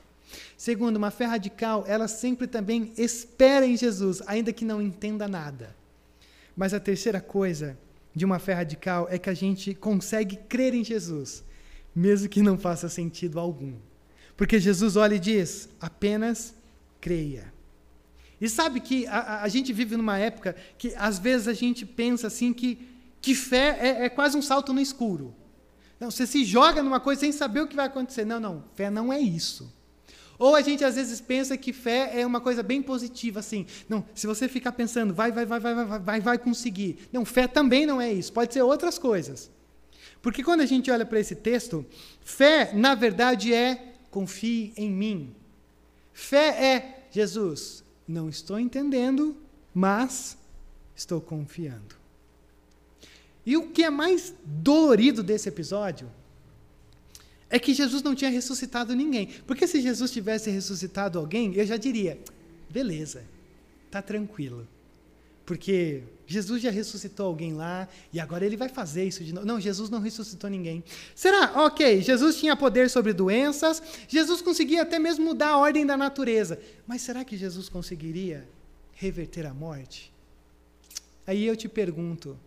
Segundo, 0.55 0.95
uma 0.95 1.11
fé 1.11 1.25
radical, 1.25 1.83
ela 1.85 2.07
sempre 2.07 2.47
também 2.47 2.93
espera 2.97 3.65
em 3.65 3.75
Jesus, 3.75 4.21
ainda 4.25 4.53
que 4.53 4.63
não 4.63 4.81
entenda 4.81 5.27
nada. 5.27 5.75
Mas 6.55 6.73
a 6.73 6.79
terceira 6.79 7.19
coisa 7.19 7.77
de 8.15 8.25
uma 8.25 8.39
fé 8.39 8.53
radical 8.53 9.07
é 9.09 9.17
que 9.17 9.29
a 9.29 9.33
gente 9.33 9.73
consegue 9.73 10.37
crer 10.37 10.73
em 10.73 10.83
Jesus, 10.83 11.43
mesmo 11.97 12.29
que 12.29 12.43
não 12.43 12.59
faça 12.59 12.87
sentido 12.87 13.39
algum. 13.39 13.73
Porque 14.35 14.59
Jesus 14.59 14.95
olha 14.95 15.15
e 15.15 15.19
diz: 15.19 15.67
apenas 15.81 16.53
creia. 17.01 17.51
E 18.39 18.47
sabe 18.47 18.79
que 18.79 19.07
a, 19.07 19.41
a, 19.41 19.47
gente 19.47 19.73
vive 19.73 19.97
numa 19.97 20.19
época 20.19 20.55
que 20.77 20.93
às 20.95 21.17
vezes 21.17 21.47
a 21.47 21.53
gente 21.53 21.87
pensa 21.87 22.27
assim 22.27 22.53
que, 22.53 22.87
que 23.19 23.33
fé 23.33 23.79
é, 23.81 24.05
é 24.05 24.09
quase 24.09 24.37
um 24.37 24.43
salto 24.43 24.71
no 24.71 24.79
escuro. 24.79 25.33
Não, 25.99 26.11
você 26.11 26.27
se 26.27 26.45
joga 26.45 26.83
numa 26.83 26.99
coisa 26.99 27.21
sem 27.21 27.31
saber 27.31 27.61
o 27.61 27.67
que 27.67 27.75
vai 27.75 27.87
acontecer. 27.87 28.23
Não, 28.25 28.39
não, 28.39 28.63
fé 28.75 28.91
não 28.91 29.11
é 29.11 29.19
isso. 29.19 29.73
Ou 30.37 30.53
a 30.53 30.61
gente 30.61 30.85
às 30.85 30.93
vezes 30.93 31.19
pensa 31.19 31.57
que 31.57 31.73
fé 31.73 32.21
é 32.21 32.23
uma 32.23 32.39
coisa 32.39 32.61
bem 32.61 32.79
positiva, 32.79 33.39
assim. 33.39 33.65
Não, 33.89 34.05
se 34.13 34.27
você 34.27 34.47
ficar 34.47 34.73
pensando, 34.73 35.15
vai, 35.15 35.31
vai, 35.31 35.47
vai, 35.47 35.59
vai, 35.59 35.73
vai, 35.73 35.99
vai, 35.99 36.21
vai 36.21 36.37
conseguir. 36.37 37.09
Não, 37.11 37.25
fé 37.25 37.47
também 37.47 37.87
não 37.87 37.99
é 37.99 38.13
isso. 38.13 38.31
Pode 38.31 38.53
ser 38.53 38.61
outras 38.61 38.99
coisas. 38.99 39.49
Porque 40.21 40.43
quando 40.43 40.61
a 40.61 40.65
gente 40.65 40.89
olha 40.91 41.05
para 41.05 41.19
esse 41.19 41.35
texto, 41.35 41.85
fé, 42.21 42.71
na 42.73 42.95
verdade, 42.95 43.53
é 43.53 43.93
confie 44.09 44.73
em 44.75 44.89
mim. 44.89 45.35
Fé 46.13 46.47
é, 46.47 47.07
Jesus, 47.11 47.83
não 48.07 48.29
estou 48.29 48.59
entendendo, 48.59 49.37
mas 49.73 50.37
estou 50.95 51.21
confiando. 51.21 51.95
E 53.45 53.55
o 53.55 53.69
que 53.69 53.83
é 53.83 53.89
mais 53.89 54.33
dolorido 54.43 55.23
desse 55.23 55.47
episódio 55.47 56.11
é 57.49 57.57
que 57.59 57.73
Jesus 57.73 58.03
não 58.03 58.15
tinha 58.15 58.29
ressuscitado 58.29 58.95
ninguém. 58.95 59.27
Porque 59.45 59.67
se 59.67 59.81
Jesus 59.81 60.11
tivesse 60.11 60.49
ressuscitado 60.49 61.17
alguém, 61.17 61.53
eu 61.55 61.65
já 61.65 61.77
diria: 61.77 62.19
beleza, 62.69 63.23
tá 63.89 64.01
tranquilo. 64.01 64.67
Porque 65.45 66.03
Jesus 66.27 66.61
já 66.61 66.69
ressuscitou 66.69 67.25
alguém 67.25 67.53
lá 67.53 67.87
e 68.11 68.19
agora 68.19 68.45
ele 68.45 68.57
vai 68.57 68.67
fazer 68.67 69.05
isso 69.05 69.23
de 69.23 69.33
novo. 69.33 69.47
Não, 69.47 69.61
Jesus 69.61 69.89
não 69.89 70.01
ressuscitou 70.01 70.49
ninguém. 70.49 70.83
Será? 71.15 71.63
Ok, 71.65 72.01
Jesus 72.01 72.35
tinha 72.35 72.53
poder 72.53 72.89
sobre 72.89 73.13
doenças, 73.13 73.81
Jesus 74.09 74.41
conseguia 74.41 74.81
até 74.81 74.99
mesmo 74.99 75.23
mudar 75.23 75.51
a 75.51 75.57
ordem 75.57 75.85
da 75.85 75.95
natureza. 75.95 76.59
Mas 76.85 77.01
será 77.01 77.23
que 77.23 77.37
Jesus 77.37 77.69
conseguiria 77.69 78.45
reverter 78.93 79.45
a 79.45 79.53
morte? 79.53 80.13
Aí 81.25 81.45
eu 81.45 81.55
te 81.55 81.69
pergunto: 81.69 82.37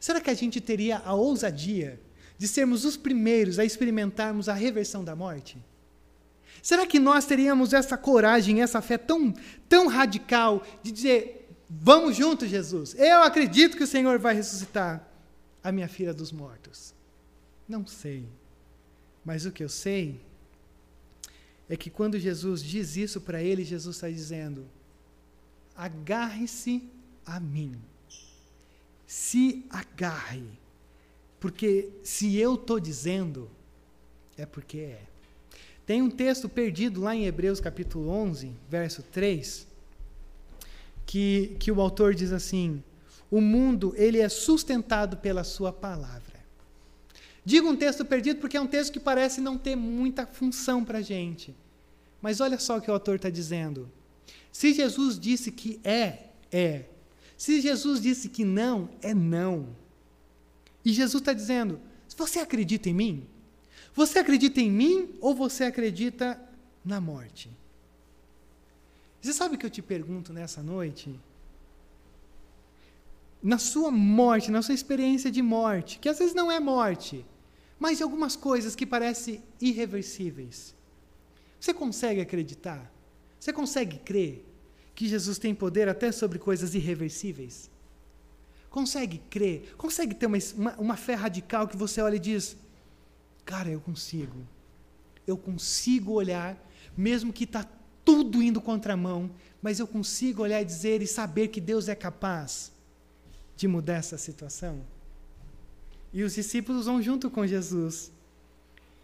será 0.00 0.20
que 0.20 0.30
a 0.30 0.34
gente 0.34 0.60
teria 0.60 0.98
a 0.98 1.14
ousadia 1.14 2.00
de 2.36 2.48
sermos 2.48 2.84
os 2.84 2.96
primeiros 2.96 3.60
a 3.60 3.64
experimentarmos 3.64 4.48
a 4.48 4.52
reversão 4.52 5.04
da 5.04 5.14
morte? 5.14 5.56
Será 6.60 6.86
que 6.86 6.98
nós 6.98 7.24
teríamos 7.24 7.72
essa 7.72 7.96
coragem, 7.96 8.62
essa 8.62 8.82
fé 8.82 8.98
tão, 8.98 9.32
tão 9.68 9.86
radical 9.86 10.62
de 10.82 10.90
dizer: 10.90 11.39
Vamos 11.72 12.16
juntos, 12.16 12.48
Jesus. 12.48 12.96
Eu 12.98 13.22
acredito 13.22 13.76
que 13.76 13.84
o 13.84 13.86
Senhor 13.86 14.18
vai 14.18 14.34
ressuscitar 14.34 15.08
a 15.62 15.70
minha 15.70 15.86
filha 15.86 16.12
dos 16.12 16.32
mortos. 16.32 16.92
Não 17.68 17.86
sei. 17.86 18.28
Mas 19.24 19.46
o 19.46 19.52
que 19.52 19.62
eu 19.62 19.68
sei 19.68 20.20
é 21.68 21.76
que 21.76 21.88
quando 21.88 22.18
Jesus 22.18 22.60
diz 22.60 22.96
isso 22.96 23.20
para 23.20 23.40
ele, 23.40 23.62
Jesus 23.62 23.94
está 23.94 24.10
dizendo: 24.10 24.66
agarre-se 25.76 26.82
a 27.24 27.38
mim. 27.38 27.80
Se 29.06 29.64
agarre. 29.70 30.58
Porque 31.38 31.90
se 32.02 32.36
eu 32.36 32.56
estou 32.56 32.80
dizendo, 32.80 33.48
é 34.36 34.44
porque 34.44 34.78
é. 34.78 35.02
Tem 35.86 36.02
um 36.02 36.10
texto 36.10 36.48
perdido 36.48 37.00
lá 37.00 37.14
em 37.14 37.26
Hebreus 37.26 37.60
capítulo 37.60 38.08
11, 38.10 38.52
verso 38.68 39.02
3, 39.04 39.66
que, 41.10 41.56
que 41.58 41.72
o 41.72 41.80
autor 41.80 42.14
diz 42.14 42.30
assim: 42.30 42.80
o 43.28 43.40
mundo 43.40 43.92
ele 43.96 44.20
é 44.20 44.28
sustentado 44.28 45.16
pela 45.16 45.42
sua 45.42 45.72
palavra. 45.72 46.38
Digo 47.44 47.68
um 47.68 47.74
texto 47.74 48.04
perdido 48.04 48.38
porque 48.38 48.56
é 48.56 48.60
um 48.60 48.66
texto 48.68 48.92
que 48.92 49.00
parece 49.00 49.40
não 49.40 49.58
ter 49.58 49.74
muita 49.74 50.24
função 50.24 50.84
para 50.84 50.98
a 50.98 51.02
gente. 51.02 51.52
Mas 52.22 52.40
olha 52.40 52.60
só 52.60 52.78
o 52.78 52.80
que 52.80 52.88
o 52.88 52.94
autor 52.94 53.16
está 53.16 53.28
dizendo. 53.28 53.90
Se 54.52 54.72
Jesus 54.72 55.18
disse 55.18 55.50
que 55.50 55.80
é, 55.82 56.26
é. 56.52 56.84
Se 57.36 57.60
Jesus 57.60 58.00
disse 58.00 58.28
que 58.28 58.44
não, 58.44 58.88
é 59.02 59.12
não. 59.12 59.66
E 60.84 60.92
Jesus 60.92 61.20
está 61.20 61.32
dizendo: 61.32 61.80
você 62.16 62.38
acredita 62.38 62.88
em 62.88 62.94
mim? 62.94 63.26
Você 63.96 64.20
acredita 64.20 64.60
em 64.60 64.70
mim 64.70 65.16
ou 65.20 65.34
você 65.34 65.64
acredita 65.64 66.40
na 66.84 67.00
morte? 67.00 67.50
Você 69.20 69.32
sabe 69.32 69.54
o 69.54 69.58
que 69.58 69.66
eu 69.66 69.70
te 69.70 69.82
pergunto 69.82 70.32
nessa 70.32 70.62
noite? 70.62 71.18
Na 73.42 73.58
sua 73.58 73.90
morte, 73.90 74.50
na 74.50 74.62
sua 74.62 74.74
experiência 74.74 75.30
de 75.30 75.42
morte, 75.42 75.98
que 75.98 76.08
às 76.08 76.18
vezes 76.18 76.34
não 76.34 76.50
é 76.50 76.58
morte, 76.58 77.24
mas 77.78 78.00
algumas 78.00 78.36
coisas 78.36 78.74
que 78.74 78.86
parecem 78.86 79.42
irreversíveis. 79.60 80.74
Você 81.58 81.74
consegue 81.74 82.20
acreditar? 82.20 82.90
Você 83.38 83.52
consegue 83.52 83.98
crer 83.98 84.46
que 84.94 85.08
Jesus 85.08 85.38
tem 85.38 85.54
poder 85.54 85.88
até 85.88 86.12
sobre 86.12 86.38
coisas 86.38 86.74
irreversíveis? 86.74 87.70
Consegue 88.68 89.18
crer? 89.30 89.74
Consegue 89.76 90.14
ter 90.14 90.26
uma, 90.26 90.38
uma, 90.54 90.76
uma 90.76 90.96
fé 90.96 91.14
radical 91.14 91.66
que 91.66 91.76
você 91.76 92.00
olha 92.00 92.16
e 92.16 92.20
diz: 92.20 92.56
Cara, 93.44 93.68
eu 93.68 93.80
consigo. 93.80 94.46
Eu 95.26 95.36
consigo 95.36 96.12
olhar, 96.12 96.58
mesmo 96.96 97.32
que 97.32 97.44
está 97.44 97.66
tudo 98.10 98.42
indo 98.42 98.60
contramão, 98.60 99.30
mas 99.62 99.78
eu 99.78 99.86
consigo 99.86 100.42
olhar 100.42 100.60
e 100.60 100.64
dizer 100.64 101.00
e 101.00 101.06
saber 101.06 101.46
que 101.46 101.60
Deus 101.60 101.88
é 101.88 101.94
capaz 101.94 102.72
de 103.56 103.68
mudar 103.68 103.94
essa 103.94 104.18
situação. 104.18 104.80
E 106.12 106.24
os 106.24 106.34
discípulos 106.34 106.86
vão 106.86 107.00
junto 107.00 107.30
com 107.30 107.46
Jesus. 107.46 108.10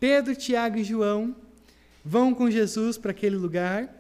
Pedro, 0.01 0.35
Tiago 0.35 0.79
e 0.79 0.83
João 0.83 1.37
vão 2.05 2.35
com 2.35 2.51
Jesus 2.51 2.99
para 2.99 3.13
aquele 3.13 3.37
lugar. 3.37 3.95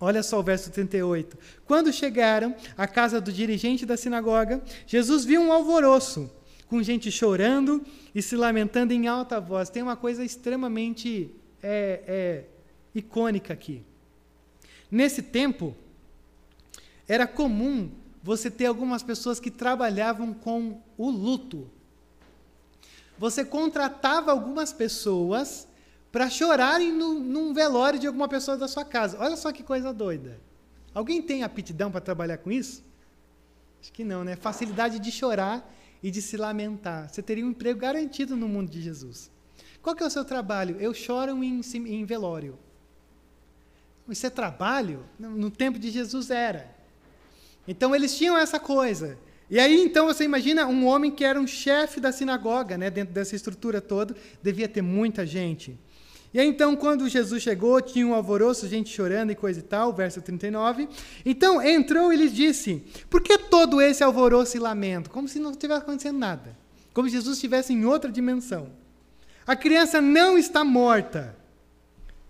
Olha 0.00 0.20
só 0.20 0.40
o 0.40 0.42
verso 0.42 0.68
38. 0.72 1.38
Quando 1.64 1.92
chegaram 1.92 2.56
à 2.76 2.88
casa 2.88 3.20
do 3.20 3.32
dirigente 3.32 3.86
da 3.86 3.96
sinagoga, 3.96 4.60
Jesus 4.84 5.24
viu 5.24 5.40
um 5.40 5.52
alvoroço, 5.52 6.28
com 6.66 6.82
gente 6.82 7.08
chorando 7.08 7.86
e 8.12 8.20
se 8.20 8.34
lamentando 8.34 8.92
em 8.92 9.06
alta 9.06 9.38
voz. 9.40 9.70
Tem 9.70 9.80
uma 9.80 9.94
coisa 9.94 10.24
extremamente 10.24 11.30
é, 11.62 12.02
é, 12.04 12.44
icônica 12.92 13.52
aqui. 13.52 13.84
Nesse 14.90 15.22
tempo, 15.22 15.74
era 17.06 17.26
comum 17.26 17.90
você 18.22 18.50
ter 18.50 18.66
algumas 18.66 19.02
pessoas 19.02 19.38
que 19.38 19.50
trabalhavam 19.50 20.32
com 20.32 20.80
o 20.96 21.10
luto. 21.10 21.70
Você 23.18 23.44
contratava 23.44 24.30
algumas 24.30 24.72
pessoas 24.72 25.68
para 26.10 26.30
chorarem 26.30 26.92
no, 26.92 27.14
num 27.14 27.52
velório 27.52 27.98
de 27.98 28.06
alguma 28.06 28.28
pessoa 28.28 28.56
da 28.56 28.66
sua 28.68 28.84
casa. 28.84 29.18
Olha 29.20 29.36
só 29.36 29.52
que 29.52 29.62
coisa 29.62 29.92
doida. 29.92 30.40
Alguém 30.94 31.20
tem 31.20 31.42
aptidão 31.42 31.90
para 31.90 32.00
trabalhar 32.00 32.38
com 32.38 32.50
isso? 32.50 32.82
Acho 33.80 33.92
que 33.92 34.04
não, 34.04 34.24
né? 34.24 34.36
Facilidade 34.36 34.98
de 34.98 35.10
chorar 35.10 35.68
e 36.02 36.10
de 36.10 36.22
se 36.22 36.36
lamentar. 36.36 37.08
Você 37.08 37.20
teria 37.20 37.44
um 37.44 37.50
emprego 37.50 37.80
garantido 37.80 38.36
no 38.36 38.48
mundo 38.48 38.70
de 38.70 38.80
Jesus. 38.80 39.30
Qual 39.82 39.94
que 39.94 40.02
é 40.02 40.06
o 40.06 40.10
seu 40.10 40.24
trabalho? 40.24 40.76
Eu 40.80 40.94
choro 40.94 41.42
em, 41.42 41.60
em 41.74 42.04
velório. 42.04 42.58
Isso 44.08 44.26
é 44.26 44.30
trabalho? 44.30 45.04
No 45.18 45.50
tempo 45.50 45.78
de 45.78 45.90
Jesus 45.90 46.30
era. 46.30 46.74
Então 47.66 47.94
eles 47.94 48.16
tinham 48.16 48.36
essa 48.36 48.60
coisa. 48.60 49.18
E 49.50 49.58
aí 49.58 49.82
então 49.82 50.06
você 50.06 50.24
imagina 50.24 50.66
um 50.66 50.86
homem 50.86 51.10
que 51.10 51.24
era 51.24 51.40
um 51.40 51.46
chefe 51.46 52.00
da 52.00 52.12
sinagoga, 52.12 52.76
né, 52.76 52.90
dentro 52.90 53.14
dessa 53.14 53.36
estrutura 53.36 53.80
toda, 53.80 54.14
devia 54.42 54.68
ter 54.68 54.82
muita 54.82 55.26
gente. 55.26 55.78
E 56.32 56.40
aí 56.40 56.46
então 56.46 56.74
quando 56.76 57.08
Jesus 57.08 57.42
chegou, 57.42 57.80
tinha 57.80 58.06
um 58.06 58.14
alvoroço, 58.14 58.68
gente 58.68 58.90
chorando 58.90 59.30
e 59.30 59.34
coisa 59.34 59.60
e 59.60 59.62
tal, 59.62 59.92
verso 59.92 60.20
39. 60.20 60.88
Então 61.24 61.62
entrou 61.62 62.12
e 62.12 62.16
lhes 62.16 62.34
disse: 62.34 62.84
"Por 63.08 63.22
que 63.22 63.38
todo 63.38 63.80
esse 63.80 64.02
alvoroço 64.02 64.56
e 64.56 64.60
lamento?" 64.60 65.10
Como 65.10 65.28
se 65.28 65.38
não 65.38 65.52
estivesse 65.52 65.82
acontecendo 65.82 66.18
nada. 66.18 66.56
Como 66.92 67.08
se 67.08 67.14
Jesus 67.14 67.36
estivesse 67.36 67.72
em 67.72 67.84
outra 67.84 68.10
dimensão. 68.10 68.70
A 69.46 69.54
criança 69.54 70.00
não 70.00 70.38
está 70.38 70.64
morta, 70.64 71.36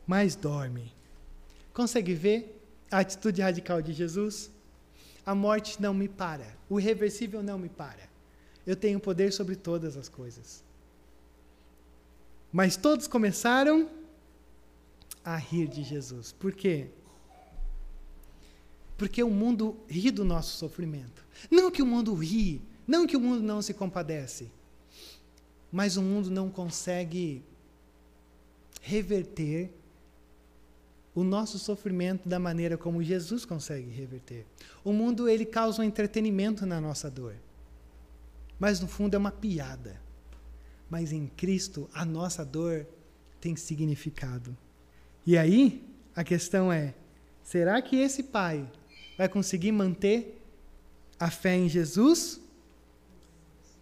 mas 0.06 0.34
dorme. 0.34 0.93
Consegue 1.74 2.14
ver 2.14 2.64
a 2.90 3.00
atitude 3.00 3.42
radical 3.42 3.82
de 3.82 3.92
Jesus? 3.92 4.50
A 5.26 5.34
morte 5.34 5.82
não 5.82 5.92
me 5.92 6.08
para. 6.08 6.56
O 6.70 6.78
irreversível 6.78 7.42
não 7.42 7.58
me 7.58 7.68
para. 7.68 8.08
Eu 8.64 8.76
tenho 8.76 9.00
poder 9.00 9.32
sobre 9.32 9.56
todas 9.56 9.96
as 9.96 10.08
coisas. 10.08 10.62
Mas 12.52 12.76
todos 12.76 13.08
começaram 13.08 13.90
a 15.24 15.36
rir 15.36 15.66
de 15.66 15.82
Jesus. 15.82 16.30
Por 16.32 16.52
quê? 16.52 16.86
Porque 18.96 19.22
o 19.24 19.30
mundo 19.30 19.76
ri 19.88 20.12
do 20.12 20.24
nosso 20.24 20.56
sofrimento. 20.56 21.26
Não 21.50 21.70
que 21.70 21.82
o 21.82 21.86
mundo 21.86 22.14
ri, 22.14 22.62
não 22.86 23.06
que 23.06 23.16
o 23.16 23.20
mundo 23.20 23.42
não 23.42 23.60
se 23.60 23.74
compadece, 23.74 24.48
mas 25.72 25.96
o 25.96 26.02
mundo 26.02 26.30
não 26.30 26.48
consegue 26.48 27.42
reverter 28.80 29.72
o 31.14 31.22
nosso 31.22 31.58
sofrimento 31.58 32.28
da 32.28 32.38
maneira 32.38 32.76
como 32.76 33.02
Jesus 33.02 33.44
consegue 33.44 33.88
reverter. 33.88 34.44
O 34.82 34.92
mundo 34.92 35.28
ele 35.28 35.44
causa 35.44 35.80
um 35.80 35.84
entretenimento 35.84 36.66
na 36.66 36.80
nossa 36.80 37.08
dor. 37.08 37.36
Mas 38.58 38.80
no 38.80 38.88
fundo 38.88 39.14
é 39.14 39.18
uma 39.18 39.30
piada. 39.30 40.00
Mas 40.90 41.12
em 41.12 41.28
Cristo 41.28 41.88
a 41.94 42.04
nossa 42.04 42.44
dor 42.44 42.86
tem 43.40 43.54
significado. 43.54 44.56
E 45.24 45.38
aí 45.38 45.88
a 46.16 46.24
questão 46.24 46.72
é: 46.72 46.94
será 47.44 47.80
que 47.80 47.96
esse 47.96 48.24
pai 48.24 48.68
vai 49.16 49.28
conseguir 49.28 49.70
manter 49.70 50.42
a 51.18 51.30
fé 51.30 51.54
em 51.54 51.68
Jesus 51.68 52.40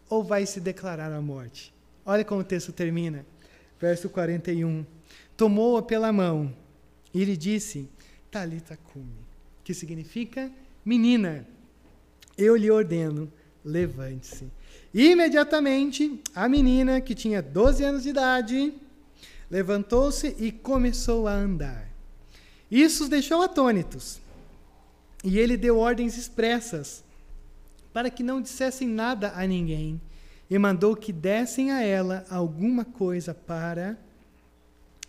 ou 0.08 0.22
vai 0.22 0.44
se 0.44 0.60
declarar 0.60 1.10
a 1.12 1.22
morte? 1.22 1.72
Olha 2.04 2.24
como 2.24 2.42
o 2.42 2.44
texto 2.44 2.72
termina. 2.72 3.24
Verso 3.80 4.10
41. 4.10 4.84
Tomou-a 5.36 5.82
pela 5.82 6.12
mão 6.12 6.54
e 7.12 7.20
ele 7.20 7.36
disse, 7.36 7.88
Talita 8.30 8.76
cumi, 8.76 9.26
que 9.62 9.74
significa 9.74 10.50
menina, 10.84 11.46
eu 12.36 12.56
lhe 12.56 12.70
ordeno, 12.70 13.30
levante-se. 13.64 14.50
Imediatamente, 14.94 16.20
a 16.34 16.48
menina, 16.48 17.00
que 17.00 17.14
tinha 17.14 17.42
12 17.42 17.84
anos 17.84 18.02
de 18.02 18.10
idade, 18.10 18.74
levantou-se 19.50 20.34
e 20.38 20.50
começou 20.50 21.28
a 21.28 21.32
andar. 21.32 21.88
Isso 22.70 23.04
os 23.04 23.08
deixou 23.10 23.42
atônitos. 23.42 24.20
E 25.22 25.38
ele 25.38 25.56
deu 25.56 25.78
ordens 25.78 26.16
expressas 26.16 27.04
para 27.92 28.10
que 28.10 28.22
não 28.22 28.40
dissessem 28.40 28.88
nada 28.88 29.32
a 29.36 29.46
ninguém 29.46 30.00
e 30.50 30.58
mandou 30.58 30.96
que 30.96 31.12
dessem 31.12 31.70
a 31.70 31.82
ela 31.82 32.26
alguma 32.28 32.84
coisa 32.84 33.32
para 33.32 33.96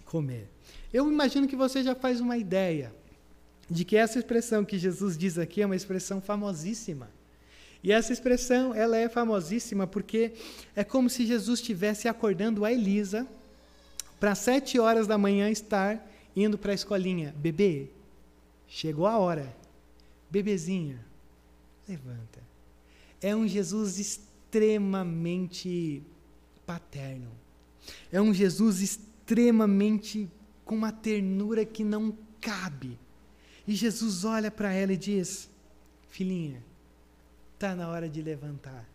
comer. 0.05 0.52
Eu 0.93 1.11
imagino 1.11 1.47
que 1.47 1.55
você 1.55 1.81
já 1.81 1.95
faz 1.95 2.21
uma 2.21 2.37
ideia 2.37 2.93
de 3.69 3.83
que 3.83 3.97
essa 3.97 4.19
expressão 4.19 4.63
que 4.63 4.77
Jesus 4.77 5.17
diz 5.17 5.39
aqui 5.39 5.63
é 5.63 5.65
uma 5.65 5.75
expressão 5.75 6.21
famosíssima. 6.21 7.09
E 7.83 7.91
essa 7.91 8.13
expressão, 8.13 8.75
ela 8.75 8.95
é 8.95 9.09
famosíssima 9.09 9.87
porque 9.87 10.33
é 10.75 10.83
como 10.83 11.09
se 11.09 11.25
Jesus 11.25 11.59
estivesse 11.59 12.07
acordando 12.07 12.63
a 12.63 12.71
Elisa 12.71 13.27
para 14.19 14.35
sete 14.35 14.79
horas 14.79 15.07
da 15.07 15.17
manhã 15.17 15.49
estar 15.49 16.07
indo 16.35 16.57
para 16.57 16.71
a 16.71 16.75
escolinha. 16.75 17.33
Bebê, 17.37 17.87
chegou 18.67 19.07
a 19.07 19.17
hora. 19.17 19.55
Bebezinha, 20.29 20.99
levanta. 21.87 22.41
É 23.21 23.35
um 23.35 23.47
Jesus 23.47 23.99
extremamente 23.99 26.03
paterno. 26.65 27.29
É 28.11 28.21
um 28.21 28.33
Jesus 28.33 28.81
extremamente 28.81 30.29
com 30.65 30.75
uma 30.75 30.91
ternura 30.91 31.65
que 31.65 31.83
não 31.83 32.15
cabe. 32.39 32.99
E 33.67 33.73
Jesus 33.75 34.25
olha 34.25 34.51
para 34.51 34.73
ela 34.73 34.93
e 34.93 34.97
diz: 34.97 35.49
Filhinha, 36.09 36.63
está 37.53 37.75
na 37.75 37.87
hora 37.87 38.09
de 38.09 38.21
levantar. 38.21 38.87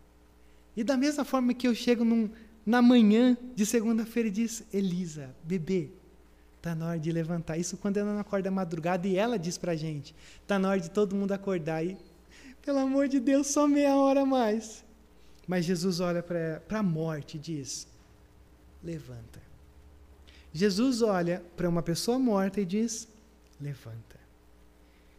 E 0.77 0.83
da 0.83 0.95
mesma 0.95 1.25
forma 1.25 1.53
que 1.53 1.67
eu 1.67 1.73
chego 1.75 2.05
num, 2.05 2.29
na 2.65 2.81
manhã 2.81 3.37
de 3.55 3.65
segunda-feira 3.65 4.29
e 4.29 4.31
diz: 4.31 4.63
Elisa, 4.71 5.35
bebê, 5.43 5.89
está 6.57 6.75
na 6.75 6.87
hora 6.87 6.99
de 6.99 7.11
levantar. 7.11 7.57
Isso 7.57 7.77
quando 7.77 7.97
ela 7.97 8.13
não 8.13 8.19
acorda 8.19 8.51
madrugada 8.51 9.07
e 9.07 9.17
ela 9.17 9.39
diz 9.39 9.57
para 9.57 9.71
a 9.71 9.75
gente: 9.75 10.15
está 10.41 10.59
na 10.59 10.69
hora 10.69 10.79
de 10.79 10.91
todo 10.91 11.15
mundo 11.15 11.31
acordar. 11.31 11.83
E, 11.83 11.97
pelo 12.61 12.79
amor 12.79 13.07
de 13.07 13.19
Deus, 13.19 13.47
só 13.47 13.67
meia 13.67 13.95
hora 13.95 14.25
mais. 14.25 14.85
Mas 15.47 15.65
Jesus 15.65 15.99
olha 15.99 16.21
para 16.21 16.61
a 16.79 16.83
morte 16.83 17.37
e 17.37 17.39
diz: 17.39 17.87
levanta. 18.83 19.48
Jesus 20.53 21.01
olha 21.01 21.43
para 21.55 21.69
uma 21.69 21.83
pessoa 21.83 22.17
morta 22.17 22.59
e 22.59 22.65
diz: 22.65 23.07
levanta. 23.59 24.19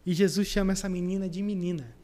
E 0.05 0.13
Jesus 0.13 0.47
chama 0.47 0.73
essa 0.73 0.89
menina 0.89 1.29
de 1.29 1.41
menina. 1.41 1.95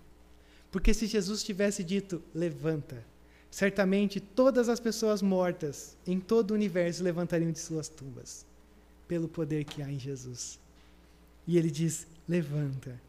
Porque 0.72 0.94
se 0.94 1.08
Jesus 1.08 1.44
tivesse 1.44 1.84
dito: 1.84 2.22
levanta, 2.34 3.04
certamente 3.50 4.20
todas 4.20 4.70
as 4.70 4.80
pessoas 4.80 5.22
mortas 5.22 5.98
em 6.06 6.20
todo 6.20 6.52
o 6.52 6.54
universo 6.54 7.04
levantariam 7.04 7.52
de 7.52 7.60
suas 7.60 7.90
tumbas, 7.90 8.46
pelo 9.08 9.28
poder 9.28 9.66
que 9.66 9.82
há 9.82 9.92
em 9.92 10.00
Jesus. 10.00 10.60
E 11.46 11.58
ele 11.58 11.72
diz: 11.72 12.08
levanta. 12.28 13.00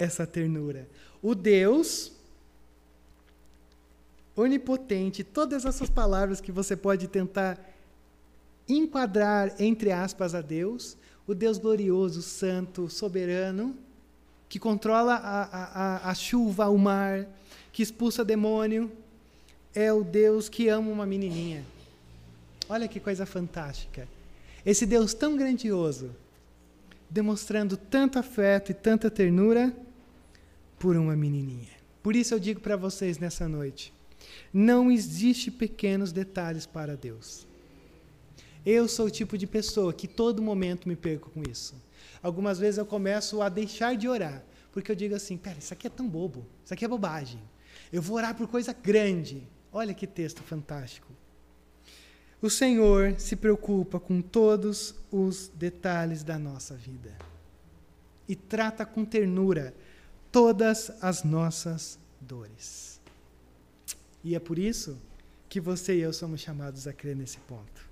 Essa 0.00 0.24
ternura. 0.24 0.88
O 1.20 1.34
Deus 1.34 2.12
onipotente, 4.36 5.24
todas 5.24 5.64
essas 5.64 5.90
palavras 5.90 6.40
que 6.40 6.52
você 6.52 6.76
pode 6.76 7.08
tentar 7.08 7.58
enquadrar, 8.68 9.54
entre 9.58 9.90
aspas, 9.90 10.34
a 10.34 10.40
Deus, 10.40 10.96
o 11.26 11.34
Deus 11.34 11.58
glorioso, 11.58 12.22
santo, 12.22 12.88
soberano, 12.88 13.76
que 14.48 14.58
controla 14.58 15.14
a, 15.14 15.42
a, 15.42 16.10
a 16.10 16.14
chuva, 16.14 16.68
o 16.68 16.78
mar, 16.78 17.26
que 17.72 17.82
expulsa 17.82 18.24
demônio, 18.24 18.90
é 19.74 19.92
o 19.92 20.02
Deus 20.02 20.48
que 20.48 20.68
ama 20.68 20.90
uma 20.90 21.06
menininha. 21.06 21.64
Olha 22.68 22.88
que 22.88 23.00
coisa 23.00 23.24
fantástica. 23.24 24.08
Esse 24.64 24.84
Deus 24.84 25.14
tão 25.14 25.36
grandioso, 25.36 26.10
demonstrando 27.08 27.76
tanto 27.76 28.18
afeto 28.18 28.70
e 28.70 28.74
tanta 28.74 29.10
ternura 29.10 29.72
por 30.78 30.96
uma 30.96 31.16
menininha. 31.16 31.78
Por 32.02 32.14
isso 32.14 32.34
eu 32.34 32.38
digo 32.38 32.60
para 32.60 32.76
vocês 32.76 33.18
nessa 33.18 33.48
noite: 33.48 33.92
Não 34.52 34.90
existe 34.90 35.50
pequenos 35.50 36.12
detalhes 36.12 36.66
para 36.66 36.96
Deus. 36.96 37.47
Eu 38.64 38.88
sou 38.88 39.06
o 39.06 39.10
tipo 39.10 39.38
de 39.38 39.46
pessoa 39.46 39.92
que 39.92 40.08
todo 40.08 40.42
momento 40.42 40.88
me 40.88 40.96
perco 40.96 41.30
com 41.30 41.42
isso. 41.48 41.74
Algumas 42.22 42.58
vezes 42.58 42.78
eu 42.78 42.86
começo 42.86 43.40
a 43.40 43.48
deixar 43.48 43.96
de 43.96 44.08
orar, 44.08 44.42
porque 44.72 44.90
eu 44.90 44.96
digo 44.96 45.14
assim: 45.14 45.36
pera, 45.36 45.58
isso 45.58 45.72
aqui 45.72 45.86
é 45.86 45.90
tão 45.90 46.08
bobo, 46.08 46.46
isso 46.64 46.74
aqui 46.74 46.84
é 46.84 46.88
bobagem. 46.88 47.40
Eu 47.92 48.02
vou 48.02 48.16
orar 48.16 48.34
por 48.34 48.48
coisa 48.48 48.72
grande. 48.72 49.46
Olha 49.72 49.94
que 49.94 50.06
texto 50.06 50.42
fantástico. 50.42 51.12
O 52.40 52.48
Senhor 52.48 53.18
se 53.18 53.34
preocupa 53.34 53.98
com 53.98 54.20
todos 54.22 54.94
os 55.10 55.48
detalhes 55.48 56.22
da 56.22 56.38
nossa 56.38 56.74
vida 56.74 57.16
e 58.28 58.36
trata 58.36 58.86
com 58.86 59.04
ternura 59.04 59.74
todas 60.30 60.90
as 61.02 61.24
nossas 61.24 61.98
dores. 62.20 63.00
E 64.22 64.34
é 64.34 64.38
por 64.38 64.58
isso 64.58 64.98
que 65.48 65.60
você 65.60 65.96
e 65.96 66.00
eu 66.00 66.12
somos 66.12 66.40
chamados 66.40 66.86
a 66.86 66.92
crer 66.92 67.16
nesse 67.16 67.38
ponto. 67.38 67.87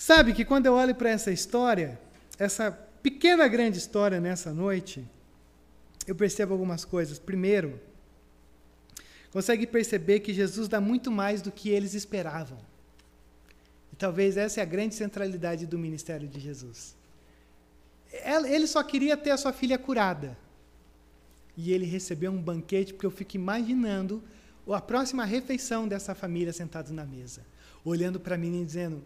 Sabe 0.00 0.32
que 0.32 0.46
quando 0.46 0.64
eu 0.64 0.72
olho 0.72 0.94
para 0.94 1.10
essa 1.10 1.30
história, 1.30 2.00
essa 2.38 2.72
pequena 3.02 3.46
grande 3.46 3.76
história 3.76 4.18
nessa 4.18 4.50
noite, 4.50 5.06
eu 6.06 6.14
percebo 6.14 6.54
algumas 6.54 6.86
coisas. 6.86 7.18
Primeiro, 7.18 7.78
consegue 9.30 9.66
perceber 9.66 10.20
que 10.20 10.32
Jesus 10.32 10.68
dá 10.68 10.80
muito 10.80 11.10
mais 11.10 11.42
do 11.42 11.52
que 11.52 11.68
eles 11.68 11.92
esperavam. 11.92 12.56
E 13.92 13.96
talvez 13.96 14.38
essa 14.38 14.60
é 14.60 14.62
a 14.62 14.66
grande 14.66 14.94
centralidade 14.94 15.66
do 15.66 15.78
ministério 15.78 16.26
de 16.26 16.40
Jesus. 16.40 16.96
Ele 18.10 18.66
só 18.66 18.82
queria 18.82 19.18
ter 19.18 19.32
a 19.32 19.36
sua 19.36 19.52
filha 19.52 19.76
curada. 19.76 20.34
E 21.54 21.74
ele 21.74 21.84
recebeu 21.84 22.32
um 22.32 22.40
banquete, 22.40 22.94
porque 22.94 23.04
eu 23.04 23.10
fico 23.10 23.36
imaginando 23.36 24.24
a 24.66 24.80
próxima 24.80 25.26
refeição 25.26 25.86
dessa 25.86 26.14
família 26.14 26.54
sentados 26.54 26.90
na 26.90 27.04
mesa, 27.04 27.44
olhando 27.84 28.18
para 28.18 28.38
mim 28.38 28.62
e 28.62 28.64
dizendo: 28.64 29.04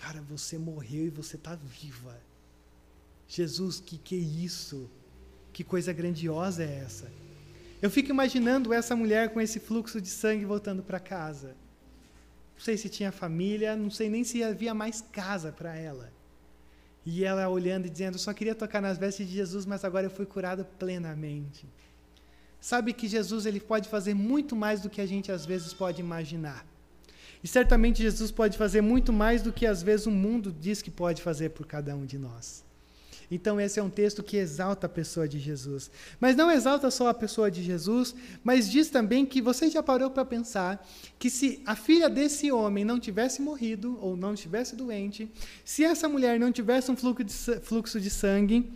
Cara, 0.00 0.22
você 0.22 0.56
morreu 0.56 1.06
e 1.06 1.10
você 1.10 1.36
está 1.36 1.54
viva. 1.54 2.18
Jesus, 3.28 3.80
que 3.80 3.98
que 3.98 4.14
é 4.14 4.18
isso? 4.18 4.90
Que 5.52 5.62
coisa 5.62 5.92
grandiosa 5.92 6.64
é 6.64 6.82
essa? 6.84 7.10
Eu 7.82 7.90
fico 7.90 8.10
imaginando 8.10 8.72
essa 8.72 8.96
mulher 8.96 9.32
com 9.32 9.40
esse 9.40 9.60
fluxo 9.60 10.00
de 10.00 10.08
sangue 10.08 10.44
voltando 10.44 10.82
para 10.82 10.98
casa. 10.98 11.48
Não 12.54 12.64
sei 12.64 12.76
se 12.76 12.88
tinha 12.88 13.12
família, 13.12 13.76
não 13.76 13.90
sei 13.90 14.08
nem 14.08 14.24
se 14.24 14.42
havia 14.42 14.74
mais 14.74 15.00
casa 15.00 15.52
para 15.52 15.76
ela. 15.76 16.10
E 17.04 17.24
ela 17.24 17.48
olhando 17.48 17.86
e 17.86 17.90
dizendo: 17.90 18.18
Só 18.18 18.32
queria 18.32 18.54
tocar 18.54 18.80
nas 18.80 18.98
vestes 18.98 19.26
de 19.28 19.34
Jesus, 19.34 19.64
mas 19.66 19.84
agora 19.84 20.06
eu 20.06 20.10
fui 20.10 20.26
curada 20.26 20.64
plenamente. 20.64 21.66
Sabe 22.60 22.92
que 22.92 23.08
Jesus 23.08 23.46
ele 23.46 23.60
pode 23.60 23.88
fazer 23.88 24.14
muito 24.14 24.56
mais 24.56 24.80
do 24.80 24.90
que 24.90 25.00
a 25.00 25.06
gente 25.06 25.30
às 25.32 25.46
vezes 25.46 25.72
pode 25.72 26.00
imaginar. 26.00 26.66
E 27.42 27.48
certamente 27.48 28.02
Jesus 28.02 28.30
pode 28.30 28.58
fazer 28.58 28.80
muito 28.80 29.12
mais 29.12 29.42
do 29.42 29.52
que 29.52 29.66
às 29.66 29.82
vezes 29.82 30.06
o 30.06 30.10
mundo 30.10 30.54
diz 30.58 30.82
que 30.82 30.90
pode 30.90 31.22
fazer 31.22 31.50
por 31.50 31.66
cada 31.66 31.96
um 31.96 32.04
de 32.04 32.18
nós. 32.18 32.64
Então, 33.30 33.60
esse 33.60 33.78
é 33.78 33.82
um 33.82 33.88
texto 33.88 34.24
que 34.24 34.36
exalta 34.36 34.86
a 34.86 34.90
pessoa 34.90 35.28
de 35.28 35.38
Jesus. 35.38 35.88
Mas 36.18 36.34
não 36.34 36.50
exalta 36.50 36.90
só 36.90 37.08
a 37.08 37.14
pessoa 37.14 37.48
de 37.48 37.62
Jesus, 37.62 38.12
mas 38.42 38.68
diz 38.68 38.90
também 38.90 39.24
que 39.24 39.40
você 39.40 39.70
já 39.70 39.82
parou 39.82 40.10
para 40.10 40.24
pensar 40.24 40.84
que 41.16 41.30
se 41.30 41.62
a 41.64 41.76
filha 41.76 42.10
desse 42.10 42.50
homem 42.50 42.84
não 42.84 42.98
tivesse 42.98 43.40
morrido, 43.40 43.96
ou 44.00 44.16
não 44.16 44.34
estivesse 44.34 44.74
doente, 44.74 45.30
se 45.64 45.84
essa 45.84 46.08
mulher 46.08 46.40
não 46.40 46.50
tivesse 46.50 46.90
um 46.90 46.96
fluxo 46.96 47.22
de, 47.22 47.32
fluxo 47.60 48.00
de 48.00 48.10
sangue, 48.10 48.68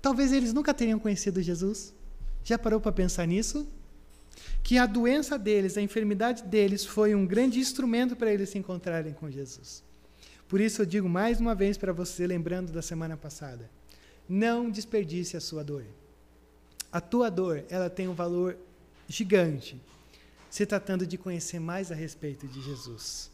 talvez 0.00 0.32
eles 0.32 0.54
nunca 0.54 0.72
teriam 0.72 0.98
conhecido 0.98 1.42
Jesus. 1.42 1.92
Já 2.42 2.58
parou 2.58 2.80
para 2.80 2.90
pensar 2.90 3.26
nisso? 3.26 3.68
Que 4.64 4.78
a 4.78 4.86
doença 4.86 5.38
deles, 5.38 5.76
a 5.76 5.82
enfermidade 5.82 6.42
deles, 6.44 6.86
foi 6.86 7.14
um 7.14 7.26
grande 7.26 7.60
instrumento 7.60 8.16
para 8.16 8.32
eles 8.32 8.48
se 8.48 8.56
encontrarem 8.56 9.12
com 9.12 9.30
Jesus. 9.30 9.84
Por 10.48 10.58
isso 10.58 10.80
eu 10.80 10.86
digo 10.86 11.06
mais 11.06 11.38
uma 11.38 11.54
vez 11.54 11.76
para 11.76 11.92
você, 11.92 12.26
lembrando 12.26 12.72
da 12.72 12.80
semana 12.80 13.14
passada: 13.14 13.70
não 14.26 14.70
desperdice 14.70 15.36
a 15.36 15.40
sua 15.40 15.62
dor. 15.62 15.84
A 16.90 16.98
tua 16.98 17.30
dor, 17.30 17.62
ela 17.68 17.90
tem 17.90 18.08
um 18.08 18.14
valor 18.14 18.56
gigante, 19.06 19.78
se 20.48 20.64
tratando 20.64 21.06
de 21.06 21.18
conhecer 21.18 21.60
mais 21.60 21.92
a 21.92 21.94
respeito 21.94 22.48
de 22.48 22.62
Jesus. 22.62 23.30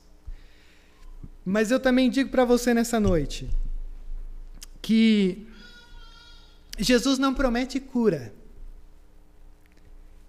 Mas 1.45 1.71
eu 1.71 1.79
também 1.79 2.11
digo 2.11 2.31
para 2.31 2.45
você 2.45 2.75
nessa 2.75 2.99
noite 2.99 3.49
que 4.83 5.47
Jesus 6.77 7.21
não 7.21 7.33
promete 7.33 7.79
cura 7.79 8.33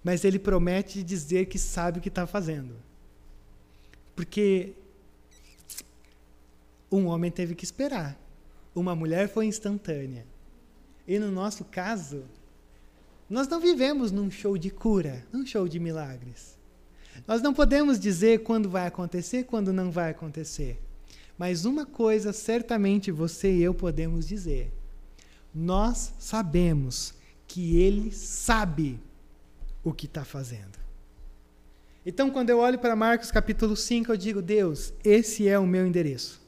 mas 0.02 0.24
ele 0.24 0.38
promete 0.38 1.02
dizer 1.02 1.46
que 1.46 1.58
sabe 1.58 1.98
o 1.98 2.02
que 2.02 2.08
está 2.08 2.26
fazendo. 2.26 2.74
Porque 4.16 4.74
um 6.90 7.06
homem 7.06 7.30
teve 7.30 7.54
que 7.54 7.64
esperar, 7.64 8.18
uma 8.74 8.94
mulher 8.94 9.28
foi 9.28 9.46
instantânea. 9.46 10.26
E 11.06 11.18
no 11.18 11.30
nosso 11.30 11.64
caso, 11.64 12.24
nós 13.28 13.48
não 13.48 13.60
vivemos 13.60 14.12
num 14.12 14.30
show 14.30 14.58
de 14.58 14.70
cura, 14.70 15.24
num 15.32 15.46
show 15.46 15.66
de 15.66 15.78
milagres. 15.80 16.58
Nós 17.26 17.40
não 17.40 17.54
podemos 17.54 17.98
dizer 17.98 18.42
quando 18.42 18.68
vai 18.68 18.86
acontecer, 18.86 19.44
quando 19.44 19.72
não 19.72 19.90
vai 19.90 20.10
acontecer. 20.10 20.80
Mas 21.38 21.64
uma 21.64 21.86
coisa 21.86 22.32
certamente 22.32 23.10
você 23.10 23.52
e 23.52 23.62
eu 23.62 23.74
podemos 23.74 24.26
dizer: 24.26 24.72
nós 25.54 26.12
sabemos 26.18 27.14
que 27.46 27.76
Ele 27.76 28.12
sabe 28.12 29.00
o 29.82 29.92
que 29.92 30.06
está 30.06 30.24
fazendo. 30.24 30.80
Então, 32.04 32.30
quando 32.30 32.50
eu 32.50 32.58
olho 32.58 32.78
para 32.78 32.96
Marcos 32.96 33.30
capítulo 33.30 33.76
5, 33.76 34.12
eu 34.12 34.16
digo: 34.16 34.42
Deus, 34.42 34.92
esse 35.04 35.48
é 35.48 35.58
o 35.58 35.66
meu 35.66 35.86
endereço. 35.86 36.40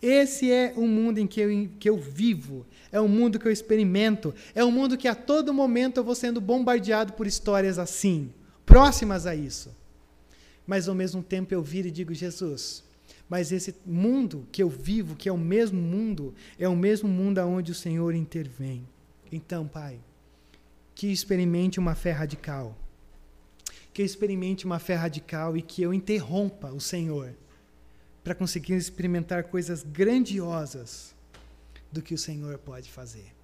Esse 0.00 0.50
é 0.50 0.72
o 0.76 0.86
mundo 0.86 1.18
em 1.18 1.26
que 1.26 1.40
eu, 1.40 1.70
que 1.78 1.88
eu 1.88 1.96
vivo, 1.96 2.66
é 2.92 3.00
o 3.00 3.08
mundo 3.08 3.38
que 3.38 3.48
eu 3.48 3.52
experimento, 3.52 4.34
é 4.54 4.62
o 4.62 4.70
mundo 4.70 4.96
que 4.96 5.08
a 5.08 5.14
todo 5.14 5.54
momento 5.54 5.98
eu 5.98 6.04
vou 6.04 6.14
sendo 6.14 6.40
bombardeado 6.40 7.14
por 7.14 7.26
histórias 7.26 7.78
assim, 7.78 8.32
próximas 8.64 9.26
a 9.26 9.34
isso. 9.34 9.74
Mas 10.66 10.88
ao 10.88 10.94
mesmo 10.94 11.22
tempo 11.22 11.52
eu 11.52 11.62
viro 11.62 11.88
e 11.88 11.90
digo: 11.90 12.14
Jesus, 12.14 12.84
mas 13.28 13.52
esse 13.52 13.74
mundo 13.84 14.46
que 14.52 14.62
eu 14.62 14.68
vivo, 14.68 15.16
que 15.16 15.28
é 15.28 15.32
o 15.32 15.38
mesmo 15.38 15.80
mundo, 15.80 16.34
é 16.58 16.68
o 16.68 16.76
mesmo 16.76 17.08
mundo 17.08 17.38
aonde 17.38 17.72
o 17.72 17.74
Senhor 17.74 18.14
intervém. 18.14 18.86
Então, 19.32 19.66
Pai, 19.66 19.98
que 20.96 21.12
experimente 21.12 21.78
uma 21.78 21.94
fé 21.94 22.10
radical. 22.10 22.74
Que 23.92 24.00
eu 24.00 24.06
experimente 24.06 24.64
uma 24.64 24.78
fé 24.78 24.94
radical 24.94 25.54
e 25.54 25.60
que 25.60 25.82
eu 25.82 25.92
interrompa 25.92 26.72
o 26.72 26.80
Senhor 26.80 27.34
para 28.24 28.34
conseguir 28.34 28.72
experimentar 28.72 29.44
coisas 29.44 29.82
grandiosas 29.82 31.14
do 31.92 32.00
que 32.00 32.14
o 32.14 32.18
Senhor 32.18 32.58
pode 32.58 32.90
fazer. 32.90 33.35